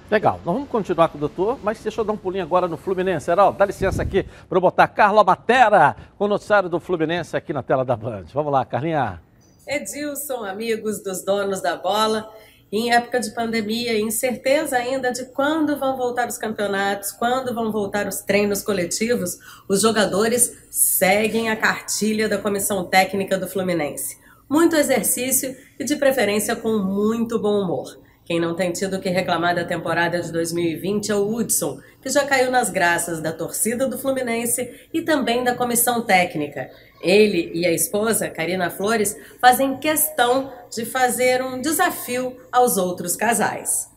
Legal, 0.08 0.40
nós 0.44 0.54
vamos 0.54 0.68
continuar 0.68 1.08
com 1.08 1.18
o 1.18 1.20
doutor, 1.20 1.58
mas 1.64 1.80
deixa 1.80 2.00
eu 2.00 2.04
dar 2.04 2.12
um 2.12 2.16
pulinho 2.16 2.44
agora 2.44 2.68
no 2.68 2.76
Fluminense. 2.76 3.28
Heraldo, 3.28 3.58
dá 3.58 3.64
licença 3.64 4.02
aqui 4.02 4.24
para 4.48 4.56
eu 4.56 4.60
botar 4.60 4.86
Carla 4.86 5.24
Matera 5.24 5.96
com 6.16 6.26
o 6.26 6.28
noticiário 6.28 6.68
do 6.68 6.78
Fluminense 6.78 7.36
aqui 7.36 7.52
na 7.52 7.60
tela 7.60 7.84
da 7.84 7.96
Band. 7.96 8.26
Vamos 8.32 8.52
lá, 8.52 8.64
Carlinha. 8.64 9.20
Edilson, 9.66 10.44
amigos 10.44 11.02
dos 11.02 11.24
donos 11.24 11.60
da 11.60 11.76
bola, 11.76 12.32
em 12.70 12.92
época 12.92 13.18
de 13.18 13.34
pandemia, 13.34 13.98
incerteza 13.98 14.76
ainda 14.76 15.10
de 15.10 15.24
quando 15.24 15.76
vão 15.76 15.96
voltar 15.96 16.28
os 16.28 16.38
campeonatos, 16.38 17.10
quando 17.10 17.52
vão 17.52 17.72
voltar 17.72 18.06
os 18.06 18.20
treinos 18.20 18.62
coletivos, 18.62 19.38
os 19.68 19.82
jogadores 19.82 20.56
seguem 20.70 21.50
a 21.50 21.56
cartilha 21.56 22.28
da 22.28 22.38
comissão 22.38 22.84
técnica 22.84 23.36
do 23.36 23.48
Fluminense. 23.48 24.16
Muito 24.48 24.76
exercício 24.76 25.56
e, 25.80 25.84
de 25.84 25.96
preferência, 25.96 26.54
com 26.54 26.78
muito 26.78 27.40
bom 27.40 27.60
humor. 27.60 28.05
Quem 28.26 28.40
não 28.40 28.56
tem 28.56 28.72
tido 28.72 28.98
que 28.98 29.08
reclamar 29.08 29.54
da 29.54 29.64
temporada 29.64 30.20
de 30.20 30.32
2020 30.32 31.12
é 31.12 31.14
o 31.14 31.32
Hudson, 31.32 31.78
que 32.02 32.08
já 32.08 32.26
caiu 32.26 32.50
nas 32.50 32.70
graças 32.70 33.20
da 33.20 33.32
torcida 33.32 33.88
do 33.88 33.96
Fluminense 33.96 34.68
e 34.92 35.00
também 35.00 35.44
da 35.44 35.54
comissão 35.54 36.02
técnica. 36.02 36.68
Ele 37.00 37.52
e 37.54 37.64
a 37.64 37.72
esposa, 37.72 38.28
Karina 38.28 38.68
Flores, 38.68 39.16
fazem 39.40 39.76
questão 39.76 40.50
de 40.74 40.84
fazer 40.84 41.40
um 41.40 41.60
desafio 41.60 42.36
aos 42.50 42.76
outros 42.76 43.14
casais. 43.14 43.88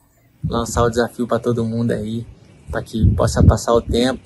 Lançar 0.48 0.84
o 0.84 0.92
desafio 0.92 1.26
para 1.26 1.40
todo 1.40 1.66
mundo 1.66 1.92
aí, 1.92 2.24
para 2.70 2.84
que 2.84 3.10
possa 3.16 3.44
passar 3.44 3.74
o 3.74 3.82
tempo 3.82 4.22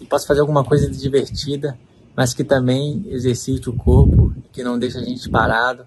e 0.00 0.04
possa 0.06 0.24
fazer 0.24 0.40
alguma 0.40 0.62
coisa 0.62 0.88
divertida, 0.88 1.76
mas 2.14 2.32
que 2.32 2.44
também 2.44 3.04
exercite 3.08 3.68
o 3.68 3.72
corpo, 3.72 4.32
que 4.52 4.62
não 4.62 4.78
deixe 4.78 4.98
a 4.98 5.02
gente 5.02 5.28
parado 5.28 5.84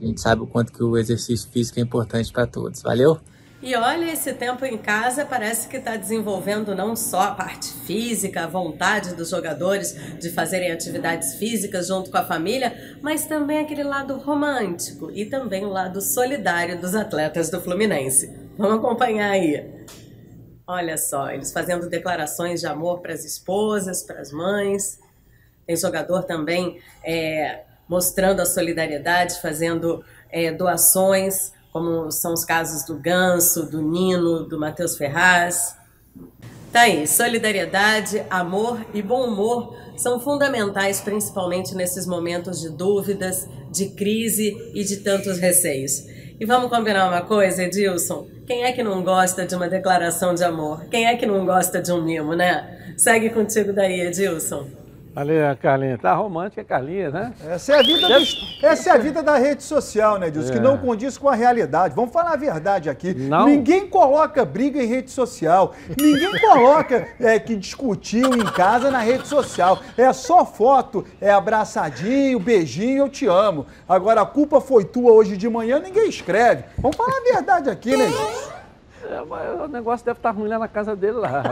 a 0.00 0.06
gente 0.06 0.20
sabe 0.20 0.42
o 0.42 0.46
quanto 0.46 0.72
que 0.72 0.82
o 0.82 0.96
exercício 0.96 1.48
físico 1.50 1.78
é 1.78 1.82
importante 1.82 2.32
para 2.32 2.46
todos. 2.46 2.82
Valeu? 2.82 3.20
E 3.62 3.76
olha, 3.76 4.10
esse 4.10 4.32
tempo 4.32 4.64
em 4.64 4.78
casa 4.78 5.26
parece 5.26 5.68
que 5.68 5.76
está 5.76 5.94
desenvolvendo 5.94 6.74
não 6.74 6.96
só 6.96 7.20
a 7.20 7.34
parte 7.34 7.70
física, 7.84 8.44
a 8.44 8.46
vontade 8.46 9.14
dos 9.14 9.28
jogadores 9.28 9.94
de 10.18 10.30
fazerem 10.30 10.72
atividades 10.72 11.34
físicas 11.34 11.88
junto 11.88 12.10
com 12.10 12.16
a 12.16 12.24
família, 12.24 12.96
mas 13.02 13.26
também 13.26 13.58
aquele 13.58 13.82
lado 13.82 14.16
romântico 14.16 15.10
e 15.10 15.26
também 15.26 15.66
o 15.66 15.68
lado 15.68 16.00
solidário 16.00 16.80
dos 16.80 16.94
atletas 16.94 17.50
do 17.50 17.60
Fluminense. 17.60 18.34
Vamos 18.56 18.78
acompanhar 18.78 19.32
aí. 19.32 19.62
Olha 20.66 20.96
só, 20.96 21.30
eles 21.30 21.52
fazendo 21.52 21.86
declarações 21.86 22.60
de 22.60 22.66
amor 22.66 23.00
para 23.00 23.12
as 23.12 23.26
esposas, 23.26 24.02
para 24.02 24.20
as 24.20 24.32
mães. 24.32 24.98
Tem 25.66 25.76
jogador 25.76 26.22
também 26.22 26.80
é, 27.04 27.64
mostrando 27.90 28.38
a 28.38 28.46
solidariedade, 28.46 29.40
fazendo 29.42 30.04
é, 30.30 30.52
doações, 30.52 31.52
como 31.72 32.08
são 32.12 32.32
os 32.32 32.44
casos 32.44 32.84
do 32.84 32.94
Ganso, 32.94 33.68
do 33.68 33.82
Nino, 33.82 34.44
do 34.44 34.60
Matheus 34.60 34.96
Ferraz. 34.96 35.76
Tá 36.72 36.82
aí, 36.82 37.04
solidariedade, 37.04 38.22
amor 38.30 38.80
e 38.94 39.02
bom 39.02 39.26
humor 39.26 39.76
são 39.96 40.20
fundamentais, 40.20 41.00
principalmente 41.00 41.74
nesses 41.74 42.06
momentos 42.06 42.60
de 42.60 42.70
dúvidas, 42.70 43.48
de 43.72 43.88
crise 43.88 44.56
e 44.72 44.84
de 44.84 44.98
tantos 44.98 45.38
receios. 45.38 46.04
E 46.38 46.46
vamos 46.46 46.70
combinar 46.70 47.08
uma 47.08 47.22
coisa, 47.22 47.64
Edilson? 47.64 48.28
Quem 48.46 48.64
é 48.64 48.72
que 48.72 48.84
não 48.84 49.02
gosta 49.02 49.44
de 49.44 49.54
uma 49.54 49.68
declaração 49.68 50.32
de 50.32 50.44
amor? 50.44 50.86
Quem 50.86 51.06
é 51.06 51.16
que 51.16 51.26
não 51.26 51.44
gosta 51.44 51.82
de 51.82 51.90
um 51.90 52.02
mimo, 52.02 52.34
né? 52.34 52.94
Segue 52.96 53.30
contigo 53.30 53.72
daí, 53.72 54.00
Edilson. 54.00 54.79
Ali, 55.20 55.38
a 55.38 55.54
Carlinha. 55.54 55.98
Tá 55.98 56.14
romântica 56.14 56.64
Carlinha, 56.64 57.10
né? 57.10 57.34
Essa 57.46 57.74
é 57.74 57.78
a 57.78 57.82
vida, 57.82 58.08
do, 58.08 58.66
essa 58.66 58.88
é 58.88 58.92
a 58.94 58.96
vida 58.96 59.22
da 59.22 59.36
rede 59.36 59.62
social, 59.62 60.18
né, 60.18 60.30
Dilson? 60.30 60.48
É. 60.48 60.52
Que 60.54 60.58
não 60.58 60.78
condiz 60.78 61.18
com 61.18 61.28
a 61.28 61.34
realidade. 61.34 61.94
Vamos 61.94 62.10
falar 62.10 62.32
a 62.32 62.36
verdade 62.36 62.88
aqui. 62.88 63.12
Não. 63.12 63.44
Ninguém 63.44 63.86
coloca 63.86 64.46
briga 64.46 64.82
em 64.82 64.86
rede 64.86 65.10
social. 65.10 65.74
Ninguém 66.00 66.40
coloca 66.40 67.06
é, 67.20 67.38
que 67.38 67.54
discutiu 67.54 68.34
em 68.34 68.46
casa 68.46 68.90
na 68.90 69.00
rede 69.00 69.28
social. 69.28 69.80
É 69.94 70.10
só 70.14 70.42
foto, 70.46 71.04
é 71.20 71.30
abraçadinho, 71.30 72.40
beijinho, 72.40 73.04
eu 73.04 73.08
te 73.10 73.26
amo. 73.26 73.66
Agora, 73.86 74.22
a 74.22 74.26
culpa 74.26 74.58
foi 74.58 74.86
tua 74.86 75.12
hoje 75.12 75.36
de 75.36 75.50
manhã, 75.50 75.78
ninguém 75.78 76.08
escreve. 76.08 76.64
Vamos 76.78 76.96
falar 76.96 77.18
a 77.18 77.34
verdade 77.34 77.68
aqui, 77.68 77.94
né, 77.94 78.06
Dilson? 78.06 78.59
É, 79.02 79.62
o 79.64 79.68
negócio 79.68 80.04
deve 80.04 80.18
estar 80.18 80.30
ruim 80.30 80.48
lá 80.48 80.58
na 80.58 80.68
casa 80.68 80.94
dele 80.94 81.18
lá. 81.18 81.42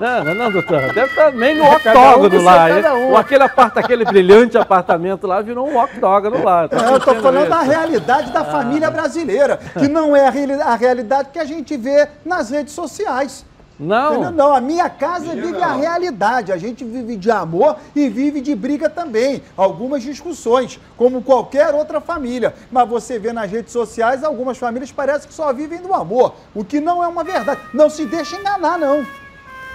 Não, 0.00 0.24
não, 0.24 0.34
não, 0.34 0.52
doutor. 0.52 0.80
Deve 0.92 1.06
estar 1.06 1.32
meio 1.32 1.56
no 1.56 1.70
octógono 1.70 2.38
um 2.38 2.44
lá. 2.44 2.66
Um. 2.94 3.10
Ou 3.10 3.16
aquele, 3.16 3.42
apart... 3.42 3.76
aquele 3.76 4.04
brilhante 4.04 4.56
apartamento 4.56 5.26
lá 5.26 5.40
virou 5.40 5.68
um 5.68 5.76
octógono 5.76 6.42
lá. 6.44 6.68
Tá 6.68 6.76
é, 6.76 6.92
eu 6.92 6.96
estou 6.96 7.14
falando 7.16 7.42
isso. 7.42 7.50
da 7.50 7.62
realidade 7.62 8.32
da 8.32 8.40
ah. 8.40 8.44
família 8.44 8.90
brasileira, 8.90 9.58
que 9.78 9.88
não 9.88 10.14
é 10.14 10.28
a 10.28 10.74
realidade 10.76 11.30
que 11.32 11.38
a 11.38 11.44
gente 11.44 11.76
vê 11.76 12.08
nas 12.24 12.50
redes 12.50 12.72
sociais. 12.72 13.44
Não. 13.82 14.12
Entendeu? 14.12 14.30
Não, 14.30 14.54
a 14.54 14.60
minha 14.60 14.88
casa 14.88 15.34
vive 15.34 15.52
não. 15.52 15.64
a 15.64 15.72
realidade. 15.72 16.52
A 16.52 16.56
gente 16.56 16.84
vive 16.84 17.16
de 17.16 17.30
amor 17.30 17.76
e 17.94 18.08
vive 18.08 18.40
de 18.40 18.54
briga 18.54 18.88
também. 18.88 19.42
Algumas 19.56 20.02
discussões, 20.02 20.80
como 20.96 21.22
qualquer 21.22 21.74
outra 21.74 22.00
família. 22.00 22.54
Mas 22.70 22.88
você 22.88 23.18
vê 23.18 23.32
nas 23.32 23.50
redes 23.50 23.72
sociais, 23.72 24.22
algumas 24.22 24.56
famílias 24.56 24.92
parecem 24.92 25.28
que 25.28 25.34
só 25.34 25.52
vivem 25.52 25.80
do 25.80 25.92
amor. 25.92 26.34
O 26.54 26.64
que 26.64 26.80
não 26.80 27.02
é 27.02 27.08
uma 27.08 27.24
verdade. 27.24 27.60
Não 27.74 27.90
se 27.90 28.06
deixe 28.06 28.36
enganar, 28.36 28.78
não. 28.78 29.04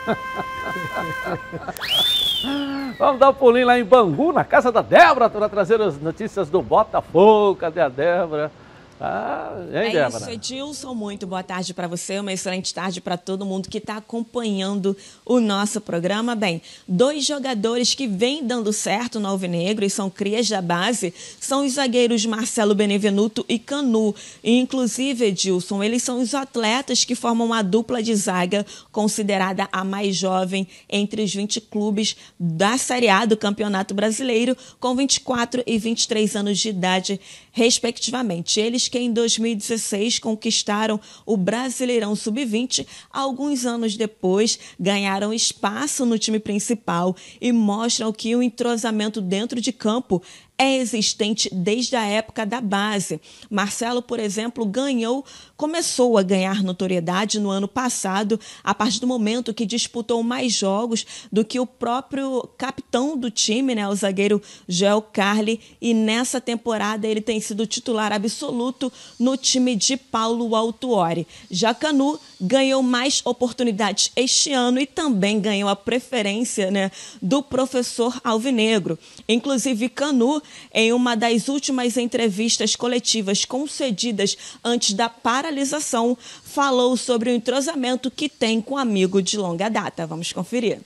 Vamos 2.98 3.20
dar 3.20 3.30
um 3.30 3.34
pulinho 3.34 3.68
lá 3.68 3.78
em 3.78 3.84
Bangu, 3.84 4.32
na 4.32 4.46
casa 4.46 4.72
da 4.72 4.82
Débora, 4.82 5.30
para 5.30 5.50
trazer 5.50 5.82
as 5.82 6.00
notícias 6.00 6.50
do 6.50 6.62
Botafogo. 6.62 7.60
Cadê 7.60 7.82
a 7.82 7.90
Débora? 7.90 8.50
Ah, 9.00 9.52
é 9.74 10.08
isso, 10.08 10.30
Edilson. 10.30 10.94
Muito 10.96 11.28
boa 11.28 11.44
tarde 11.44 11.72
para 11.72 11.88
você, 11.88 12.20
uma 12.20 12.34
excelente 12.34 12.74
tarde 12.74 13.00
para 13.00 13.16
todo 13.16 13.46
mundo 13.46 13.70
que 13.70 13.78
está 13.78 13.98
acompanhando 13.98 14.98
o 15.24 15.40
nosso 15.40 15.80
programa. 15.80 16.34
Bem, 16.34 16.62
dois 16.88 17.24
jogadores 17.24 17.94
que 17.94 18.08
vêm 18.08 18.44
dando 18.44 18.74
certo 18.74 19.20
no 19.20 19.28
Alvinegro 19.28 19.86
e 19.86 19.90
são 19.90 20.10
crias 20.10 20.50
da 20.50 20.62
base 20.64 21.14
são 21.40 21.64
os 21.64 21.74
zagueiros 21.74 22.26
Marcelo 22.26 22.74
Benevenuto 22.74 23.46
e 23.48 23.60
Canu. 23.60 24.16
E, 24.44 24.58
inclusive, 24.58 25.26
Edilson, 25.26 25.84
eles 25.84 26.02
são 26.02 26.20
os 26.20 26.34
atletas 26.34 27.04
que 27.04 27.14
formam 27.14 27.54
a 27.54 27.62
dupla 27.62 28.02
de 28.02 28.16
zaga 28.16 28.66
considerada 28.92 29.70
a 29.72 29.84
mais 29.84 30.16
jovem 30.16 30.68
entre 30.90 31.22
os 31.22 31.32
20 31.32 31.62
clubes 31.62 32.16
da 32.40 32.80
Série 32.80 33.10
A 33.10 33.26
do 33.26 33.38
Campeonato 33.38 33.94
Brasileiro, 33.94 34.58
com 34.80 34.96
24 34.96 35.62
e 35.68 35.78
23 35.78 36.36
anos 36.36 36.58
de 36.58 36.70
idade, 36.70 37.22
respectivamente. 37.52 38.60
Eles 38.60 38.87
que 38.88 39.00
em 39.00 39.12
2016 39.12 40.20
conquistaram 40.20 41.00
o 41.26 41.36
Brasileirão 41.36 42.16
Sub-20, 42.16 42.86
alguns 43.12 43.66
anos 43.66 43.96
depois 43.96 44.60
ganharam 44.80 45.34
espaço 45.34 46.06
no 46.06 46.18
time 46.18 46.40
principal 46.40 47.16
e 47.40 47.52
mostram 47.52 48.12
que 48.14 48.36
o 48.36 48.44
entrosamento 48.44 49.22
dentro 49.22 49.60
de 49.60 49.72
campo 49.72 50.22
é 50.58 50.78
existente 50.78 51.50
desde 51.54 51.96
a 51.96 52.04
época 52.04 52.46
da 52.46 52.60
base. 52.60 53.22
Marcelo, 53.50 54.02
por 54.02 54.20
exemplo, 54.20 54.66
ganhou, 54.66 55.24
começou 55.56 56.18
a 56.18 56.24
ganhar 56.24 56.64
notoriedade 56.64 57.40
no 57.40 57.52
ano 57.52 57.68
passado, 57.68 58.40
a 58.64 58.74
partir 58.74 59.00
do 59.00 59.08
momento 59.08 59.54
que 59.54 59.66
disputou 59.66 60.24
mais 60.24 60.54
jogos 60.54 61.06
do 61.32 61.46
que 61.46 61.60
o 61.60 61.68
próprio 61.68 62.50
capitão 62.58 63.16
do 63.16 63.30
time, 63.30 63.76
né, 63.76 63.88
o 63.88 63.94
zagueiro 63.94 64.42
Joel 64.68 65.02
Carli, 65.02 65.60
e 65.80 65.94
nessa 65.94 66.42
temporada 66.42 67.08
ele 67.08 67.22
tem 67.22 67.40
sido 67.40 67.68
titular 67.68 68.12
absoluto 68.12 68.92
no 69.20 69.38
time 69.38 69.76
de 69.76 69.96
Paulo 69.96 70.56
Autuori. 70.56 71.28
Já 71.52 71.74
Canu 71.74 72.20
ganhou 72.42 72.82
mais 72.82 73.22
oportunidades 73.26 74.12
este 74.16 74.54
ano 74.54 74.80
e 74.80 74.88
também 74.88 75.40
ganhou 75.40 75.70
a 75.70 75.76
preferência 75.76 76.72
né, 76.72 76.92
do 77.22 77.44
professor 77.44 78.20
Alvinegro. 78.24 78.98
Inclusive, 79.28 79.90
Canu, 79.90 80.42
em 80.74 80.94
uma 80.94 81.16
das 81.16 81.48
últimas 81.48 81.98
entrevistas 81.98 82.76
coletivas 82.76 83.46
concedidas 83.46 84.38
antes 84.64 84.94
da 84.94 85.10
paralisação, 85.10 86.18
falou 86.44 86.96
sobre 86.98 87.30
o 87.30 87.34
entrosamento 87.34 88.12
que 88.12 88.30
tem 88.30 88.62
com 88.62 88.76
um 88.76 88.78
amigo 88.78 89.22
de 89.22 89.38
longa 89.38 89.70
data. 89.70 90.06
Vamos 90.06 90.32
conferir. 90.32 90.80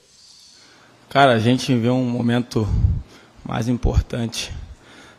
Cara, 1.08 1.32
a 1.32 1.38
gente 1.38 1.74
vê 1.74 1.90
um 1.90 2.04
momento 2.04 2.66
mais 3.44 3.68
importante 3.68 4.50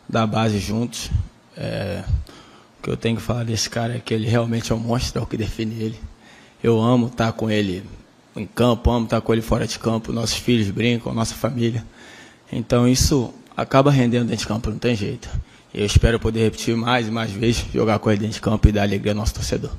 da 0.08 0.26
base 0.26 0.58
juntos. 0.58 1.10
É, 1.56 2.02
o 2.78 2.82
que 2.82 2.90
eu 2.90 2.96
tenho 2.96 3.16
que 3.16 3.22
falar 3.22 3.44
desse 3.44 3.70
cara 3.70 3.96
é 3.96 4.00
que 4.00 4.12
ele 4.12 4.26
realmente 4.26 4.72
é 4.72 4.74
um 4.74 4.78
monstro, 4.78 5.20
é 5.20 5.22
o 5.22 5.26
que 5.26 5.36
define 5.36 5.80
ele. 5.82 6.00
Eu 6.62 6.80
amo 6.80 7.06
estar 7.06 7.32
com 7.32 7.50
ele 7.50 7.84
em 8.34 8.46
campo, 8.46 8.90
amo 8.90 9.04
estar 9.04 9.20
com 9.20 9.32
ele 9.32 9.42
fora 9.42 9.66
de 9.66 9.78
campo. 9.78 10.12
Nossos 10.12 10.36
filhos 10.36 10.70
brincam, 10.70 11.14
nossa 11.14 11.34
família. 11.34 11.84
Então 12.50 12.88
isso 12.88 13.32
acaba 13.56 13.90
rendendo 13.90 14.26
dentro 14.26 14.42
de 14.42 14.46
campo, 14.46 14.70
não 14.70 14.78
tem 14.78 14.94
jeito. 14.94 15.28
Eu 15.72 15.84
espero 15.86 16.20
poder 16.20 16.40
repetir 16.44 16.76
mais 16.76 17.08
e 17.08 17.10
mais 17.10 17.30
vezes, 17.32 17.64
jogar 17.72 17.98
com 17.98 18.10
ele 18.10 18.20
dentro 18.20 18.34
de 18.34 18.40
campo 18.40 18.68
e 18.68 18.72
dar 18.72 18.82
alegria 18.82 19.12
ao 19.12 19.16
nosso 19.16 19.34
torcedor. 19.34 19.72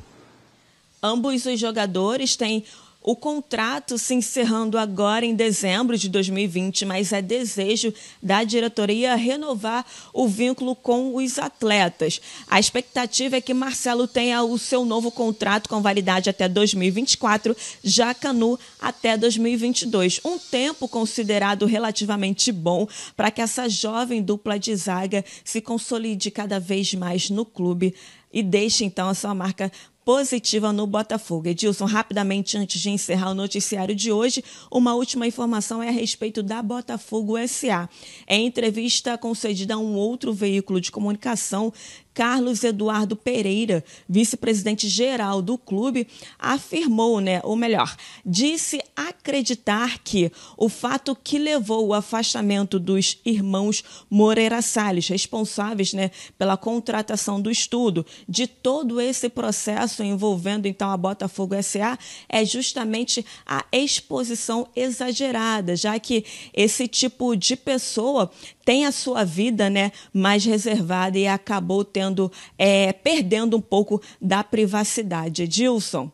Ambos 1.01 1.45
os 1.45 1.59
jogadores 1.59 2.35
têm 2.35 2.63
o 3.05 3.15
contrato 3.15 3.99
se 3.99 4.15
encerrando 4.15 4.79
agora 4.79 5.23
em 5.23 5.35
dezembro 5.35 5.95
de 5.95 6.09
2020, 6.09 6.85
mas 6.85 7.13
é 7.13 7.21
desejo 7.21 7.93
da 8.21 8.43
diretoria 8.43 9.13
renovar 9.13 9.85
o 10.11 10.27
vínculo 10.27 10.75
com 10.75 11.15
os 11.15 11.37
atletas. 11.37 12.19
A 12.47 12.59
expectativa 12.59 13.35
é 13.35 13.41
que 13.41 13.53
Marcelo 13.53 14.07
tenha 14.07 14.41
o 14.41 14.57
seu 14.57 14.83
novo 14.83 15.11
contrato 15.11 15.69
com 15.69 15.83
validade 15.83 16.31
até 16.31 16.49
2024, 16.49 17.55
já 17.83 18.11
Canu 18.11 18.57
até 18.81 19.15
2022. 19.15 20.21
Um 20.25 20.39
tempo 20.39 20.87
considerado 20.87 21.67
relativamente 21.67 22.51
bom 22.51 22.87
para 23.15 23.29
que 23.29 23.41
essa 23.41 23.69
jovem 23.69 24.23
dupla 24.23 24.57
de 24.57 24.75
zaga 24.75 25.23
se 25.43 25.61
consolide 25.61 26.31
cada 26.31 26.59
vez 26.59 26.91
mais 26.95 27.29
no 27.29 27.45
clube 27.45 27.93
e 28.33 28.41
deixe 28.41 28.83
então 28.83 29.07
a 29.07 29.13
sua 29.13 29.35
marca 29.35 29.71
positiva 30.05 30.71
no 30.71 30.85
Botafogo. 30.85 31.47
Edilson, 31.47 31.85
rapidamente, 31.85 32.55
antes 32.55 32.79
de 32.79 32.91
encerrar 32.91 33.31
o 33.31 33.33
noticiário 33.33 33.95
de 33.95 34.11
hoje, 34.11 34.43
uma 34.71 34.93
última 34.93 35.25
informação 35.25 35.81
é 35.81 35.89
a 35.89 35.91
respeito 35.91 36.43
da 36.43 36.61
Botafogo 36.61 37.35
SA. 37.47 37.89
Em 38.27 38.45
entrevista 38.45 39.17
concedida 39.17 39.73
a 39.73 39.79
um 39.79 39.95
outro 39.95 40.31
veículo 40.31 40.79
de 40.79 40.91
comunicação, 40.91 41.73
Carlos 42.15 42.63
Eduardo 42.63 43.13
Pereira, 43.13 43.83
vice-presidente 44.07 44.87
geral 44.87 45.41
do 45.41 45.57
clube, 45.57 46.07
afirmou, 46.39 47.19
né, 47.19 47.41
ou 47.43 47.57
melhor, 47.57 47.93
disse 48.25 48.81
acreditar 48.95 49.99
que 49.99 50.31
o 50.55 50.69
fato 50.69 51.13
que 51.13 51.37
levou 51.37 51.87
o 51.87 51.93
afastamento 51.93 52.79
dos 52.79 53.19
irmãos 53.25 53.83
Moreira 54.09 54.61
Salles, 54.61 55.09
responsáveis, 55.09 55.91
né, 55.91 56.09
pela 56.37 56.55
contratação 56.55 57.41
do 57.41 57.51
estudo, 57.51 58.05
de 58.29 58.47
todo 58.47 59.01
esse 59.01 59.27
processo 59.27 59.94
envolvendo 60.03 60.65
então 60.67 60.89
a 60.89 60.97
Botafogo 60.97 61.55
SA, 61.61 61.97
é 62.27 62.43
justamente 62.43 63.25
a 63.45 63.63
exposição 63.71 64.67
exagerada, 64.75 65.75
já 65.75 65.99
que 65.99 66.25
esse 66.53 66.87
tipo 66.87 67.35
de 67.35 67.55
pessoa 67.55 68.31
tem 68.63 68.85
a 68.85 68.91
sua 68.91 69.23
vida 69.23 69.69
né, 69.69 69.91
mais 70.13 70.43
reservada 70.45 71.17
e 71.17 71.27
acabou 71.27 71.83
tendo, 71.83 72.31
é, 72.57 72.91
perdendo 72.93 73.57
um 73.57 73.61
pouco 73.61 74.01
da 74.21 74.43
privacidade. 74.43 75.43
Edilson, 75.43 76.11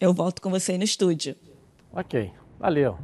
eu 0.00 0.12
volto 0.12 0.42
com 0.42 0.50
você 0.50 0.72
aí 0.72 0.78
no 0.78 0.84
estúdio. 0.84 1.34
Ok, 1.92 2.30
valeu. 2.58 2.98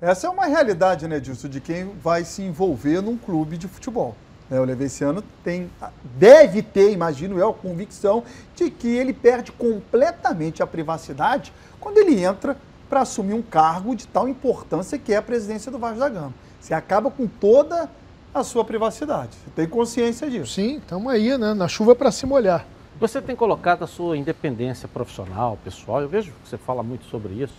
Essa 0.00 0.28
é 0.28 0.30
uma 0.30 0.46
realidade, 0.46 1.08
né, 1.08 1.16
Edilson, 1.16 1.48
de 1.48 1.60
quem 1.60 1.86
vai 1.96 2.24
se 2.24 2.42
envolver 2.42 3.00
num 3.00 3.16
clube 3.16 3.58
de 3.58 3.66
futebol. 3.66 4.14
Né, 4.50 4.58
o 4.60 4.64
Leveciano 4.64 5.22
tem, 5.44 5.70
deve 6.16 6.62
ter, 6.62 6.90
imagino 6.92 7.38
eu, 7.38 7.50
a 7.50 7.54
convicção 7.54 8.24
de 8.54 8.70
que 8.70 8.88
ele 8.88 9.12
perde 9.12 9.52
completamente 9.52 10.62
a 10.62 10.66
privacidade 10.66 11.52
quando 11.80 11.98
ele 11.98 12.22
entra 12.22 12.56
para 12.88 13.02
assumir 13.02 13.34
um 13.34 13.42
cargo 13.42 13.94
de 13.94 14.06
tal 14.06 14.28
importância 14.28 14.98
que 14.98 15.12
é 15.12 15.18
a 15.18 15.22
presidência 15.22 15.70
do 15.70 15.78
Vasco 15.78 15.98
da 15.98 16.08
Gama. 16.08 16.34
Você 16.60 16.72
acaba 16.72 17.10
com 17.10 17.26
toda 17.26 17.90
a 18.32 18.42
sua 18.42 18.64
privacidade. 18.64 19.32
Você 19.32 19.50
tem 19.54 19.68
consciência 19.68 20.30
disso. 20.30 20.54
Sim, 20.54 20.78
estamos 20.78 21.12
aí, 21.12 21.36
né? 21.36 21.54
Na 21.54 21.68
chuva 21.68 21.94
para 21.94 22.10
se 22.10 22.24
molhar. 22.24 22.66
Você 22.98 23.22
tem 23.22 23.36
colocado 23.36 23.84
a 23.84 23.86
sua 23.86 24.16
independência 24.16 24.88
profissional, 24.88 25.58
pessoal. 25.62 26.00
Eu 26.00 26.08
vejo 26.08 26.32
que 26.32 26.48
você 26.48 26.56
fala 26.56 26.82
muito 26.82 27.04
sobre 27.06 27.34
isso. 27.34 27.54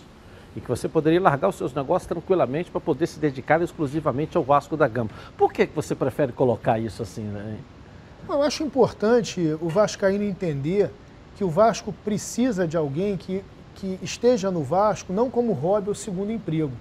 E 0.56 0.60
que 0.60 0.68
você 0.68 0.88
poderia 0.88 1.20
largar 1.20 1.48
os 1.48 1.56
seus 1.56 1.72
negócios 1.72 2.08
tranquilamente 2.08 2.70
para 2.70 2.80
poder 2.80 3.06
se 3.06 3.20
dedicar 3.20 3.62
exclusivamente 3.62 4.36
ao 4.36 4.42
Vasco 4.42 4.76
da 4.76 4.88
Gama. 4.88 5.10
Por 5.36 5.52
que 5.52 5.66
você 5.66 5.94
prefere 5.94 6.32
colocar 6.32 6.78
isso 6.78 7.02
assim, 7.02 7.22
né? 7.22 7.58
Eu 8.28 8.42
acho 8.42 8.62
importante 8.62 9.56
o 9.60 9.68
Vascaíno 9.68 10.24
entender 10.24 10.90
que 11.36 11.44
o 11.44 11.48
Vasco 11.48 11.92
precisa 12.04 12.66
de 12.66 12.76
alguém 12.76 13.16
que, 13.16 13.42
que 13.74 13.98
esteja 14.02 14.50
no 14.50 14.62
Vasco 14.62 15.12
não 15.12 15.30
como 15.30 15.52
hobby 15.52 15.88
ou 15.88 15.94
segundo 15.94 16.30
emprego. 16.30 16.72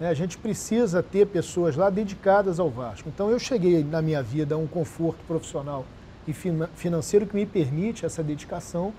Né? 0.00 0.08
A 0.08 0.14
gente 0.14 0.36
precisa 0.36 1.02
ter 1.02 1.26
pessoas 1.26 1.76
lá 1.76 1.88
dedicadas 1.88 2.58
ao 2.58 2.68
Vasco. 2.68 3.08
Então 3.08 3.30
eu 3.30 3.38
cheguei 3.38 3.84
na 3.84 4.02
minha 4.02 4.22
vida 4.22 4.54
a 4.56 4.58
um 4.58 4.66
conforto 4.66 5.20
profissional 5.26 5.86
e 6.26 6.32
financeiro 6.74 7.26
que 7.26 7.36
me 7.36 7.46
permite 7.46 8.04
essa 8.04 8.22
dedicação. 8.22 8.92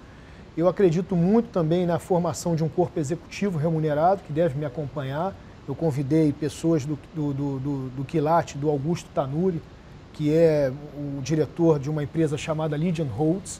Eu 0.55 0.67
acredito 0.67 1.15
muito 1.15 1.49
também 1.49 1.83
na 1.83 1.97
formação 1.97 2.55
de 2.55 2.63
um 2.63 2.69
corpo 2.69 2.99
executivo 2.99 3.57
remunerado 3.57 4.21
que 4.21 4.31
deve 4.31 4.55
me 4.57 4.65
acompanhar. 4.65 5.35
Eu 5.67 5.73
convidei 5.73 6.31
pessoas 6.31 6.85
do, 6.85 6.97
do, 7.15 7.33
do, 7.33 7.59
do, 7.59 7.89
do 7.89 8.03
Quilate, 8.05 8.55
do 8.55 8.69
Augusto 8.69 9.09
Tanuri, 9.15 9.59
que 10.13 10.31
é 10.31 10.71
o 10.95 11.21
diretor 11.21 11.79
de 11.79 11.89
uma 11.89 12.03
empresa 12.03 12.37
chamada 12.37 12.75
Legion 12.75 13.07
Holtz. 13.07 13.59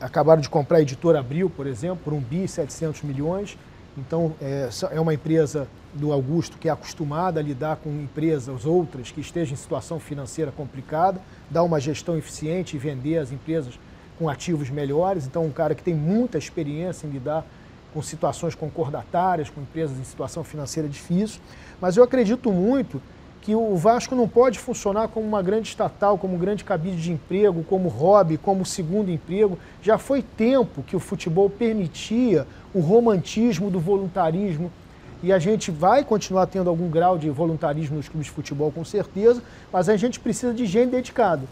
Acabaram 0.00 0.40
de 0.40 0.48
comprar 0.48 0.78
a 0.78 0.80
editora 0.80 1.20
Abril, 1.20 1.50
por 1.50 1.66
exemplo, 1.66 1.98
por 2.02 2.14
um 2.14 2.20
bi 2.20 2.48
700 2.48 3.02
milhões. 3.02 3.58
Então, 3.98 4.34
é, 4.40 4.70
é 4.92 4.98
uma 4.98 5.12
empresa 5.12 5.68
do 5.92 6.10
Augusto 6.10 6.56
que 6.56 6.70
é 6.70 6.72
acostumada 6.72 7.38
a 7.38 7.42
lidar 7.42 7.76
com 7.76 7.90
empresas 7.90 8.64
outras 8.64 9.10
que 9.10 9.20
estejam 9.20 9.52
em 9.52 9.56
situação 9.56 10.00
financeira 10.00 10.50
complicada, 10.50 11.20
dar 11.50 11.62
uma 11.62 11.78
gestão 11.78 12.16
eficiente 12.16 12.76
e 12.76 12.78
vender 12.78 13.18
as 13.18 13.30
empresas 13.30 13.78
com 14.22 14.28
ativos 14.28 14.70
melhores. 14.70 15.26
Então, 15.26 15.44
um 15.44 15.50
cara 15.50 15.74
que 15.74 15.82
tem 15.82 15.94
muita 15.94 16.38
experiência 16.38 17.08
em 17.08 17.10
lidar 17.10 17.44
com 17.92 18.00
situações 18.00 18.54
concordatárias, 18.54 19.50
com 19.50 19.60
empresas 19.60 19.98
em 19.98 20.04
situação 20.04 20.44
financeira 20.44 20.88
difícil. 20.88 21.40
Mas 21.80 21.96
eu 21.96 22.04
acredito 22.04 22.52
muito 22.52 23.02
que 23.40 23.56
o 23.56 23.74
Vasco 23.74 24.14
não 24.14 24.28
pode 24.28 24.60
funcionar 24.60 25.08
como 25.08 25.26
uma 25.26 25.42
grande 25.42 25.68
estatal, 25.68 26.16
como 26.16 26.36
um 26.36 26.38
grande 26.38 26.62
cabide 26.62 27.02
de 27.02 27.10
emprego, 27.10 27.64
como 27.64 27.88
hobby, 27.88 28.38
como 28.38 28.64
segundo 28.64 29.10
emprego. 29.10 29.58
Já 29.82 29.98
foi 29.98 30.22
tempo 30.22 30.84
que 30.84 30.94
o 30.94 31.00
futebol 31.00 31.50
permitia 31.50 32.46
o 32.72 32.78
romantismo 32.78 33.68
do 33.72 33.80
voluntarismo, 33.80 34.70
e 35.20 35.32
a 35.32 35.38
gente 35.38 35.70
vai 35.70 36.04
continuar 36.04 36.46
tendo 36.46 36.70
algum 36.70 36.88
grau 36.88 37.18
de 37.18 37.28
voluntarismo 37.30 37.96
nos 37.96 38.08
clubes 38.08 38.26
de 38.26 38.32
futebol, 38.32 38.70
com 38.70 38.84
certeza, 38.84 39.42
mas 39.72 39.88
a 39.88 39.96
gente 39.96 40.18
precisa 40.20 40.54
de 40.54 40.64
gente 40.66 40.90
dedicada. 40.90 41.42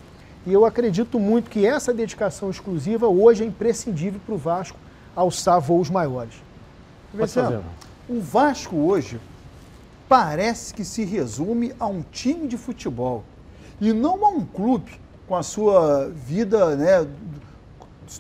E 0.47 0.53
eu 0.53 0.65
acredito 0.65 1.19
muito 1.19 1.51
que 1.51 1.67
essa 1.67 1.93
dedicação 1.93 2.51
exclusiva 2.51 3.07
hoje 3.07 3.43
é 3.43 3.47
imprescindível 3.47 4.21
para 4.25 4.35
o 4.35 4.39
Vasco 4.39 4.79
alçar 5.15 5.61
voos 5.61 5.91
maiores. 5.91 6.35
Marcelo, 7.13 7.65
o 8.09 8.21
Vasco 8.21 8.77
hoje 8.77 9.21
parece 10.09 10.73
que 10.73 10.85
se 10.85 11.05
resume 11.05 11.73
a 11.79 11.87
um 11.87 12.03
time 12.03 12.49
de 12.49 12.57
futebol 12.57 13.25
e 13.81 13.93
não 13.93 14.25
a 14.25 14.29
um 14.29 14.45
clube 14.45 14.93
com 15.29 15.37
a 15.37 15.43
sua 15.43 16.09
vida 16.09 16.75
né, 16.75 17.07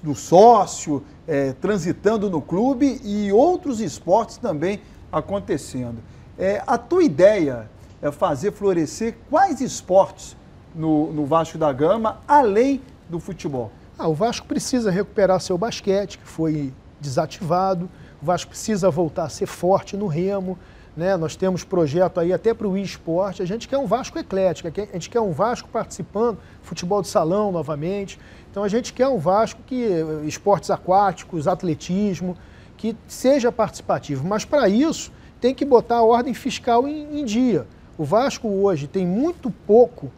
do 0.03 0.14
sócio, 0.14 1.03
é, 1.27 1.53
transitando 1.55 2.31
no 2.31 2.41
clube 2.41 3.01
e 3.03 3.33
outros 3.33 3.81
esportes 3.81 4.37
também 4.37 4.81
acontecendo. 5.11 5.99
É, 6.39 6.62
a 6.66 6.79
tua 6.79 7.03
ideia 7.03 7.68
é 8.01 8.11
fazer 8.11 8.53
florescer 8.53 9.16
quais 9.29 9.61
esportes 9.61 10.37
no, 10.75 11.12
no 11.12 11.27
Vasco 11.27 11.59
da 11.59 11.73
Gama, 11.73 12.18
além 12.27 12.81
do 13.09 13.18
futebol? 13.18 13.71
Ah, 13.99 14.09
o 14.09 14.14
Vasco 14.14 14.47
precisa 14.47 14.91
recuperar 14.91 15.41
seu 15.41 15.59
basquete, 15.59 16.18
que 16.18 16.27
foi 16.27 16.73
desativado. 17.01 17.89
O 18.23 18.25
Vasco 18.25 18.51
precisa 18.51 18.91
voltar 18.91 19.25
a 19.25 19.29
ser 19.29 19.47
forte 19.47 19.97
no 19.97 20.07
remo. 20.07 20.59
né? 20.97 21.16
Nós 21.16 21.37
temos 21.37 21.64
projeto 21.64 22.18
aí 22.21 22.33
até 22.33 22.55
para 22.55 22.66
o 22.66 22.77
esporte. 22.77 23.43
A 23.43 23.47
gente 23.47 23.68
quer 23.68 23.79
um 23.79 23.87
Vasco 23.87 24.18
eclético, 24.18 24.68
a 24.68 24.93
gente 24.93 25.11
quer 25.11 25.21
um 25.21 25.33
Vasco 25.33 25.68
participando, 25.68 26.39
futebol 26.62 27.03
de 27.03 27.09
salão 27.09 27.53
novamente. 27.53 28.18
Então 28.51 28.64
a 28.64 28.68
gente 28.68 28.93
quer 28.93 29.09
um 29.09 29.18
Vasco 29.18 29.61
que 29.66 29.87
esportes 30.27 30.71
aquáticos, 30.71 31.47
atletismo, 31.47 32.37
que 32.77 32.97
seja 33.07 33.53
participativo. 33.53 34.27
Mas 34.27 34.45
para 34.45 34.68
isso 34.68 35.12
tem 35.41 35.55
que 35.55 35.64
botar 35.64 35.97
a 35.97 36.03
ordem 36.03 36.35
fiscal 36.35 36.89
em, 36.89 37.21
em 37.21 37.25
dia. 37.25 37.66
O 37.97 38.05
Vasco 38.05 38.49
hoje 38.49 38.87
tem 38.87 39.07
muito 39.07 39.51
pouco 39.51 40.11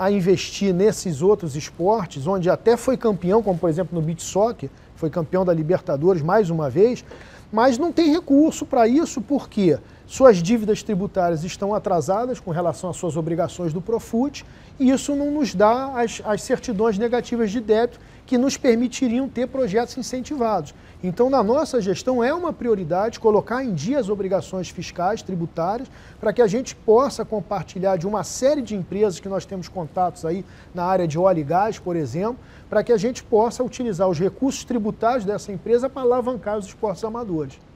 a 0.00 0.10
investir 0.10 0.72
nesses 0.72 1.20
outros 1.20 1.54
esportes, 1.54 2.26
onde 2.26 2.48
até 2.48 2.74
foi 2.74 2.96
campeão, 2.96 3.42
como 3.42 3.58
por 3.58 3.68
exemplo 3.68 4.00
no 4.00 4.00
beach 4.00 4.22
soccer, 4.22 4.70
foi 4.96 5.10
campeão 5.10 5.44
da 5.44 5.52
Libertadores 5.52 6.22
mais 6.22 6.48
uma 6.48 6.70
vez, 6.70 7.04
mas 7.52 7.76
não 7.76 7.92
tem 7.92 8.10
recurso 8.10 8.64
para 8.64 8.88
isso 8.88 9.20
porque 9.20 9.78
suas 10.10 10.42
dívidas 10.42 10.82
tributárias 10.82 11.44
estão 11.44 11.72
atrasadas 11.72 12.40
com 12.40 12.50
relação 12.50 12.90
às 12.90 12.96
suas 12.96 13.16
obrigações 13.16 13.72
do 13.72 13.80
Profut 13.80 14.44
e 14.76 14.90
isso 14.90 15.14
não 15.14 15.30
nos 15.30 15.54
dá 15.54 15.92
as, 15.94 16.20
as 16.24 16.42
certidões 16.42 16.98
negativas 16.98 17.48
de 17.52 17.60
débito 17.60 18.00
que 18.26 18.36
nos 18.36 18.56
permitiriam 18.56 19.28
ter 19.28 19.46
projetos 19.46 19.96
incentivados. 19.96 20.74
Então, 21.00 21.30
na 21.30 21.44
nossa 21.44 21.80
gestão, 21.80 22.24
é 22.24 22.34
uma 22.34 22.52
prioridade 22.52 23.20
colocar 23.20 23.62
em 23.62 23.72
dia 23.72 24.00
as 24.00 24.08
obrigações 24.08 24.68
fiscais, 24.68 25.22
tributárias, 25.22 25.88
para 26.18 26.32
que 26.32 26.42
a 26.42 26.46
gente 26.48 26.74
possa 26.74 27.24
compartilhar 27.24 27.96
de 27.96 28.04
uma 28.04 28.24
série 28.24 28.62
de 28.62 28.74
empresas 28.74 29.20
que 29.20 29.28
nós 29.28 29.46
temos 29.46 29.68
contatos 29.68 30.24
aí 30.24 30.44
na 30.74 30.86
área 30.86 31.06
de 31.06 31.20
óleo 31.20 31.38
e 31.38 31.44
gás, 31.44 31.78
por 31.78 31.94
exemplo, 31.94 32.38
para 32.68 32.82
que 32.82 32.92
a 32.92 32.98
gente 32.98 33.22
possa 33.22 33.62
utilizar 33.62 34.08
os 34.08 34.18
recursos 34.18 34.64
tributários 34.64 35.24
dessa 35.24 35.52
empresa 35.52 35.88
para 35.88 36.02
alavancar 36.02 36.58
os 36.58 36.66
esportes 36.66 37.04
amadores. 37.04 37.69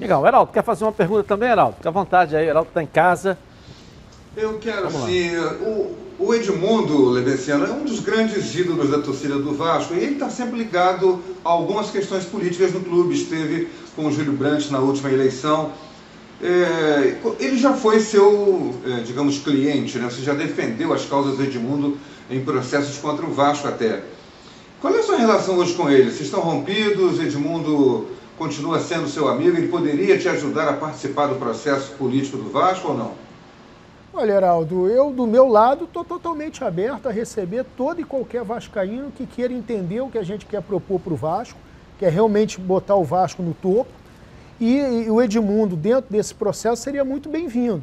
Legal. 0.00 0.26
Heraldo, 0.26 0.50
quer 0.50 0.64
fazer 0.64 0.84
uma 0.84 0.92
pergunta 0.92 1.24
também, 1.24 1.50
Heraldo? 1.50 1.76
Fique 1.76 1.86
à 1.86 1.90
vontade 1.90 2.34
aí, 2.34 2.48
Heraldo 2.48 2.68
está 2.68 2.82
em 2.82 2.86
casa. 2.86 3.36
Eu 4.34 4.58
quero 4.58 4.90
sim. 4.90 5.36
O, 5.60 5.94
o 6.18 6.34
Edmundo 6.34 7.10
Levenciano 7.10 7.66
é 7.66 7.70
um 7.70 7.84
dos 7.84 8.00
grandes 8.00 8.54
ídolos 8.54 8.90
da 8.90 9.00
torcida 9.00 9.36
do 9.38 9.52
Vasco 9.52 9.92
e 9.92 9.98
ele 9.98 10.14
está 10.14 10.30
sempre 10.30 10.56
ligado 10.56 11.20
a 11.44 11.50
algumas 11.50 11.90
questões 11.90 12.24
políticas 12.24 12.72
no 12.72 12.80
clube. 12.80 13.14
Esteve 13.14 13.68
com 13.94 14.06
o 14.06 14.12
Júlio 14.12 14.32
Brandt 14.32 14.72
na 14.72 14.78
última 14.78 15.10
eleição. 15.10 15.72
É, 16.42 17.16
ele 17.38 17.58
já 17.58 17.74
foi 17.74 18.00
seu, 18.00 18.74
é, 18.86 19.00
digamos, 19.02 19.38
cliente, 19.40 19.98
né? 19.98 20.08
Você 20.08 20.22
já 20.22 20.32
defendeu 20.32 20.94
as 20.94 21.04
causas 21.04 21.36
do 21.36 21.42
Edmundo 21.42 21.98
em 22.30 22.42
processos 22.42 22.96
contra 22.96 23.26
o 23.26 23.34
Vasco 23.34 23.68
até. 23.68 24.02
Qual 24.80 24.94
é 24.94 25.00
a 25.00 25.02
sua 25.02 25.18
relação 25.18 25.58
hoje 25.58 25.74
com 25.74 25.90
ele? 25.90 26.04
Vocês 26.04 26.22
estão 26.22 26.40
rompidos? 26.40 27.20
Edmundo 27.20 28.06
continua 28.40 28.80
sendo 28.80 29.06
seu 29.06 29.28
amigo? 29.28 29.58
Ele 29.58 29.68
poderia 29.68 30.18
te 30.18 30.26
ajudar 30.26 30.66
a 30.66 30.72
participar 30.72 31.26
do 31.26 31.34
processo 31.34 31.92
político 31.98 32.38
do 32.38 32.48
Vasco 32.48 32.88
ou 32.88 32.96
não? 32.96 33.12
Olha, 34.14 34.32
Heraldo, 34.32 34.88
eu 34.88 35.10
do 35.10 35.26
meu 35.26 35.46
lado 35.46 35.84
estou 35.84 36.02
totalmente 36.02 36.64
aberto 36.64 37.06
a 37.06 37.12
receber 37.12 37.66
todo 37.76 38.00
e 38.00 38.04
qualquer 38.04 38.42
vascaíno 38.42 39.12
que 39.12 39.26
queira 39.26 39.52
entender 39.52 40.00
o 40.00 40.08
que 40.08 40.16
a 40.16 40.22
gente 40.22 40.46
quer 40.46 40.62
propor 40.62 40.98
para 41.00 41.12
o 41.12 41.16
Vasco, 41.16 41.58
que 41.98 42.06
é 42.06 42.08
realmente 42.08 42.58
botar 42.58 42.96
o 42.96 43.04
Vasco 43.04 43.42
no 43.42 43.52
topo. 43.52 43.90
E, 44.58 44.78
e 45.04 45.10
o 45.10 45.20
Edmundo, 45.20 45.76
dentro 45.76 46.10
desse 46.10 46.34
processo, 46.34 46.82
seria 46.82 47.04
muito 47.04 47.28
bem-vindo. 47.28 47.82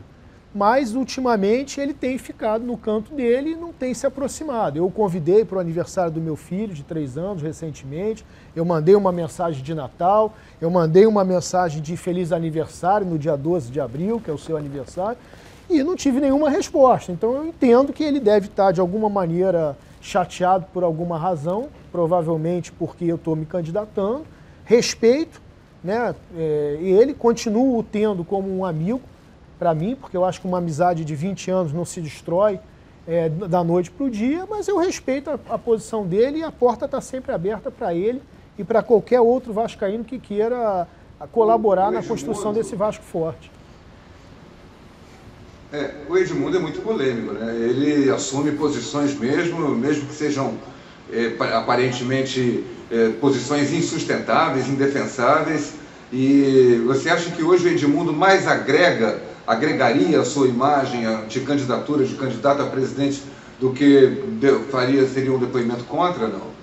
Mas, 0.57 0.95
ultimamente, 0.95 1.79
ele 1.79 1.93
tem 1.93 2.17
ficado 2.17 2.65
no 2.65 2.75
canto 2.75 3.13
dele 3.13 3.51
e 3.51 3.55
não 3.55 3.71
tem 3.71 3.93
se 3.93 4.07
aproximado. 4.07 4.79
Eu 4.79 4.87
o 4.87 4.91
convidei 4.91 5.45
para 5.45 5.59
o 5.59 5.61
aniversário 5.61 6.11
do 6.11 6.19
meu 6.19 6.35
filho, 6.35 6.73
de 6.73 6.81
três 6.81 7.15
anos, 7.15 7.43
recentemente. 7.43 8.25
Eu 8.55 8.65
mandei 8.65 8.95
uma 8.95 9.11
mensagem 9.11 9.61
de 9.61 9.75
Natal, 9.75 10.33
eu 10.59 10.71
mandei 10.71 11.05
uma 11.05 11.23
mensagem 11.23 11.79
de 11.79 11.95
feliz 11.95 12.31
aniversário 12.31 13.05
no 13.05 13.19
dia 13.19 13.37
12 13.37 13.69
de 13.69 13.79
abril, 13.79 14.19
que 14.19 14.31
é 14.31 14.33
o 14.33 14.37
seu 14.37 14.57
aniversário 14.57 15.19
e 15.69 15.83
não 15.83 15.95
tive 15.95 16.19
nenhuma 16.19 16.49
resposta. 16.49 17.11
Então 17.11 17.35
eu 17.35 17.45
entendo 17.45 17.93
que 17.93 18.03
ele 18.03 18.19
deve 18.19 18.47
estar 18.47 18.71
de 18.71 18.81
alguma 18.81 19.09
maneira 19.09 19.77
chateado 20.01 20.65
por 20.73 20.83
alguma 20.83 21.19
razão, 21.19 21.67
provavelmente 21.91 22.71
porque 22.71 23.05
eu 23.05 23.17
estou 23.17 23.35
me 23.35 23.45
candidatando. 23.45 24.25
Respeito, 24.65 25.39
né? 25.83 26.15
É, 26.35 26.79
e 26.81 26.89
ele 26.89 27.13
continua 27.13 27.77
o 27.77 27.83
tendo 27.83 28.23
como 28.23 28.49
um 28.57 28.65
amigo 28.65 29.01
para 29.57 29.73
mim, 29.73 29.95
porque 29.99 30.15
eu 30.15 30.23
acho 30.23 30.41
que 30.41 30.47
uma 30.47 30.59
amizade 30.59 31.03
de 31.03 31.15
20 31.15 31.51
anos 31.51 31.73
não 31.73 31.85
se 31.85 32.01
destrói 32.01 32.59
é, 33.07 33.29
da 33.29 33.63
noite 33.63 33.89
para 33.89 34.05
o 34.05 34.09
dia, 34.09 34.45
mas 34.49 34.67
eu 34.67 34.77
respeito 34.77 35.29
a, 35.29 35.39
a 35.49 35.57
posição 35.57 36.05
dele 36.05 36.39
e 36.39 36.43
a 36.43 36.51
porta 36.51 36.85
está 36.85 37.01
sempre 37.01 37.31
aberta 37.31 37.71
para 37.71 37.93
ele 37.93 38.21
e 38.57 38.63
para 38.63 38.83
qualquer 38.83 39.21
outro 39.21 39.53
vascaíno 39.53 40.03
que 40.03 40.19
queira 40.19 40.87
colaborar 41.31 41.91
na 41.91 42.03
construção 42.03 42.53
desse 42.53 42.75
Vasco 42.75 43.03
forte. 43.03 43.51
É, 45.71 45.91
o 46.07 46.17
Edmundo 46.17 46.57
é 46.57 46.59
muito 46.59 46.81
polêmico, 46.81 47.33
né? 47.33 47.53
Ele 47.55 48.09
assume 48.09 48.51
posições 48.51 49.17
mesmo, 49.17 49.69
mesmo 49.69 50.07
que 50.07 50.13
sejam 50.13 50.53
é, 51.11 51.33
aparentemente 51.53 52.63
é, 52.89 53.09
posições 53.19 53.71
insustentáveis, 53.73 54.69
indefensáveis. 54.69 55.73
E 56.11 56.81
você 56.85 57.09
acha 57.09 57.31
que 57.31 57.43
hoje 57.43 57.67
o 57.67 57.71
Edmundo 57.71 58.13
mais 58.13 58.47
agrega, 58.47 59.19
agregaria 59.47 60.19
a 60.19 60.25
sua 60.25 60.47
imagem 60.47 61.03
de 61.27 61.39
candidatura, 61.39 62.03
de 62.03 62.15
candidato 62.15 62.61
a 62.61 62.65
presidente, 62.65 63.23
do 63.59 63.71
que 63.71 64.23
faria 64.69 65.07
seria 65.07 65.33
um 65.33 65.39
depoimento 65.39 65.85
contra, 65.85 66.27
não? 66.27 66.57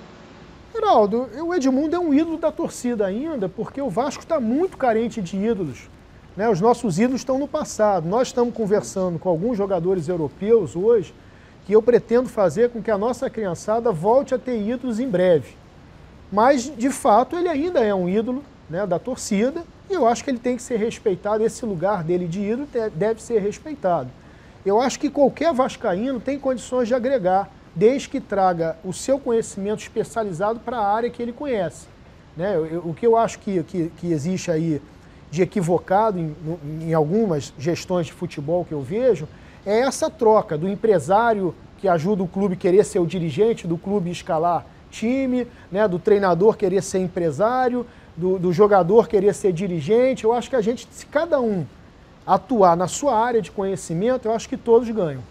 Geraldo, 0.72 1.28
o 1.40 1.54
Edmundo 1.54 1.96
é 1.96 1.98
um 1.98 2.12
ídolo 2.12 2.36
da 2.36 2.52
torcida 2.52 3.06
ainda, 3.06 3.48
porque 3.48 3.80
o 3.80 3.88
Vasco 3.88 4.22
está 4.22 4.38
muito 4.38 4.76
carente 4.76 5.22
de 5.22 5.36
ídolos. 5.36 5.88
Né? 6.36 6.48
Os 6.48 6.60
nossos 6.60 6.98
ídolos 6.98 7.20
estão 7.20 7.38
no 7.38 7.46
passado. 7.46 8.08
Nós 8.08 8.28
estamos 8.28 8.52
conversando 8.52 9.18
com 9.18 9.28
alguns 9.28 9.56
jogadores 9.56 10.08
europeus 10.08 10.74
hoje 10.74 11.14
que 11.64 11.72
eu 11.72 11.80
pretendo 11.80 12.28
fazer 12.28 12.70
com 12.70 12.82
que 12.82 12.90
a 12.90 12.98
nossa 12.98 13.30
criançada 13.30 13.90
volte 13.92 14.34
a 14.34 14.38
ter 14.38 14.60
ídolos 14.60 14.98
em 14.98 15.08
breve. 15.08 15.54
Mas, 16.30 16.70
de 16.76 16.90
fato, 16.90 17.36
ele 17.36 17.48
ainda 17.48 17.80
é 17.80 17.94
um 17.94 18.08
ídolo 18.08 18.42
né, 18.68 18.84
da 18.86 18.98
torcida 18.98 19.62
e 19.88 19.94
eu 19.94 20.06
acho 20.06 20.24
que 20.24 20.30
ele 20.30 20.38
tem 20.38 20.56
que 20.56 20.62
ser 20.62 20.76
respeitado. 20.76 21.44
Esse 21.44 21.64
lugar 21.64 22.02
dele 22.02 22.26
de 22.26 22.40
ídolo 22.40 22.68
deve 22.94 23.22
ser 23.22 23.40
respeitado. 23.40 24.10
Eu 24.64 24.80
acho 24.80 24.98
que 24.98 25.10
qualquer 25.10 25.52
vascaíno 25.52 26.18
tem 26.18 26.38
condições 26.38 26.88
de 26.88 26.94
agregar, 26.94 27.50
desde 27.74 28.08
que 28.08 28.20
traga 28.20 28.76
o 28.84 28.92
seu 28.92 29.18
conhecimento 29.18 29.80
especializado 29.80 30.60
para 30.60 30.78
a 30.78 30.94
área 30.94 31.10
que 31.10 31.22
ele 31.22 31.32
conhece. 31.32 31.86
Né? 32.36 32.56
O 32.84 32.94
que 32.94 33.06
eu 33.06 33.16
acho 33.16 33.38
que, 33.40 33.62
que, 33.64 33.92
que 33.96 34.12
existe 34.12 34.50
aí 34.50 34.80
de 35.30 35.42
equivocado 35.42 36.18
em, 36.18 36.34
em 36.80 36.94
algumas 36.94 37.52
gestões 37.58 38.06
de 38.06 38.12
futebol 38.12 38.64
que 38.64 38.72
eu 38.72 38.80
vejo, 38.80 39.28
é 39.66 39.80
essa 39.80 40.08
troca 40.08 40.56
do 40.56 40.68
empresário 40.68 41.54
que 41.78 41.88
ajuda 41.88 42.22
o 42.22 42.28
clube 42.28 42.56
querer 42.56 42.84
ser 42.84 43.00
o 43.00 43.06
dirigente 43.06 43.66
do 43.66 43.76
clube 43.76 44.10
escalar 44.10 44.64
time, 44.94 45.46
né, 45.72 45.88
do 45.88 45.98
treinador 45.98 46.56
querer 46.56 46.82
ser 46.82 47.00
empresário, 47.00 47.84
do, 48.16 48.38
do, 48.38 48.52
jogador 48.52 49.08
querer 49.08 49.34
ser 49.34 49.52
dirigente. 49.52 50.24
Eu 50.24 50.32
acho 50.32 50.48
que 50.48 50.56
a 50.56 50.60
gente, 50.60 50.88
se 50.90 51.06
cada 51.06 51.40
um 51.40 51.66
atuar 52.26 52.76
na 52.76 52.88
sua 52.88 53.18
área 53.18 53.42
de 53.42 53.50
conhecimento, 53.50 54.28
eu 54.28 54.32
acho 54.32 54.48
que 54.48 54.56
todos 54.56 54.88
ganham. 54.90 55.22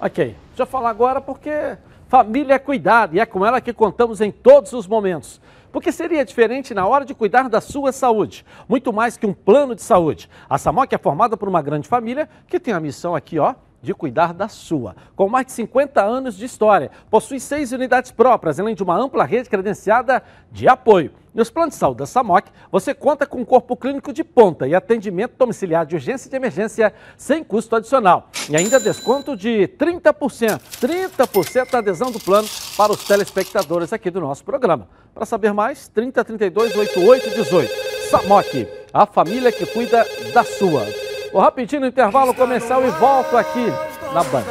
Ok. 0.00 0.36
Deixa 0.48 0.62
eu 0.62 0.66
falar 0.66 0.90
agora 0.90 1.20
porque 1.20 1.76
família 2.08 2.54
é 2.54 2.58
cuidado 2.58 3.14
e 3.14 3.20
é 3.20 3.26
com 3.26 3.44
ela 3.44 3.60
que 3.60 3.72
contamos 3.72 4.20
em 4.20 4.30
todos 4.30 4.72
os 4.72 4.86
momentos. 4.86 5.40
Porque 5.72 5.92
seria 5.92 6.24
diferente 6.24 6.74
na 6.74 6.86
hora 6.86 7.04
de 7.04 7.14
cuidar 7.14 7.48
da 7.48 7.60
sua 7.60 7.92
saúde, 7.92 8.44
muito 8.68 8.92
mais 8.92 9.16
que 9.16 9.26
um 9.26 9.32
plano 9.32 9.74
de 9.74 9.82
saúde. 9.82 10.28
A 10.48 10.58
Samoc 10.58 10.92
é 10.92 10.98
formada 10.98 11.36
por 11.36 11.48
uma 11.48 11.62
grande 11.62 11.86
família 11.86 12.28
que 12.48 12.58
tem 12.58 12.74
a 12.74 12.80
missão 12.80 13.14
aqui, 13.14 13.38
ó, 13.38 13.54
de 13.80 13.94
cuidar 13.94 14.34
da 14.34 14.48
sua. 14.48 14.96
Com 15.14 15.28
mais 15.28 15.46
de 15.46 15.52
50 15.52 16.02
anos 16.02 16.36
de 16.36 16.44
história, 16.44 16.90
possui 17.08 17.38
seis 17.38 17.72
unidades 17.72 18.10
próprias, 18.10 18.58
além 18.58 18.74
de 18.74 18.82
uma 18.82 18.96
ampla 18.96 19.24
rede 19.24 19.48
credenciada 19.48 20.22
de 20.50 20.68
apoio. 20.68 21.12
Nos 21.32 21.48
planos 21.48 21.74
de 21.74 21.78
saúde 21.78 21.98
da 21.98 22.06
SAMOC, 22.06 22.48
você 22.72 22.92
conta 22.92 23.24
com 23.24 23.38
um 23.40 23.44
corpo 23.44 23.76
clínico 23.76 24.12
de 24.12 24.24
ponta 24.24 24.66
e 24.66 24.74
atendimento 24.74 25.34
domiciliar 25.38 25.86
de 25.86 25.94
urgência 25.94 26.26
e 26.26 26.30
de 26.30 26.36
emergência 26.36 26.92
sem 27.16 27.44
custo 27.44 27.76
adicional. 27.76 28.28
E 28.48 28.56
ainda 28.56 28.80
desconto 28.80 29.36
de 29.36 29.68
30%, 29.78 30.60
30% 30.80 31.70
da 31.70 31.78
adesão 31.78 32.10
do 32.10 32.18
plano 32.18 32.48
para 32.76 32.90
os 32.90 33.04
telespectadores 33.04 33.92
aqui 33.92 34.10
do 34.10 34.20
nosso 34.20 34.44
programa. 34.44 34.88
Para 35.14 35.24
saber 35.24 35.52
mais, 35.52 35.88
3032 35.88 36.76
8818. 36.76 38.10
SAMOC, 38.10 38.68
a 38.92 39.06
família 39.06 39.52
que 39.52 39.66
cuida 39.66 40.04
da 40.34 40.42
sua. 40.42 40.84
Vou 41.32 41.40
rapidinho 41.40 41.82
no 41.82 41.86
intervalo 41.86 42.34
comercial 42.34 42.84
e 42.84 42.90
volto 42.90 43.36
aqui 43.36 43.66
na 44.12 44.24
Band. 44.24 44.44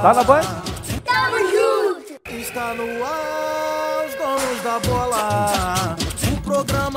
Tá 0.00 0.14
na 0.14 0.22
Band? 0.22 0.42
Tamo 1.04 1.38
junto! 1.50 2.38
Está 2.38 2.72
no 2.74 3.04
ar, 3.04 4.06
os 4.06 4.14
donos 4.14 4.62
da 4.62 4.78
bola. 4.78 5.93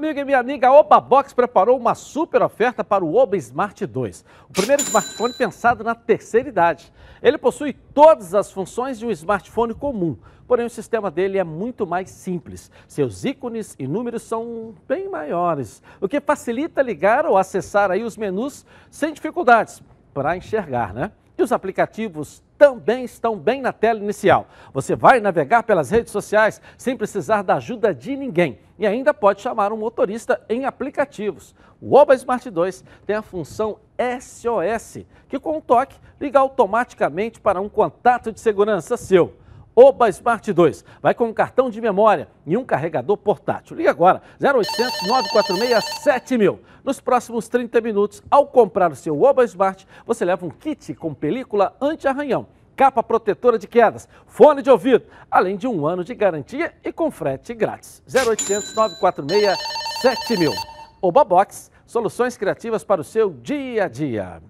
Amigo 0.00 0.18
e 0.18 0.24
minha 0.24 0.38
amiga, 0.38 0.68
a 0.68 0.72
Oba 0.72 0.98
Box 0.98 1.34
preparou 1.34 1.76
uma 1.76 1.94
super 1.94 2.40
oferta 2.40 2.82
para 2.82 3.04
o 3.04 3.16
Oba 3.16 3.36
Smart 3.36 3.84
2, 3.84 4.24
o 4.48 4.52
primeiro 4.54 4.82
smartphone 4.82 5.34
pensado 5.34 5.84
na 5.84 5.94
terceira 5.94 6.48
idade. 6.48 6.90
Ele 7.22 7.36
possui 7.36 7.74
todas 7.74 8.34
as 8.34 8.50
funções 8.50 8.98
de 8.98 9.04
um 9.04 9.10
smartphone 9.10 9.74
comum, 9.74 10.16
porém 10.48 10.64
o 10.64 10.70
sistema 10.70 11.10
dele 11.10 11.36
é 11.36 11.44
muito 11.44 11.86
mais 11.86 12.08
simples. 12.08 12.70
Seus 12.88 13.26
ícones 13.26 13.76
e 13.78 13.86
números 13.86 14.22
são 14.22 14.74
bem 14.88 15.06
maiores, 15.06 15.82
o 16.00 16.08
que 16.08 16.18
facilita 16.18 16.80
ligar 16.80 17.26
ou 17.26 17.36
acessar 17.36 17.90
aí 17.90 18.02
os 18.02 18.16
menus 18.16 18.64
sem 18.90 19.12
dificuldades 19.12 19.82
para 20.14 20.34
enxergar, 20.34 20.94
né? 20.94 21.12
E 21.40 21.42
os 21.42 21.52
aplicativos 21.52 22.42
também 22.58 23.02
estão 23.02 23.34
bem 23.34 23.62
na 23.62 23.72
tela 23.72 23.98
inicial. 23.98 24.46
Você 24.74 24.94
vai 24.94 25.20
navegar 25.20 25.62
pelas 25.62 25.90
redes 25.90 26.12
sociais 26.12 26.60
sem 26.76 26.94
precisar 26.94 27.40
da 27.40 27.54
ajuda 27.54 27.94
de 27.94 28.14
ninguém 28.14 28.58
e 28.78 28.86
ainda 28.86 29.14
pode 29.14 29.40
chamar 29.40 29.72
um 29.72 29.78
motorista 29.78 30.38
em 30.50 30.66
aplicativos. 30.66 31.54
O 31.80 31.96
Oba 31.96 32.14
Smart 32.14 32.50
2 32.50 32.84
tem 33.06 33.16
a 33.16 33.22
função 33.22 33.78
SOS, 34.20 35.06
que 35.30 35.40
com 35.40 35.56
um 35.56 35.60
toque 35.62 35.96
liga 36.20 36.38
automaticamente 36.38 37.40
para 37.40 37.58
um 37.58 37.70
contato 37.70 38.30
de 38.30 38.38
segurança 38.38 38.98
seu. 38.98 39.39
Oba 39.82 40.10
Smart 40.10 40.52
2 40.52 40.84
vai 41.00 41.14
com 41.14 41.24
um 41.24 41.32
cartão 41.32 41.70
de 41.70 41.80
memória 41.80 42.28
e 42.44 42.54
um 42.54 42.62
carregador 42.62 43.16
portátil. 43.16 43.74
Liga 43.74 43.88
agora, 43.88 44.20
0800 44.38 45.08
946 45.08 45.84
7000. 46.02 46.60
Nos 46.84 47.00
próximos 47.00 47.48
30 47.48 47.80
minutos, 47.80 48.22
ao 48.30 48.46
comprar 48.46 48.92
o 48.92 48.94
seu 48.94 49.22
Oba 49.22 49.42
Smart, 49.44 49.88
você 50.04 50.22
leva 50.22 50.44
um 50.44 50.50
kit 50.50 50.92
com 50.92 51.14
película 51.14 51.74
anti-arranhão, 51.80 52.46
capa 52.76 53.02
protetora 53.02 53.58
de 53.58 53.66
quedas, 53.66 54.06
fone 54.26 54.60
de 54.60 54.68
ouvido, 54.68 55.06
além 55.30 55.56
de 55.56 55.66
um 55.66 55.86
ano 55.86 56.04
de 56.04 56.14
garantia 56.14 56.74
e 56.84 56.92
com 56.92 57.10
frete 57.10 57.54
grátis. 57.54 58.02
0800 58.06 58.74
946 58.76 59.56
7000. 60.02 60.52
Oba 61.00 61.24
Box, 61.24 61.70
soluções 61.86 62.36
criativas 62.36 62.84
para 62.84 63.00
o 63.00 63.04
seu 63.04 63.30
dia 63.30 63.86
a 63.86 63.88
dia. 63.88 64.42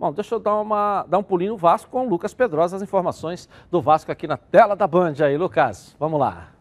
Bom, 0.00 0.10
deixa 0.10 0.34
eu 0.34 0.40
dar, 0.40 0.58
uma, 0.58 1.04
dar 1.06 1.18
um 1.18 1.22
pulinho 1.22 1.52
no 1.52 1.58
Vasco 1.58 1.90
com 1.90 2.06
o 2.06 2.08
Lucas 2.08 2.32
Pedrosa, 2.32 2.74
as 2.74 2.82
informações 2.82 3.46
do 3.70 3.82
Vasco 3.82 4.10
aqui 4.10 4.26
na 4.26 4.38
tela 4.38 4.74
da 4.74 4.86
Band 4.86 5.12
aí, 5.22 5.36
Lucas. 5.36 5.94
Vamos 6.00 6.18
lá. 6.18 6.59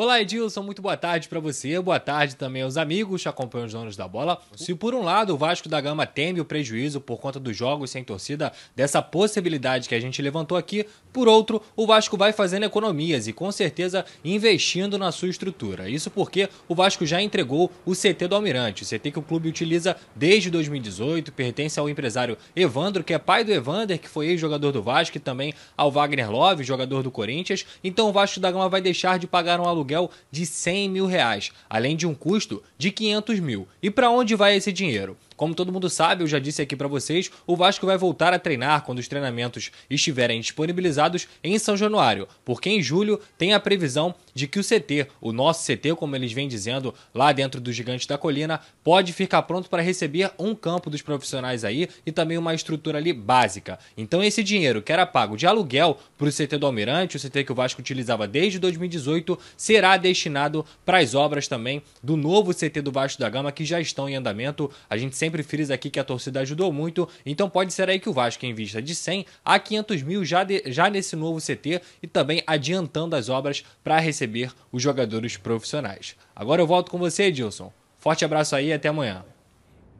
Olá, 0.00 0.20
Edilson, 0.20 0.62
muito 0.62 0.80
boa 0.80 0.96
tarde 0.96 1.28
para 1.28 1.40
você. 1.40 1.80
Boa 1.80 1.98
tarde 1.98 2.36
também 2.36 2.62
aos 2.62 2.76
amigos 2.76 3.20
que 3.20 3.28
acompanham 3.28 3.66
os 3.66 3.72
donos 3.72 3.96
da 3.96 4.06
bola. 4.06 4.40
Se 4.54 4.72
por 4.72 4.94
um 4.94 5.02
lado 5.02 5.34
o 5.34 5.36
Vasco 5.36 5.68
da 5.68 5.80
Gama 5.80 6.06
teme 6.06 6.40
o 6.40 6.44
prejuízo 6.44 7.00
por 7.00 7.18
conta 7.18 7.40
dos 7.40 7.56
jogos 7.56 7.90
sem 7.90 8.04
torcida, 8.04 8.52
dessa 8.76 9.02
possibilidade 9.02 9.88
que 9.88 9.96
a 9.96 10.00
gente 10.00 10.22
levantou 10.22 10.56
aqui, 10.56 10.86
por 11.12 11.26
outro, 11.26 11.60
o 11.74 11.84
Vasco 11.84 12.16
vai 12.16 12.32
fazendo 12.32 12.62
economias 12.62 13.26
e 13.26 13.32
com 13.32 13.50
certeza 13.50 14.04
investindo 14.24 14.96
na 14.96 15.10
sua 15.10 15.30
estrutura. 15.30 15.90
Isso 15.90 16.12
porque 16.12 16.48
o 16.68 16.76
Vasco 16.76 17.04
já 17.04 17.20
entregou 17.20 17.68
o 17.84 17.92
CT 17.92 18.28
do 18.28 18.36
Almirante, 18.36 18.84
o 18.84 18.86
CT 18.86 19.10
que 19.10 19.18
o 19.18 19.22
clube 19.22 19.48
utiliza 19.48 19.96
desde 20.14 20.48
2018, 20.48 21.32
pertence 21.32 21.80
ao 21.80 21.88
empresário 21.88 22.38
Evandro, 22.54 23.02
que 23.02 23.14
é 23.14 23.18
pai 23.18 23.42
do 23.42 23.50
Evander, 23.50 23.98
que 23.98 24.08
foi 24.08 24.28
ex-jogador 24.28 24.70
do 24.70 24.80
Vasco, 24.80 25.16
e 25.16 25.20
também 25.20 25.52
ao 25.76 25.90
Wagner 25.90 26.30
Love, 26.30 26.62
jogador 26.62 27.02
do 27.02 27.10
Corinthians. 27.10 27.66
Então 27.82 28.08
o 28.08 28.12
Vasco 28.12 28.38
da 28.38 28.52
Gama 28.52 28.68
vai 28.68 28.80
deixar 28.80 29.18
de 29.18 29.26
pagar 29.26 29.58
um 29.58 29.64
aluguel 29.64 29.87
aluguel 29.88 30.10
de 30.30 30.44
100 30.44 30.90
mil 30.90 31.06
reais, 31.06 31.50
além 31.68 31.96
de 31.96 32.06
um 32.06 32.14
custo 32.14 32.62
de 32.76 32.90
500 32.90 33.40
mil. 33.40 33.66
E 33.82 33.90
para 33.90 34.10
onde 34.10 34.34
vai 34.34 34.56
esse 34.56 34.70
dinheiro? 34.70 35.16
Como 35.38 35.54
todo 35.54 35.72
mundo 35.72 35.88
sabe, 35.88 36.24
eu 36.24 36.26
já 36.26 36.40
disse 36.40 36.60
aqui 36.60 36.74
para 36.74 36.88
vocês, 36.88 37.30
o 37.46 37.54
Vasco 37.54 37.86
vai 37.86 37.96
voltar 37.96 38.34
a 38.34 38.40
treinar 38.40 38.82
quando 38.82 38.98
os 38.98 39.06
treinamentos 39.06 39.70
estiverem 39.88 40.40
disponibilizados 40.40 41.28
em 41.44 41.56
São 41.60 41.76
Januário, 41.76 42.26
porque 42.44 42.68
em 42.68 42.82
julho 42.82 43.20
tem 43.38 43.54
a 43.54 43.60
previsão 43.60 44.12
de 44.34 44.48
que 44.48 44.58
o 44.58 44.64
CT, 44.64 45.06
o 45.20 45.32
nosso 45.32 45.64
CT, 45.64 45.94
como 45.94 46.16
eles 46.16 46.32
vêm 46.32 46.48
dizendo, 46.48 46.92
lá 47.14 47.30
dentro 47.30 47.60
do 47.60 47.72
Gigante 47.72 48.08
da 48.08 48.18
Colina, 48.18 48.60
pode 48.82 49.12
ficar 49.12 49.42
pronto 49.42 49.70
para 49.70 49.80
receber 49.80 50.32
um 50.40 50.56
campo 50.56 50.90
dos 50.90 51.02
profissionais 51.02 51.64
aí 51.64 51.88
e 52.04 52.10
também 52.10 52.36
uma 52.36 52.52
estrutura 52.52 52.98
ali 52.98 53.12
básica. 53.12 53.78
Então 53.96 54.24
esse 54.24 54.42
dinheiro 54.42 54.82
que 54.82 54.92
era 54.92 55.06
pago 55.06 55.36
de 55.36 55.46
aluguel 55.46 55.98
para 56.16 56.28
o 56.28 56.32
CT 56.32 56.58
do 56.58 56.66
Almirante, 56.66 57.16
o 57.16 57.20
CT 57.20 57.44
que 57.44 57.52
o 57.52 57.54
Vasco 57.54 57.80
utilizava 57.80 58.26
desde 58.26 58.58
2018, 58.58 59.38
será 59.56 59.96
destinado 59.96 60.66
para 60.84 60.98
as 60.98 61.14
obras 61.14 61.46
também 61.46 61.80
do 62.02 62.16
novo 62.16 62.52
CT 62.52 62.82
do 62.82 62.90
Vasco 62.90 63.20
da 63.20 63.28
Gama 63.28 63.52
que 63.52 63.64
já 63.64 63.80
estão 63.80 64.08
em 64.08 64.16
andamento. 64.16 64.68
A 64.90 64.96
gente 64.96 65.16
sempre 65.16 65.27
sempre 65.28 65.42
frisa 65.42 65.74
aqui 65.74 65.90
que 65.90 66.00
a 66.00 66.04
torcida 66.04 66.40
ajudou 66.40 66.72
muito, 66.72 67.06
então 67.24 67.50
pode 67.50 67.72
ser 67.72 67.90
aí 67.90 68.00
que 68.00 68.08
o 68.08 68.12
Vasco 68.14 68.46
invista 68.46 68.80
de 68.80 68.94
100 68.94 69.26
a 69.44 69.58
500 69.58 70.02
mil 70.02 70.24
já, 70.24 70.42
de, 70.42 70.62
já 70.66 70.88
nesse 70.88 71.14
novo 71.14 71.38
CT 71.38 71.82
e 72.02 72.06
também 72.06 72.42
adiantando 72.46 73.14
as 73.14 73.28
obras 73.28 73.62
para 73.84 73.98
receber 73.98 74.50
os 74.72 74.82
jogadores 74.82 75.36
profissionais. 75.36 76.16
Agora 76.34 76.62
eu 76.62 76.66
volto 76.66 76.90
com 76.90 76.98
você, 76.98 77.24
Edilson. 77.24 77.70
Forte 77.98 78.24
abraço 78.24 78.56
aí 78.56 78.68
e 78.68 78.72
até 78.72 78.88
amanhã. 78.88 79.22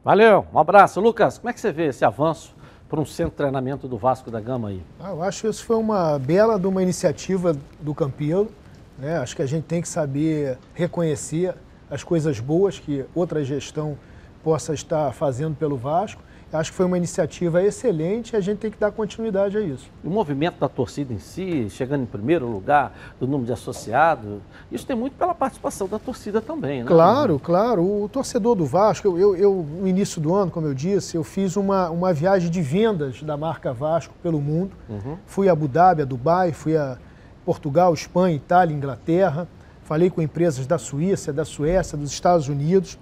Valeu, 0.03 0.47
um 0.51 0.57
abraço. 0.57 0.99
Lucas, 0.99 1.37
como 1.37 1.49
é 1.51 1.53
que 1.53 1.59
você 1.59 1.71
vê 1.71 1.87
esse 1.87 2.03
avanço 2.03 2.55
para 2.89 2.99
um 2.99 3.05
centro 3.05 3.31
de 3.31 3.37
treinamento 3.37 3.87
do 3.87 3.97
Vasco 3.97 4.31
da 4.31 4.39
Gama 4.39 4.69
aí? 4.69 4.81
Ah, 4.99 5.11
eu 5.11 5.21
acho 5.21 5.41
que 5.41 5.47
isso 5.47 5.63
foi 5.63 5.75
uma 5.75 6.17
bela 6.17 6.57
de 6.59 6.65
uma 6.65 6.81
iniciativa 6.81 7.55
do 7.79 7.93
Campelo. 7.93 8.49
Né? 8.97 9.17
Acho 9.17 9.35
que 9.35 9.43
a 9.43 9.45
gente 9.45 9.65
tem 9.65 9.79
que 9.79 9.87
saber 9.87 10.57
reconhecer 10.73 11.53
as 11.91 12.03
coisas 12.03 12.39
boas 12.39 12.79
que 12.79 13.05
outra 13.13 13.43
gestão 13.43 13.95
possa 14.43 14.73
estar 14.73 15.11
fazendo 15.13 15.55
pelo 15.55 15.77
Vasco. 15.77 16.21
Acho 16.51 16.71
que 16.71 16.77
foi 16.77 16.87
uma 16.87 16.97
iniciativa 16.97 17.61
excelente 17.61 18.33
e 18.33 18.35
a 18.35 18.39
gente 18.39 18.57
tem 18.57 18.71
que 18.71 18.79
dar 18.79 18.91
continuidade 18.91 19.55
a 19.55 19.61
isso. 19.61 19.87
O 20.03 20.09
movimento 20.09 20.59
da 20.59 20.67
torcida 20.67 21.13
em 21.13 21.19
si, 21.19 21.69
chegando 21.69 22.01
em 22.01 22.07
primeiro 22.07 22.47
lugar, 22.47 22.91
do 23.19 23.27
número 23.27 23.45
de 23.45 23.53
associados, 23.53 24.39
isso 24.71 24.83
tem 24.83 24.95
muito 24.95 25.15
pela 25.15 25.35
participação 25.35 25.87
da 25.87 25.99
torcida 25.99 26.41
também, 26.41 26.81
né? 26.81 26.87
Claro, 26.87 27.37
claro. 27.37 27.83
O 27.83 28.09
torcedor 28.09 28.55
do 28.55 28.65
Vasco, 28.65 29.07
eu, 29.07 29.19
eu, 29.19 29.35
eu, 29.35 29.65
no 29.79 29.87
início 29.87 30.19
do 30.19 30.33
ano, 30.33 30.49
como 30.49 30.65
eu 30.65 30.73
disse, 30.73 31.15
eu 31.15 31.23
fiz 31.23 31.55
uma, 31.55 31.87
uma 31.91 32.11
viagem 32.13 32.49
de 32.49 32.61
vendas 32.63 33.21
da 33.21 33.37
marca 33.37 33.71
Vasco 33.71 34.15
pelo 34.23 34.41
mundo. 34.41 34.71
Uhum. 34.89 35.17
Fui 35.27 35.49
a 35.49 35.51
Abu 35.51 35.67
Dhabi, 35.67 36.01
a 36.01 36.05
Dubai, 36.05 36.51
fui 36.51 36.75
a 36.75 36.97
Portugal, 37.45 37.93
Espanha, 37.93 38.35
Itália, 38.35 38.75
Inglaterra. 38.75 39.47
Falei 39.83 40.09
com 40.09 40.19
empresas 40.19 40.65
da 40.65 40.79
Suíça, 40.79 41.31
da 41.31 41.45
Suécia, 41.45 41.95
dos 41.95 42.11
Estados 42.11 42.47
Unidos. 42.47 42.97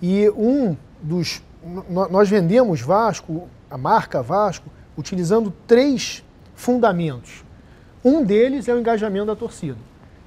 E 0.00 0.28
um 0.30 0.76
dos 1.02 1.42
nós 2.10 2.28
vendemos 2.28 2.80
Vasco, 2.80 3.48
a 3.70 3.76
marca 3.76 4.22
Vasco, 4.22 4.70
utilizando 4.96 5.52
três 5.66 6.24
fundamentos. 6.54 7.44
Um 8.04 8.24
deles 8.24 8.68
é 8.68 8.74
o 8.74 8.78
engajamento 8.78 9.26
da 9.26 9.36
torcida. 9.36 9.78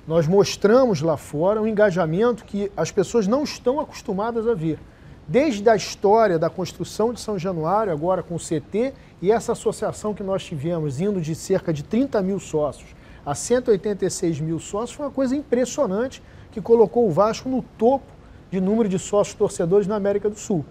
Nós 0.07 0.27
mostramos 0.27 1.01
lá 1.01 1.15
fora 1.15 1.61
um 1.61 1.67
engajamento 1.67 2.43
que 2.43 2.71
as 2.75 2.91
pessoas 2.91 3.27
não 3.27 3.43
estão 3.43 3.79
acostumadas 3.79 4.47
a 4.47 4.53
ver. 4.53 4.79
Desde 5.27 5.67
a 5.69 5.75
história 5.75 6.37
da 6.37 6.49
construção 6.49 7.13
de 7.13 7.21
São 7.21 7.39
Januário, 7.39 7.93
agora 7.93 8.21
com 8.21 8.35
o 8.35 8.39
CT, 8.39 8.93
e 9.21 9.31
essa 9.31 9.53
associação 9.53 10.13
que 10.13 10.23
nós 10.23 10.43
tivemos, 10.43 10.99
indo 10.99 11.21
de 11.21 11.33
cerca 11.33 11.71
de 11.71 11.83
30 11.83 12.21
mil 12.21 12.39
sócios 12.39 12.89
a 13.25 13.35
186 13.35 14.39
mil 14.41 14.59
sócios, 14.59 14.93
foi 14.93 15.05
uma 15.05 15.11
coisa 15.11 15.35
impressionante 15.35 16.21
que 16.51 16.59
colocou 16.59 17.07
o 17.07 17.11
Vasco 17.11 17.47
no 17.47 17.61
topo 17.77 18.20
de 18.51 18.59
número 18.59 18.89
de 18.89 18.99
sócios 18.99 19.33
torcedores 19.33 19.87
na 19.87 19.95
América 19.95 20.29
do 20.29 20.37
Sul. 20.37 20.65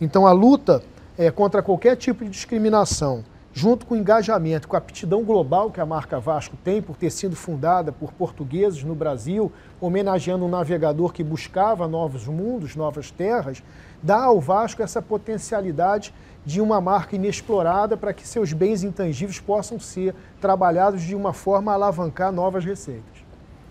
Então 0.00 0.26
a 0.26 0.32
luta 0.32 0.82
é, 1.16 1.30
contra 1.30 1.62
qualquer 1.62 1.96
tipo 1.96 2.24
de 2.24 2.30
discriminação, 2.30 3.24
junto 3.52 3.86
com 3.86 3.94
o 3.94 3.96
engajamento, 3.96 4.68
com 4.68 4.76
a 4.76 4.78
aptidão 4.78 5.22
global 5.22 5.70
que 5.70 5.80
a 5.80 5.86
marca 5.86 6.20
Vasco 6.20 6.56
tem 6.62 6.80
por 6.80 6.96
ter 6.96 7.10
sido 7.10 7.34
fundada 7.34 7.90
por 7.90 8.12
portugueses 8.12 8.82
no 8.82 8.94
Brasil, 8.94 9.50
homenageando 9.80 10.44
um 10.44 10.48
navegador 10.48 11.12
que 11.12 11.24
buscava 11.24 11.88
novos 11.88 12.26
mundos, 12.26 12.76
novas 12.76 13.10
terras, 13.10 13.62
dá 14.02 14.24
ao 14.24 14.40
Vasco 14.40 14.82
essa 14.82 15.00
potencialidade 15.00 16.14
de 16.44 16.60
uma 16.60 16.80
marca 16.80 17.14
inexplorada 17.14 17.96
para 17.96 18.12
que 18.12 18.26
seus 18.26 18.52
bens 18.52 18.82
intangíveis 18.82 19.38
possam 19.38 19.78
ser 19.78 20.14
trabalhados 20.40 21.02
de 21.02 21.14
uma 21.14 21.32
forma 21.32 21.70
a 21.70 21.74
alavancar 21.74 22.32
novas 22.32 22.64
receitas. 22.64 23.22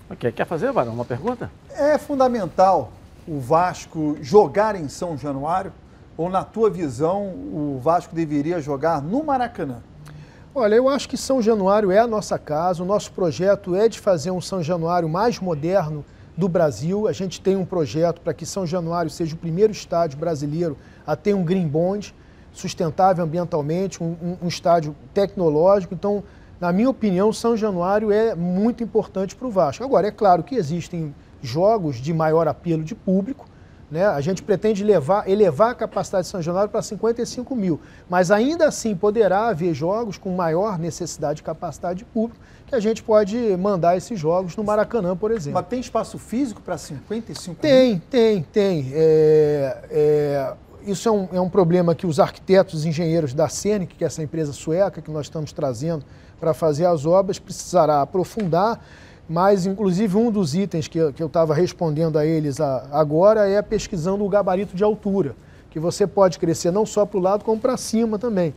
Ok, 0.09 0.31
quer 0.31 0.45
fazer, 0.45 0.71
Varão, 0.71 0.93
uma 0.93 1.05
pergunta? 1.05 1.51
É 1.69 1.97
fundamental 1.97 2.91
o 3.27 3.39
Vasco 3.39 4.17
jogar 4.21 4.75
em 4.75 4.87
São 4.87 5.17
Januário 5.17 5.71
ou, 6.17 6.29
na 6.29 6.43
tua 6.43 6.69
visão, 6.69 7.27
o 7.27 7.79
Vasco 7.81 8.13
deveria 8.13 8.59
jogar 8.59 9.01
no 9.01 9.23
Maracanã? 9.23 9.81
Olha, 10.53 10.75
eu 10.75 10.89
acho 10.89 11.07
que 11.07 11.15
São 11.15 11.41
Januário 11.41 11.91
é 11.91 11.99
a 11.99 12.05
nossa 12.05 12.37
casa. 12.37 12.83
O 12.83 12.85
nosso 12.85 13.11
projeto 13.13 13.73
é 13.73 13.87
de 13.87 13.99
fazer 13.99 14.31
um 14.31 14.41
São 14.41 14.61
Januário 14.61 15.07
mais 15.07 15.39
moderno 15.39 16.03
do 16.35 16.49
Brasil. 16.49 17.07
A 17.07 17.13
gente 17.13 17.39
tem 17.39 17.55
um 17.55 17.63
projeto 17.63 18.19
para 18.19 18.33
que 18.33 18.45
São 18.45 18.67
Januário 18.67 19.09
seja 19.09 19.33
o 19.33 19.37
primeiro 19.37 19.71
estádio 19.71 20.19
brasileiro 20.19 20.77
a 21.07 21.15
ter 21.15 21.33
um 21.33 21.43
green 21.43 21.67
bond, 21.67 22.13
sustentável 22.51 23.23
ambientalmente, 23.23 24.03
um, 24.03 24.37
um, 24.41 24.47
estádio 24.47 24.93
tecnológico. 25.13 25.93
Então, 25.93 26.21
na 26.59 26.73
minha 26.73 26.89
opinião, 26.89 27.31
São 27.31 27.55
Januário 27.55 28.11
é 28.11 28.35
muito 28.35 28.83
importante 28.83 29.35
para 29.35 29.47
o 29.47 29.51
Vasco. 29.51 29.83
Agora, 29.85 30.07
é 30.07 30.11
claro 30.11 30.43
que 30.43 30.55
existem 30.55 31.15
jogos 31.41 31.97
de 31.97 32.13
maior 32.13 32.47
apelo 32.47 32.83
de 32.83 32.95
público 32.95 33.51
né? 33.91 34.07
A 34.07 34.21
gente 34.21 34.41
pretende 34.41 34.85
levar, 34.85 35.27
elevar 35.27 35.71
a 35.71 35.75
capacidade 35.75 36.23
de 36.23 36.31
São 36.31 36.41
Januário 36.41 36.69
para 36.71 36.81
55 36.81 37.53
mil, 37.53 37.81
mas 38.09 38.31
ainda 38.31 38.65
assim 38.65 38.95
poderá 38.95 39.49
haver 39.49 39.73
jogos 39.73 40.17
com 40.17 40.33
maior 40.33 40.79
necessidade 40.79 41.37
de 41.37 41.43
capacidade 41.43 41.99
de 41.99 42.05
público 42.05 42.41
que 42.65 42.73
a 42.73 42.79
gente 42.79 43.03
pode 43.03 43.35
mandar 43.57 43.97
esses 43.97 44.17
jogos 44.17 44.55
no 44.55 44.63
Maracanã, 44.63 45.13
por 45.13 45.29
exemplo. 45.29 45.59
Mas 45.59 45.67
tem 45.67 45.81
espaço 45.81 46.17
físico 46.17 46.61
para 46.61 46.77
55 46.77 47.59
tem, 47.59 47.91
mil? 47.91 48.01
Tem, 48.09 48.43
tem, 48.43 48.83
tem. 48.83 48.91
É, 48.93 49.77
é, 49.91 50.53
isso 50.85 51.09
é 51.09 51.11
um, 51.11 51.27
é 51.33 51.41
um 51.41 51.49
problema 51.49 51.93
que 51.93 52.07
os 52.07 52.17
arquitetos 52.17 52.85
e 52.85 52.87
engenheiros 52.87 53.33
da 53.33 53.49
CENIC, 53.49 53.95
que 53.97 54.05
é 54.05 54.07
essa 54.07 54.23
empresa 54.23 54.53
sueca 54.53 55.01
que 55.01 55.11
nós 55.11 55.25
estamos 55.25 55.51
trazendo 55.51 56.05
para 56.39 56.53
fazer 56.53 56.85
as 56.85 57.05
obras, 57.05 57.37
precisará 57.37 58.01
aprofundar 58.01 58.79
mas 59.27 59.65
inclusive 59.65 60.17
um 60.17 60.31
dos 60.31 60.55
itens 60.55 60.87
que, 60.87 60.97
eu 60.97 61.09
estava 61.09 61.53
respondendo 61.53 62.17
a 62.17 62.25
eles 62.25 62.59
a, 62.59 62.87
agora 62.91 63.47
é 63.47 63.61
pesquisando 63.61 64.23
o 64.23 64.29
gabarito 64.29 64.75
de 64.75 64.83
altura, 64.83 65.35
que 65.69 65.79
você 65.79 66.05
pode 66.05 66.37
crescer 66.37 66.71
não 66.71 66.85
só 66.85 67.05
para 67.05 67.17
o 67.17 67.21
lado, 67.21 67.45
como 67.45 67.59
para 67.59 67.77
cima 67.77 68.19
também. 68.19 68.53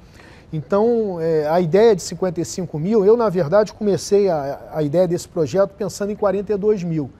Então, 0.52 1.18
é, 1.20 1.48
a 1.48 1.60
ideia 1.60 1.96
de 1.96 2.02
55 2.02 2.78
mil, 2.78 3.04
eu 3.04 3.16
na 3.16 3.28
verdade 3.28 3.72
comecei 3.72 4.28
a, 4.28 4.60
a 4.72 4.82
ideia 4.82 5.06
desse 5.08 5.28
projeto 5.28 5.70
pensando 5.70 6.12
em 6.12 6.16
42 6.16 6.82
mil. 6.82 7.10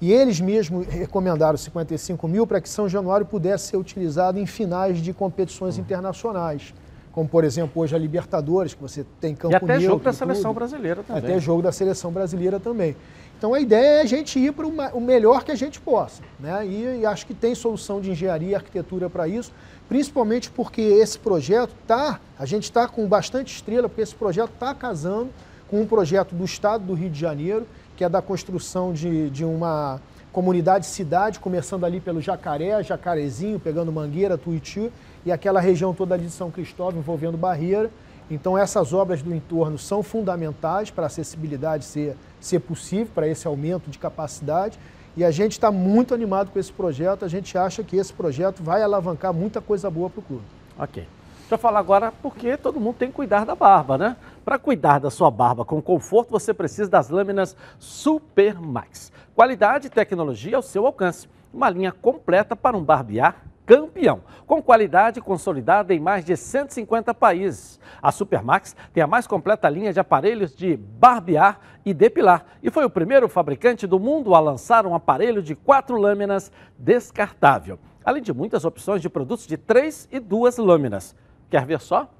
E 0.00 0.12
eles 0.12 0.40
mesmos 0.40 0.86
recomendaram 0.86 1.58
55 1.58 2.26
mil 2.26 2.46
para 2.46 2.60
que 2.60 2.68
São 2.68 2.88
Januário 2.88 3.26
pudesse 3.26 3.68
ser 3.68 3.76
utilizado 3.76 4.38
em 4.38 4.46
finais 4.46 4.98
de 4.98 5.12
competições 5.12 5.76
uhum. 5.76 5.82
internacionais 5.82 6.72
como 7.12 7.28
por 7.28 7.44
exemplo 7.44 7.82
hoje 7.82 7.94
a 7.94 7.98
Libertadores, 7.98 8.74
que 8.74 8.80
você 8.80 9.04
tem 9.20 9.34
campo 9.34 9.54
E 9.54 9.56
até 9.56 9.66
neutro, 9.66 9.86
jogo 9.86 10.04
da 10.04 10.12
seleção 10.12 10.54
brasileira 10.54 11.02
também. 11.02 11.22
Até 11.22 11.40
jogo 11.40 11.62
da 11.62 11.72
seleção 11.72 12.12
brasileira 12.12 12.60
também. 12.60 12.96
Então 13.36 13.54
a 13.54 13.60
ideia 13.60 14.00
é 14.00 14.02
a 14.02 14.06
gente 14.06 14.38
ir 14.38 14.52
para 14.52 14.66
o 14.66 15.00
melhor 15.00 15.44
que 15.44 15.50
a 15.50 15.54
gente 15.54 15.80
possa. 15.80 16.22
Né? 16.38 16.66
E, 16.66 17.00
e, 17.00 17.06
acho 17.06 17.26
que 17.26 17.34
tem 17.34 17.54
solução 17.54 18.00
de 18.00 18.10
engenharia 18.10 18.50
e 18.50 18.54
arquitetura 18.54 19.08
para 19.08 19.26
isso, 19.26 19.52
principalmente 19.88 20.50
porque 20.50 20.82
esse 20.82 21.18
projeto 21.18 21.74
está, 21.82 22.20
a 22.38 22.44
gente 22.44 22.64
está 22.64 22.86
com 22.86 23.06
bastante 23.08 23.54
estrela, 23.54 23.88
porque 23.88 24.02
esse 24.02 24.14
projeto 24.14 24.50
está 24.52 24.74
casando 24.74 25.30
com 25.68 25.80
um 25.80 25.86
projeto 25.86 26.34
do 26.34 26.44
Estado 26.44 26.84
do 26.84 26.94
Rio 26.94 27.08
de 27.08 27.18
Janeiro, 27.18 27.66
que 27.96 28.04
é 28.04 28.08
da 28.08 28.20
construção 28.20 28.92
de, 28.92 29.30
de 29.30 29.44
uma 29.44 30.00
comunidade 30.32 30.86
cidade, 30.86 31.40
começando 31.40 31.84
ali 31.84 32.00
pelo 32.00 32.20
Jacaré, 32.20 32.82
Jacarezinho, 32.82 33.58
pegando 33.58 33.90
Mangueira, 33.90 34.38
Tuiuti, 34.38 34.92
e 35.24 35.32
aquela 35.32 35.60
região 35.60 35.94
toda 35.94 36.18
de 36.18 36.30
São 36.30 36.50
Cristóvão 36.50 37.00
envolvendo 37.00 37.36
Barreira. 37.36 37.90
Então 38.30 38.56
essas 38.56 38.92
obras 38.92 39.22
do 39.22 39.34
entorno 39.34 39.78
são 39.78 40.02
fundamentais 40.02 40.90
para 40.90 41.04
a 41.04 41.06
acessibilidade 41.06 41.84
ser, 41.84 42.16
ser 42.38 42.60
possível, 42.60 43.08
para 43.14 43.26
esse 43.26 43.46
aumento 43.46 43.90
de 43.90 43.98
capacidade. 43.98 44.78
E 45.16 45.24
a 45.24 45.30
gente 45.30 45.52
está 45.52 45.72
muito 45.72 46.14
animado 46.14 46.50
com 46.50 46.58
esse 46.58 46.72
projeto, 46.72 47.24
a 47.24 47.28
gente 47.28 47.58
acha 47.58 47.82
que 47.82 47.96
esse 47.96 48.12
projeto 48.12 48.62
vai 48.62 48.82
alavancar 48.82 49.32
muita 49.34 49.60
coisa 49.60 49.90
boa 49.90 50.08
para 50.08 50.20
o 50.20 50.22
clube. 50.22 50.44
Ok. 50.78 51.06
Deixa 51.40 51.54
eu 51.54 51.58
falar 51.58 51.80
agora 51.80 52.12
porque 52.22 52.56
todo 52.56 52.78
mundo 52.78 52.94
tem 52.94 53.08
que 53.08 53.14
cuidar 53.14 53.44
da 53.44 53.56
barba, 53.56 53.98
né? 53.98 54.16
Para 54.44 54.56
cuidar 54.56 55.00
da 55.00 55.10
sua 55.10 55.32
barba 55.32 55.64
com 55.64 55.82
conforto, 55.82 56.30
você 56.30 56.54
precisa 56.54 56.88
das 56.88 57.10
lâminas 57.10 57.56
Super 57.76 58.60
Max. 58.60 59.10
Qualidade 59.34 59.88
e 59.88 59.90
tecnologia 59.90 60.56
ao 60.56 60.62
seu 60.62 60.86
alcance. 60.86 61.28
Uma 61.52 61.68
linha 61.68 61.90
completa 61.90 62.54
para 62.54 62.76
um 62.76 62.84
barbear 62.84 63.49
campeão, 63.70 64.20
com 64.48 64.60
qualidade 64.60 65.20
consolidada 65.20 65.94
em 65.94 66.00
mais 66.00 66.24
de 66.24 66.36
150 66.36 67.14
países. 67.14 67.78
A 68.02 68.10
Supermax 68.10 68.74
tem 68.92 69.00
a 69.00 69.06
mais 69.06 69.28
completa 69.28 69.68
linha 69.68 69.92
de 69.92 70.00
aparelhos 70.00 70.56
de 70.56 70.76
barbear 70.76 71.60
e 71.86 71.94
depilar 71.94 72.44
e 72.60 72.68
foi 72.68 72.84
o 72.84 72.90
primeiro 72.90 73.28
fabricante 73.28 73.86
do 73.86 74.00
mundo 74.00 74.34
a 74.34 74.40
lançar 74.40 74.84
um 74.86 74.94
aparelho 74.94 75.40
de 75.40 75.54
quatro 75.54 75.96
lâminas 75.96 76.50
descartável, 76.76 77.78
além 78.04 78.20
de 78.20 78.32
muitas 78.32 78.64
opções 78.64 79.00
de 79.00 79.08
produtos 79.08 79.46
de 79.46 79.56
três 79.56 80.08
e 80.10 80.18
duas 80.18 80.56
lâminas. 80.56 81.14
Quer 81.48 81.64
ver 81.64 81.80
só? 81.80 82.10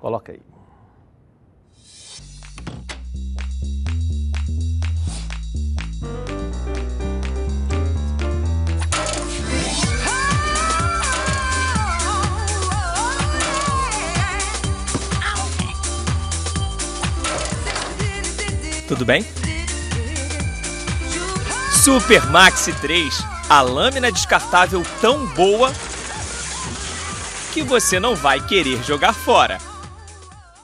Coloca 0.00 0.32
aí. 0.32 0.57
Tudo 18.88 19.04
bem? 19.04 19.22
Super 21.84 22.26
Maxi 22.30 22.72
3, 22.80 23.22
a 23.50 23.60
lâmina 23.60 24.10
descartável 24.10 24.82
tão 25.00 25.26
boa 25.26 25.70
que 27.52 27.62
você 27.62 28.00
não 28.00 28.16
vai 28.16 28.40
querer 28.40 28.82
jogar 28.82 29.12
fora. 29.12 29.58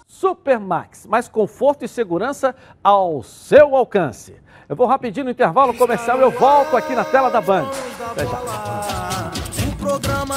Super 0.08 0.58
Max, 0.58 1.04
mais 1.06 1.28
conforto 1.28 1.84
e 1.84 1.88
segurança 1.88 2.54
ao 2.82 3.22
seu 3.22 3.76
alcance. 3.76 4.34
Eu 4.68 4.74
vou 4.74 4.86
rapidinho 4.86 5.24
no 5.24 5.30
intervalo 5.30 5.74
comercial 5.74 6.18
e 6.18 6.22
eu 6.22 6.30
volto 6.30 6.78
aqui 6.78 6.94
na 6.94 7.04
tela 7.04 7.30
da 7.30 7.42
Band. 7.42 7.68
Até 8.10 8.26
já 8.26 9.03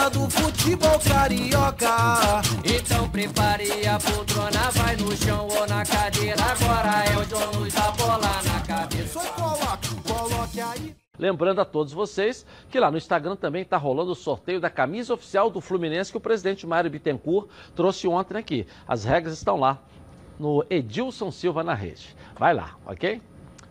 do 0.09 0.29
futebol 0.29 0.99
carioca. 0.99 2.41
Então 2.63 3.09
prepare 3.09 3.87
a 3.87 3.99
poltrona, 3.99 4.71
vai 4.71 4.95
no 4.95 5.15
chão 5.15 5.47
ou 5.47 5.67
na 5.67 5.85
cadeira. 5.85 6.41
Agora 6.41 7.03
é 7.05 7.17
o 7.17 7.25
dono 7.25 7.71
da 7.71 7.91
bola 7.91 8.41
na 8.43 8.61
cabeça. 8.61 9.19
Coloque, 9.19 9.95
coloque 10.07 10.61
aí. 10.61 10.95
Lembrando 11.19 11.61
a 11.61 11.65
todos 11.65 11.93
vocês 11.93 12.45
que 12.69 12.79
lá 12.79 12.91
no 12.91 12.97
Instagram 12.97 13.35
também 13.35 13.63
está 13.63 13.75
rolando 13.75 14.11
o 14.11 14.15
sorteio 14.15 14.61
da 14.61 14.69
camisa 14.69 15.13
oficial 15.13 15.49
do 15.49 15.59
Fluminense 15.59 16.11
que 16.11 16.17
o 16.17 16.21
presidente 16.21 16.67
Mário 16.67 16.91
Bittencourt 16.91 17.47
trouxe 17.75 18.07
ontem 18.07 18.37
aqui. 18.37 18.67
As 18.87 19.03
regras 19.03 19.33
estão 19.33 19.59
lá 19.59 19.81
no 20.39 20.63
Edilson 20.69 21.31
Silva 21.31 21.63
na 21.63 21.73
rede. 21.73 22.15
Vai 22.37 22.53
lá, 22.53 22.75
ok? 22.85 23.19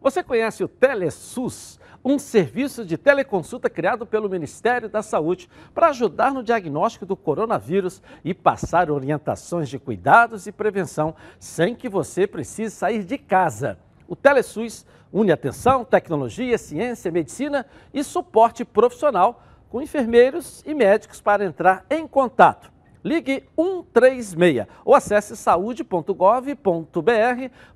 Você 0.00 0.22
conhece 0.22 0.64
o 0.64 0.68
TeleSUS, 0.68 1.78
um 2.02 2.18
serviço 2.18 2.86
de 2.86 2.96
teleconsulta 2.96 3.68
criado 3.68 4.06
pelo 4.06 4.30
Ministério 4.30 4.88
da 4.88 5.02
Saúde 5.02 5.48
para 5.74 5.88
ajudar 5.88 6.32
no 6.32 6.42
diagnóstico 6.42 7.04
do 7.04 7.14
coronavírus 7.14 8.02
e 8.24 8.32
passar 8.32 8.90
orientações 8.90 9.68
de 9.68 9.78
cuidados 9.78 10.46
e 10.46 10.52
prevenção 10.52 11.14
sem 11.38 11.74
que 11.74 11.88
você 11.88 12.26
precise 12.26 12.74
sair 12.74 13.04
de 13.04 13.18
casa. 13.18 13.78
O 14.08 14.16
TeleSUS 14.16 14.86
une 15.12 15.32
atenção, 15.32 15.84
tecnologia, 15.84 16.56
ciência, 16.56 17.10
medicina 17.10 17.66
e 17.92 18.02
suporte 18.02 18.64
profissional 18.64 19.42
com 19.68 19.82
enfermeiros 19.82 20.62
e 20.64 20.72
médicos 20.72 21.20
para 21.20 21.44
entrar 21.44 21.84
em 21.90 22.06
contato. 22.06 22.70
Ligue 23.02 23.44
136 23.56 24.66
ou 24.84 24.94
acesse 24.94 25.36
saúde.gov.br 25.36 26.14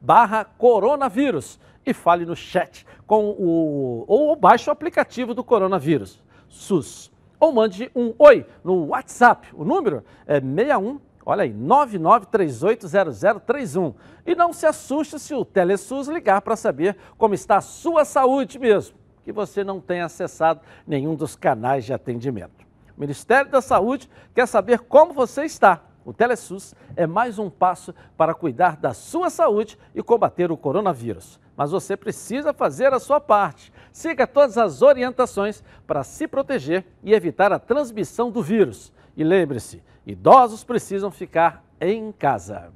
barra 0.00 0.44
coronavírus 0.44 1.58
e 1.84 1.92
fale 1.92 2.24
no 2.24 2.34
chat 2.34 2.86
com 3.06 3.30
o, 3.30 4.04
ou 4.06 4.36
baixe 4.36 4.68
o 4.68 4.72
aplicativo 4.72 5.34
do 5.34 5.44
coronavírus, 5.44 6.22
SUS. 6.48 7.12
Ou 7.38 7.52
mande 7.52 7.90
um 7.94 8.14
oi 8.18 8.46
no 8.62 8.86
WhatsApp. 8.86 9.48
O 9.54 9.64
número 9.64 10.04
é 10.26 10.40
61, 10.40 11.00
olha 11.26 11.42
aí, 11.42 11.52
99380031. 11.52 13.94
E 14.24 14.34
não 14.34 14.52
se 14.52 14.66
assuste 14.66 15.18
se 15.18 15.34
o 15.34 15.44
TeleSUS 15.44 16.08
ligar 16.08 16.40
para 16.40 16.56
saber 16.56 16.96
como 17.18 17.34
está 17.34 17.58
a 17.58 17.60
sua 17.60 18.04
saúde 18.04 18.58
mesmo, 18.58 18.96
que 19.22 19.32
você 19.32 19.62
não 19.62 19.80
tenha 19.80 20.06
acessado 20.06 20.60
nenhum 20.86 21.14
dos 21.14 21.36
canais 21.36 21.84
de 21.84 21.92
atendimento. 21.92 22.64
O 22.96 23.00
Ministério 23.00 23.50
da 23.50 23.60
Saúde 23.60 24.08
quer 24.32 24.46
saber 24.46 24.78
como 24.78 25.12
você 25.12 25.44
está. 25.44 25.82
O 26.04 26.12
TeleSUS 26.12 26.74
é 26.94 27.06
mais 27.06 27.38
um 27.38 27.50
passo 27.50 27.94
para 28.16 28.34
cuidar 28.34 28.76
da 28.76 28.94
sua 28.94 29.30
saúde 29.30 29.78
e 29.94 30.02
combater 30.02 30.52
o 30.52 30.56
coronavírus. 30.56 31.40
Mas 31.56 31.70
você 31.70 31.96
precisa 31.96 32.52
fazer 32.52 32.92
a 32.92 32.98
sua 32.98 33.20
parte. 33.20 33.72
Siga 33.92 34.26
todas 34.26 34.58
as 34.58 34.82
orientações 34.82 35.62
para 35.86 36.02
se 36.02 36.26
proteger 36.26 36.84
e 37.02 37.14
evitar 37.14 37.52
a 37.52 37.58
transmissão 37.58 38.30
do 38.30 38.42
vírus. 38.42 38.92
E 39.16 39.22
lembre-se, 39.22 39.82
idosos 40.04 40.64
precisam 40.64 41.10
ficar 41.10 41.64
em 41.80 42.10
casa. 42.12 42.72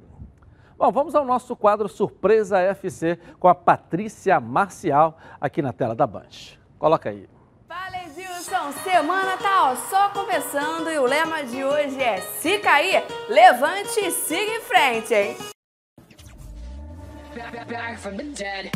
Bom, 0.77 0.91
vamos 0.91 1.13
ao 1.13 1.25
nosso 1.25 1.57
quadro 1.57 1.89
Surpresa 1.89 2.57
FC 2.59 3.19
com 3.37 3.49
a 3.49 3.55
Patrícia 3.55 4.39
Marcial 4.39 5.17
aqui 5.41 5.61
na 5.61 5.73
tela 5.73 5.93
da 5.93 6.07
Band. 6.07 6.29
Coloca 6.77 7.09
aí. 7.09 7.27
Fala 7.67 7.97
Edilson, 8.05 8.71
semana 8.81 9.35
tá 9.35 9.71
ó, 9.71 9.75
só 9.75 10.09
começando 10.09 10.89
e 10.89 10.97
o 10.97 11.03
lema 11.03 11.43
de 11.43 11.65
hoje 11.65 12.01
é 12.01 12.21
se 12.21 12.59
cair, 12.59 13.03
levante 13.27 13.99
e 13.99 14.09
siga 14.09 14.55
em 14.55 14.61
frente, 14.61 15.13
hein? 15.13 15.58
Back 17.35 17.99
from 17.99 18.17
the 18.17 18.23
dead. 18.23 18.71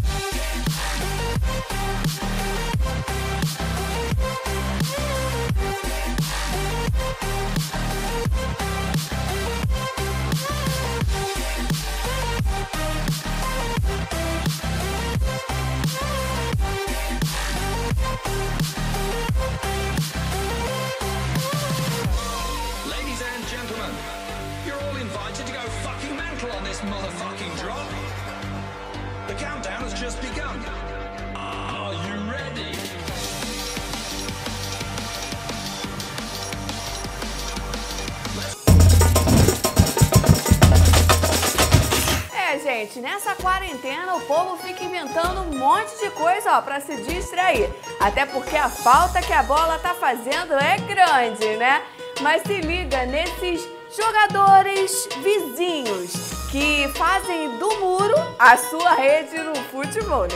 Gente, 42.93 43.01
nessa 43.01 43.33
quarentena 43.35 44.15
o 44.15 44.21
povo 44.21 44.57
fica 44.57 44.83
inventando 44.83 45.41
um 45.41 45.57
monte 45.57 45.97
de 45.99 46.09
coisa, 46.11 46.57
ó, 46.57 46.61
pra 46.61 46.79
se 46.79 46.95
distrair. 47.03 47.69
Até 47.99 48.25
porque 48.25 48.55
a 48.55 48.69
falta 48.69 49.21
que 49.21 49.33
a 49.33 49.43
bola 49.43 49.79
tá 49.79 49.93
fazendo 49.93 50.53
é 50.53 50.77
grande, 50.77 51.57
né? 51.57 51.83
Mas 52.21 52.43
se 52.43 52.61
liga 52.61 53.05
nesses 53.05 53.67
jogadores 53.95 55.07
vizinhos 55.21 56.13
que 56.51 56.87
fazem 56.89 57.57
do 57.57 57.79
muro 57.79 58.15
a 58.37 58.57
sua 58.57 58.93
rede 58.93 59.39
no 59.39 59.55
futebol. 59.55 60.27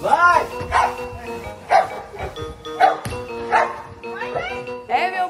Vai! 0.00 0.46
É, 1.68 1.86
meu 1.86 2.00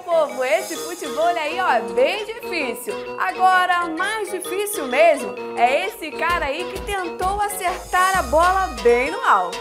povo, 0.01 0.44
esse 0.44 0.76
futebol 0.76 1.26
aí, 1.26 1.61
ó, 1.61 1.70
é 1.72 1.80
bem 1.80 2.24
difícil. 2.24 2.94
Agora, 3.18 3.86
mais 3.88 4.30
difícil 4.30 4.86
mesmo 4.86 5.34
é 5.57 5.86
esse 5.86 6.11
cara 6.12 6.46
aí 6.46 6.64
que 6.72 6.80
tentou 6.80 7.40
acertar 7.40 8.18
a 8.18 8.22
bola 8.24 8.68
bem 8.82 9.11
no 9.11 9.20
alto. 9.20 9.59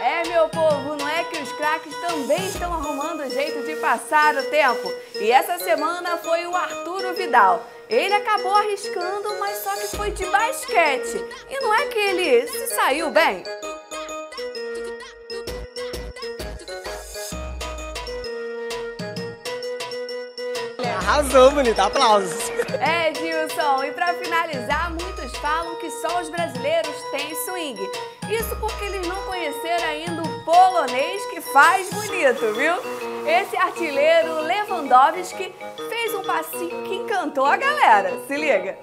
É, 0.00 0.28
meu 0.28 0.48
povo, 0.48 0.96
não 0.96 1.08
é 1.08 1.24
que 1.24 1.38
os 1.38 1.52
craques 1.52 1.94
também 2.00 2.46
estão 2.46 2.72
arrumando 2.72 3.28
jeito 3.30 3.66
de 3.66 3.76
passar 3.76 4.34
o 4.36 4.42
tempo. 4.44 4.92
E 5.14 5.30
essa 5.30 5.58
semana 5.58 6.16
foi 6.18 6.46
o 6.46 6.54
Arturo 6.54 7.14
Vidal. 7.14 7.64
Ele 7.88 8.14
acabou 8.14 8.54
arriscando, 8.54 9.34
mas 9.38 9.58
só 9.58 9.74
que 9.76 9.96
foi 9.96 10.10
de 10.10 10.24
basquete. 10.26 11.24
E 11.50 11.60
não 11.60 11.74
é 11.74 11.86
que 11.86 11.98
ele 11.98 12.46
se 12.46 12.74
saiu 12.74 13.10
bem. 13.10 13.42
Arrasou, 21.06 21.50
bonito. 21.50 21.78
Aplausos. 21.78 22.50
É, 22.80 23.12
Dilson, 23.12 23.84
e 23.84 23.92
para 23.92 24.14
finalizar, 24.14 24.90
muitos 24.90 25.34
falam 25.36 25.76
que 25.76 25.88
só 25.90 26.20
os 26.20 26.28
brasileiros 26.28 26.92
têm 27.12 27.32
swing. 27.44 27.78
Isso 28.28 28.56
porque 28.56 28.84
eles 28.86 29.06
não 29.06 29.22
conheceram 29.22 29.84
ainda 29.84 30.22
o 30.22 30.44
polonês 30.44 31.24
que 31.26 31.40
faz 31.40 31.88
bonito, 31.90 32.52
viu? 32.54 32.74
Esse 33.26 33.56
artilheiro 33.56 34.40
Lewandowski 34.40 35.54
fez 35.88 36.14
um 36.14 36.22
passinho 36.24 36.82
que 36.82 36.96
encantou 36.96 37.46
a 37.46 37.56
galera. 37.56 38.10
Se 38.26 38.36
liga. 38.36 38.76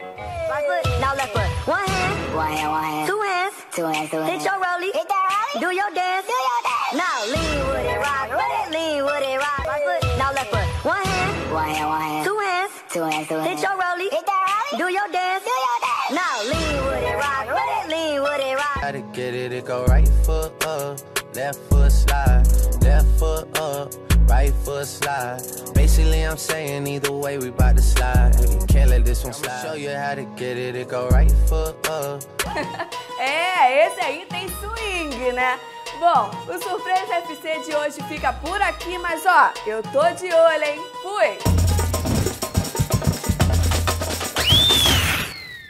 Right 0.49 0.65
foot, 0.65 0.99
now 1.01 1.13
left 1.15 1.33
foot. 1.33 1.67
One 1.67 1.85
hand, 1.85 2.35
one 2.35 2.47
hand, 2.47 2.71
one 2.71 2.83
hand. 2.83 3.07
Two 3.07 3.21
hands, 3.21 3.53
two 3.75 3.85
hands, 3.85 4.09
two 4.09 4.17
hands. 4.17 4.31
Hit 4.31 4.45
your 4.45 4.55
rollie, 4.59 4.93
hit 4.93 5.07
that 5.07 5.27
rollie. 5.29 5.59
Do 5.59 5.71
your 5.75 5.91
dance, 5.93 6.25
do 6.25 6.33
your 6.33 6.61
dance. 6.63 6.93
Now 6.95 7.25
lean 7.25 7.67
with 7.67 7.85
it, 7.91 7.99
rock 7.99 8.29
with 8.31 8.53
it, 8.61 8.71
lean 8.71 9.03
with 9.03 9.21
it, 9.21 9.37
rock. 9.37 9.67
Right 9.67 9.83
foot, 9.83 10.17
now 10.17 10.31
left 10.31 10.49
foot. 10.49 10.67
One 10.85 11.03
hand, 11.03 11.40
one 11.51 11.69
hand, 11.69 11.87
one 11.89 12.01
hand. 12.01 12.25
Two 12.25 12.39
hands, 12.39 12.71
two 12.89 13.03
hands, 13.03 13.27
two 13.27 13.35
hands. 13.35 13.49
Hit 13.49 13.61
your 13.61 13.77
rollie, 13.77 14.09
hit 14.09 14.25
that 14.25 14.43
rollie. 14.47 14.77
Do 14.77 14.87
your 14.91 15.07
dance, 15.11 15.43
do 15.43 15.55
your 15.67 15.79
dance. 15.83 16.11
Now 16.19 16.33
lean 16.51 16.85
with 16.87 17.03
it, 17.03 17.15
rock 17.15 17.45
with 17.47 17.71
it, 17.77 17.85
lean 17.89 18.21
with 18.21 18.41
it, 18.41 18.55
rock. 18.55 18.81
Gotta 18.81 19.01
get 19.13 19.33
it, 19.33 19.51
it 19.51 19.65
go 19.65 19.85
right 19.85 20.07
foot 20.25 20.65
up, 20.65 20.99
left 21.35 21.59
foot 21.69 21.91
slide, 21.91 22.47
left 22.81 23.07
foot 23.19 23.57
up, 23.59 23.93
right 24.29 24.53
foot 24.63 24.87
slide. 24.87 25.41
Basically, 25.73 26.25
I'm 26.25 26.37
saying 26.37 26.87
either 26.87 27.11
way, 27.11 27.37
we 27.37 27.49
bout 27.49 27.75
to 27.75 27.81
slide. 27.81 28.33
Can't 28.67 28.89
let 28.89 29.03
this 29.05 29.23
one 29.23 29.33
slide. 29.33 29.61
Show 29.61 29.73
you 29.73 29.91
how 29.91 30.15
to 30.15 30.23
get 30.37 30.57
it, 30.57 30.75
it 30.75 30.87
go 30.89 31.09
right 31.09 31.31
foot 31.47 31.75
up. 31.89 32.23
É, 33.23 33.85
esse 33.85 34.01
aí 34.01 34.25
tem 34.25 34.47
swing, 34.49 35.31
né? 35.33 35.59
Bom, 36.01 36.31
o 36.49 36.57
Surpresa 36.63 37.13
FC 37.27 37.59
de 37.63 37.75
hoje 37.75 38.01
fica 38.09 38.33
por 38.33 38.59
aqui, 38.59 38.97
mas 38.97 39.21
ó, 39.23 39.51
eu 39.67 39.83
tô 39.83 40.01
de 40.15 40.33
olho, 40.33 40.63
hein? 40.63 40.81
Fui! 41.03 41.37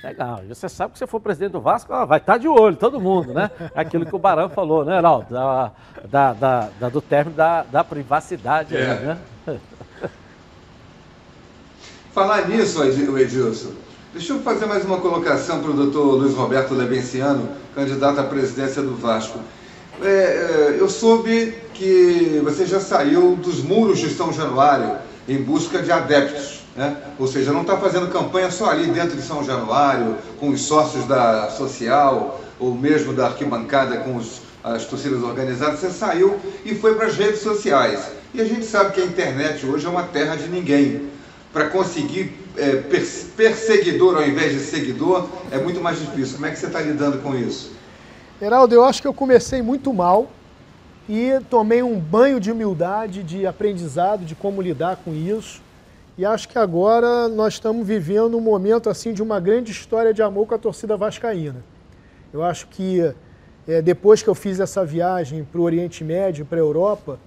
Legal. 0.01 0.39
E 0.45 0.47
você 0.47 0.69
sabe 0.69 0.93
que 0.93 0.99
se 0.99 1.05
for 1.05 1.19
presidente 1.19 1.51
do 1.51 1.59
Vasco, 1.59 1.91
ó, 1.93 2.05
vai 2.05 2.17
estar 2.19 2.38
de 2.38 2.47
olho, 2.47 2.77
todo 2.77 2.97
mundo, 3.01 3.34
né? 3.34 3.51
Aquilo 3.75 4.05
que 4.05 4.15
o 4.15 4.19
Barão 4.19 4.47
falou, 4.49 4.86
né, 4.86 4.97
Heraldo? 4.99 5.27
Da, 5.34 5.71
da, 6.09 6.32
da, 6.34 6.69
da- 6.79 6.89
do 6.89 7.01
término 7.01 7.36
da, 7.36 7.63
da 7.63 7.84
privacidade, 7.84 8.77
aí, 8.77 8.84
É. 8.84 9.17
né? 9.47 9.59
Falar 12.13 12.47
nisso, 12.47 12.82
Edilson, 12.84 13.71
deixa 14.13 14.32
eu 14.32 14.39
fazer 14.41 14.65
mais 14.65 14.86
uma 14.86 14.99
colocação 15.01 15.61
para 15.61 15.71
o 15.71 15.73
doutor 15.73 16.03
Luiz 16.15 16.34
Roberto 16.36 16.73
Levenciano, 16.73 17.49
candidato 17.75 18.17
à 18.19 18.23
presidência 18.23 18.82
do 18.82 18.95
Vasco. 18.95 19.38
É, 20.00 20.06
é, 20.06 20.76
eu 20.80 20.89
soube 20.89 21.54
que 21.74 22.42
você 22.44 22.66
já 22.66 22.80
saiu 22.80 23.36
dos 23.36 23.62
muros 23.62 24.00
de 24.00 24.10
São 24.10 24.32
Januário 24.32 24.96
em 25.28 25.38
busca 25.38 25.80
de 25.82 25.92
adeptos, 25.92 26.62
né? 26.76 26.96
ou 27.20 27.28
seja, 27.28 27.52
não 27.52 27.62
está 27.62 27.78
fazendo 27.78 28.08
campanha 28.08 28.50
só 28.50 28.70
ali 28.70 28.88
dentro 28.88 29.16
de 29.16 29.22
São 29.22 29.44
Januário, 29.44 30.18
com 30.39 30.50
os 30.50 30.62
sócios 30.62 31.06
da 31.06 31.50
social, 31.50 32.42
ou 32.60 32.74
mesmo 32.74 33.14
da 33.14 33.28
arquibancada 33.28 33.98
com 33.98 34.16
os- 34.16 34.42
as 34.64 34.86
torcidas 34.86 35.24
organizadas, 35.24 35.80
você 35.80 35.89
saiu 35.89 36.36
e 36.64 36.76
foi 36.76 36.94
para 36.96 37.08
as 37.08 37.16
redes 37.18 37.42
sociais. 37.42 38.00
E 38.34 38.39
a 38.42 38.46
gente 38.46 38.66
sabe 38.66 38.94
que 38.94 39.02
a 39.02 39.06
internet 39.06 39.66
hoje 39.66 39.86
é 39.86 39.89
uma 39.89 40.04
terra 40.04 40.36
de 40.36 40.48
ninguém 40.48 41.10
para 41.52 41.66
conseguir 41.66 42.39
é, 42.58 42.76
pers- 42.76 43.26
perseguidor 43.36 44.18
ao 44.18 44.28
invés 44.28 44.52
de 44.52 44.60
seguidor 44.60 45.26
é 45.52 45.58
muito 45.58 45.80
mais 45.82 45.98
difícil. 46.00 46.34
Como 46.36 46.46
é 46.46 46.52
que 46.52 46.60
você 46.60 46.66
está 46.68 46.82
lidando 46.82 47.20
com 47.20 47.34
isso? 47.36 47.72
Heraldo, 48.42 48.74
eu 48.74 48.84
acho 48.84 49.04
que 49.04 49.08
eu 49.08 49.14
comecei 49.14 49.62
muito 49.62 49.94
mal 49.94 50.28
e 51.08 51.39
tomei 51.48 51.84
um 51.84 52.00
banho 52.00 52.39
de 52.39 52.52
humildade, 52.52 53.22
de 53.22 53.46
aprendizado, 53.46 54.26
de 54.26 54.34
como 54.34 54.64
lidar 54.64 54.96
com 55.06 55.14
isso. 55.14 55.62
E 56.18 56.26
acho 56.26 56.50
que 56.50 56.58
agora 56.58 57.28
nós 57.28 57.54
estamos 57.54 57.86
vivendo 57.86 58.36
um 58.36 58.42
momento 58.42 58.89
assim 58.89 59.14
de 59.14 59.22
uma 59.22 59.39
grande 59.39 59.72
história 59.72 60.12
de 60.12 60.24
amor 60.24 60.48
com 60.48 60.56
a 60.56 60.58
torcida 60.58 60.98
vascaína. 60.98 61.58
Eu 62.34 62.44
acho 62.44 62.66
que 62.70 63.14
eh, 63.68 63.80
depois 63.80 64.24
que 64.24 64.28
eu 64.28 64.34
fiz 64.34 64.60
essa 64.60 64.84
viagem 64.84 65.44
para 65.44 65.62
o 65.62 65.64
Oriente 65.64 66.04
Médio, 66.04 66.44
para 66.44 66.58
a 66.58 66.62
Europa, 66.62 67.20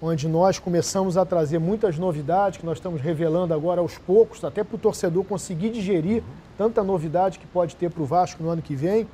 onde 0.00 0.26
nós 0.26 0.58
começamos 0.58 1.18
a 1.18 1.26
trazer 1.26 1.58
muitas 1.58 1.98
novidades 1.98 2.58
que 2.58 2.64
nós 2.64 2.78
estamos 2.78 3.02
revelando 3.02 3.52
agora 3.52 3.82
aos 3.82 3.98
poucos, 3.98 4.42
até 4.42 4.64
para 4.64 4.76
o 4.76 4.78
torcedor 4.78 5.22
conseguir 5.24 5.68
digerir 5.68 6.22
tanta 6.56 6.82
novidade 6.82 7.38
que 7.38 7.46
pode 7.46 7.76
ter 7.76 7.90
para 7.90 8.02
o 8.02 8.06
Vasco 8.06 8.42
no 8.42 8.48
ano 8.48 8.62
que 8.62 8.74
vem, 8.74 9.06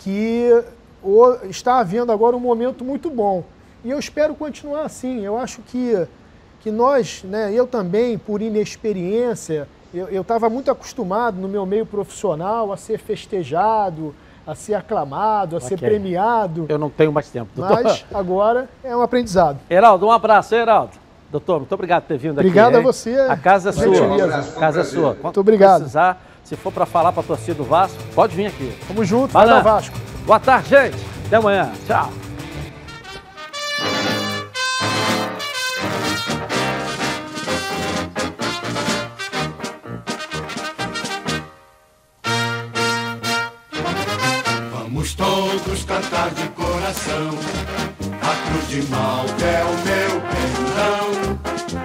que 0.00 0.50
está 1.48 1.78
havendo 1.78 2.12
agora 2.12 2.36
um 2.36 2.40
momento 2.40 2.84
muito 2.84 3.10
bom. 3.10 3.44
E 3.84 3.90
eu 3.90 3.98
espero 3.98 4.34
continuar 4.34 4.82
assim. 4.82 5.24
Eu 5.24 5.38
acho 5.38 5.60
que, 5.62 6.06
que 6.60 6.70
nós, 6.70 7.22
né, 7.24 7.52
eu 7.52 7.66
também, 7.66 8.18
por 8.18 8.42
inexperiência, 8.42 9.68
eu 9.94 10.20
estava 10.22 10.50
muito 10.50 10.70
acostumado 10.70 11.38
no 11.40 11.48
meu 11.48 11.64
meio 11.64 11.86
profissional 11.86 12.72
a 12.72 12.76
ser 12.76 12.98
festejado, 12.98 14.14
a 14.46 14.54
ser 14.54 14.74
aclamado, 14.74 15.56
a 15.56 15.60
ser 15.60 15.74
Ok. 15.74 15.88
premiado. 15.88 16.66
Eu 16.68 16.78
não 16.78 16.90
tenho 16.90 17.12
mais 17.12 17.28
tempo. 17.30 17.50
doutor. 17.54 17.82
Mas 17.82 18.04
agora 18.12 18.68
é 18.82 18.94
um 18.96 19.02
aprendizado. 19.02 19.58
Heraldo, 19.70 20.06
um 20.06 20.10
abraço, 20.12 20.54
hein, 20.54 20.60
Heraldo. 20.62 20.92
Doutor, 21.30 21.58
muito 21.58 21.72
obrigado 21.74 22.02
por 22.04 22.08
ter 22.08 22.18
vindo 22.18 22.32
Obrigado 22.38 22.68
aqui. 22.68 22.76
a 22.76 22.78
hein? 22.78 22.84
você, 22.84 23.14
A 23.20 23.36
casa 23.36 23.68
é 23.68 23.72
sua. 23.72 24.14
A 24.56 24.60
casa 24.60 24.80
é 24.80 24.84
sua. 24.84 25.10
Quando 25.14 25.24
Muito 25.24 25.40
obrigado. 25.40 25.80
precisar, 25.80 26.22
se 26.42 26.56
for 26.56 26.72
para 26.72 26.86
falar 26.86 27.12
para 27.12 27.20
a 27.22 27.26
torcida 27.26 27.54
do 27.54 27.64
Vasco, 27.64 27.98
pode 28.14 28.34
vir 28.34 28.46
aqui. 28.46 28.74
Tamo 28.88 29.04
junto, 29.04 29.32
Vai 29.32 29.46
vai 29.46 29.62
Vasco. 29.62 30.07
Boa 30.28 30.38
tarde, 30.38 30.68
gente. 30.68 30.96
Até 31.24 31.36
amanhã. 31.36 31.72
Tchau. 31.86 32.12
Vamos 44.70 45.14
todos 45.14 45.84
cantar 45.84 46.30
de 46.32 46.46
coração. 46.50 47.30
A 48.20 48.50
cruz 48.50 48.68
de 48.68 48.82
Malta 48.90 49.44
é 49.46 49.64
o 49.64 49.72
meu 49.86 50.20
perdão. 50.28 51.38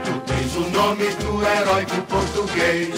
Tu 0.04 0.20
tens 0.26 0.56
o 0.58 0.70
nome 0.70 1.06
do 1.06 1.42
heróico 1.48 2.02
português. 2.10 2.90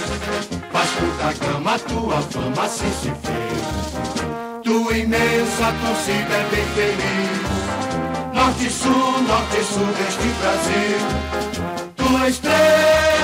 Vasco 0.73 1.05
da 1.19 1.33
Gama, 1.33 1.77
tua 1.77 2.19
fama 2.23 2.63
assim 2.63 2.91
se 2.93 3.11
fez. 3.11 3.64
Imensa 4.97 5.73
torcida 5.81 6.35
é 6.35 6.47
bem 6.51 6.65
feliz. 6.73 8.33
Norte 8.33 8.69
sul, 8.69 9.21
norte 9.27 9.63
sul 9.65 9.85
deste 9.87 10.27
Brasil. 10.39 10.99
Tua 11.97 12.29
estrela 12.29 13.14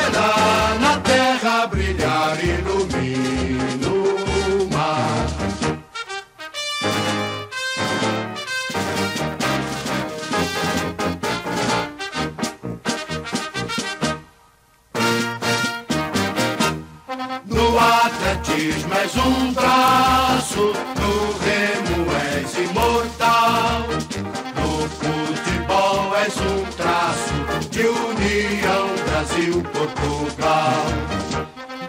Brasil-Portugal. 29.81 30.85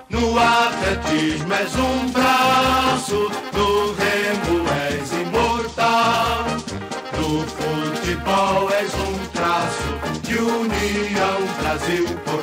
No 0.09 0.39
atletismo 0.39 1.55
és 1.55 1.75
um 1.77 2.11
braço, 2.11 3.31
no 3.53 3.93
remo 3.93 4.65
és 4.91 5.13
imortal. 5.13 6.45
No 7.19 7.43
futebol 7.47 8.71
és 8.73 8.95
um 8.95 9.27
traço 9.33 10.21
de 10.23 10.39
união 10.39 11.41
Brasil-Portugal. 11.61 12.42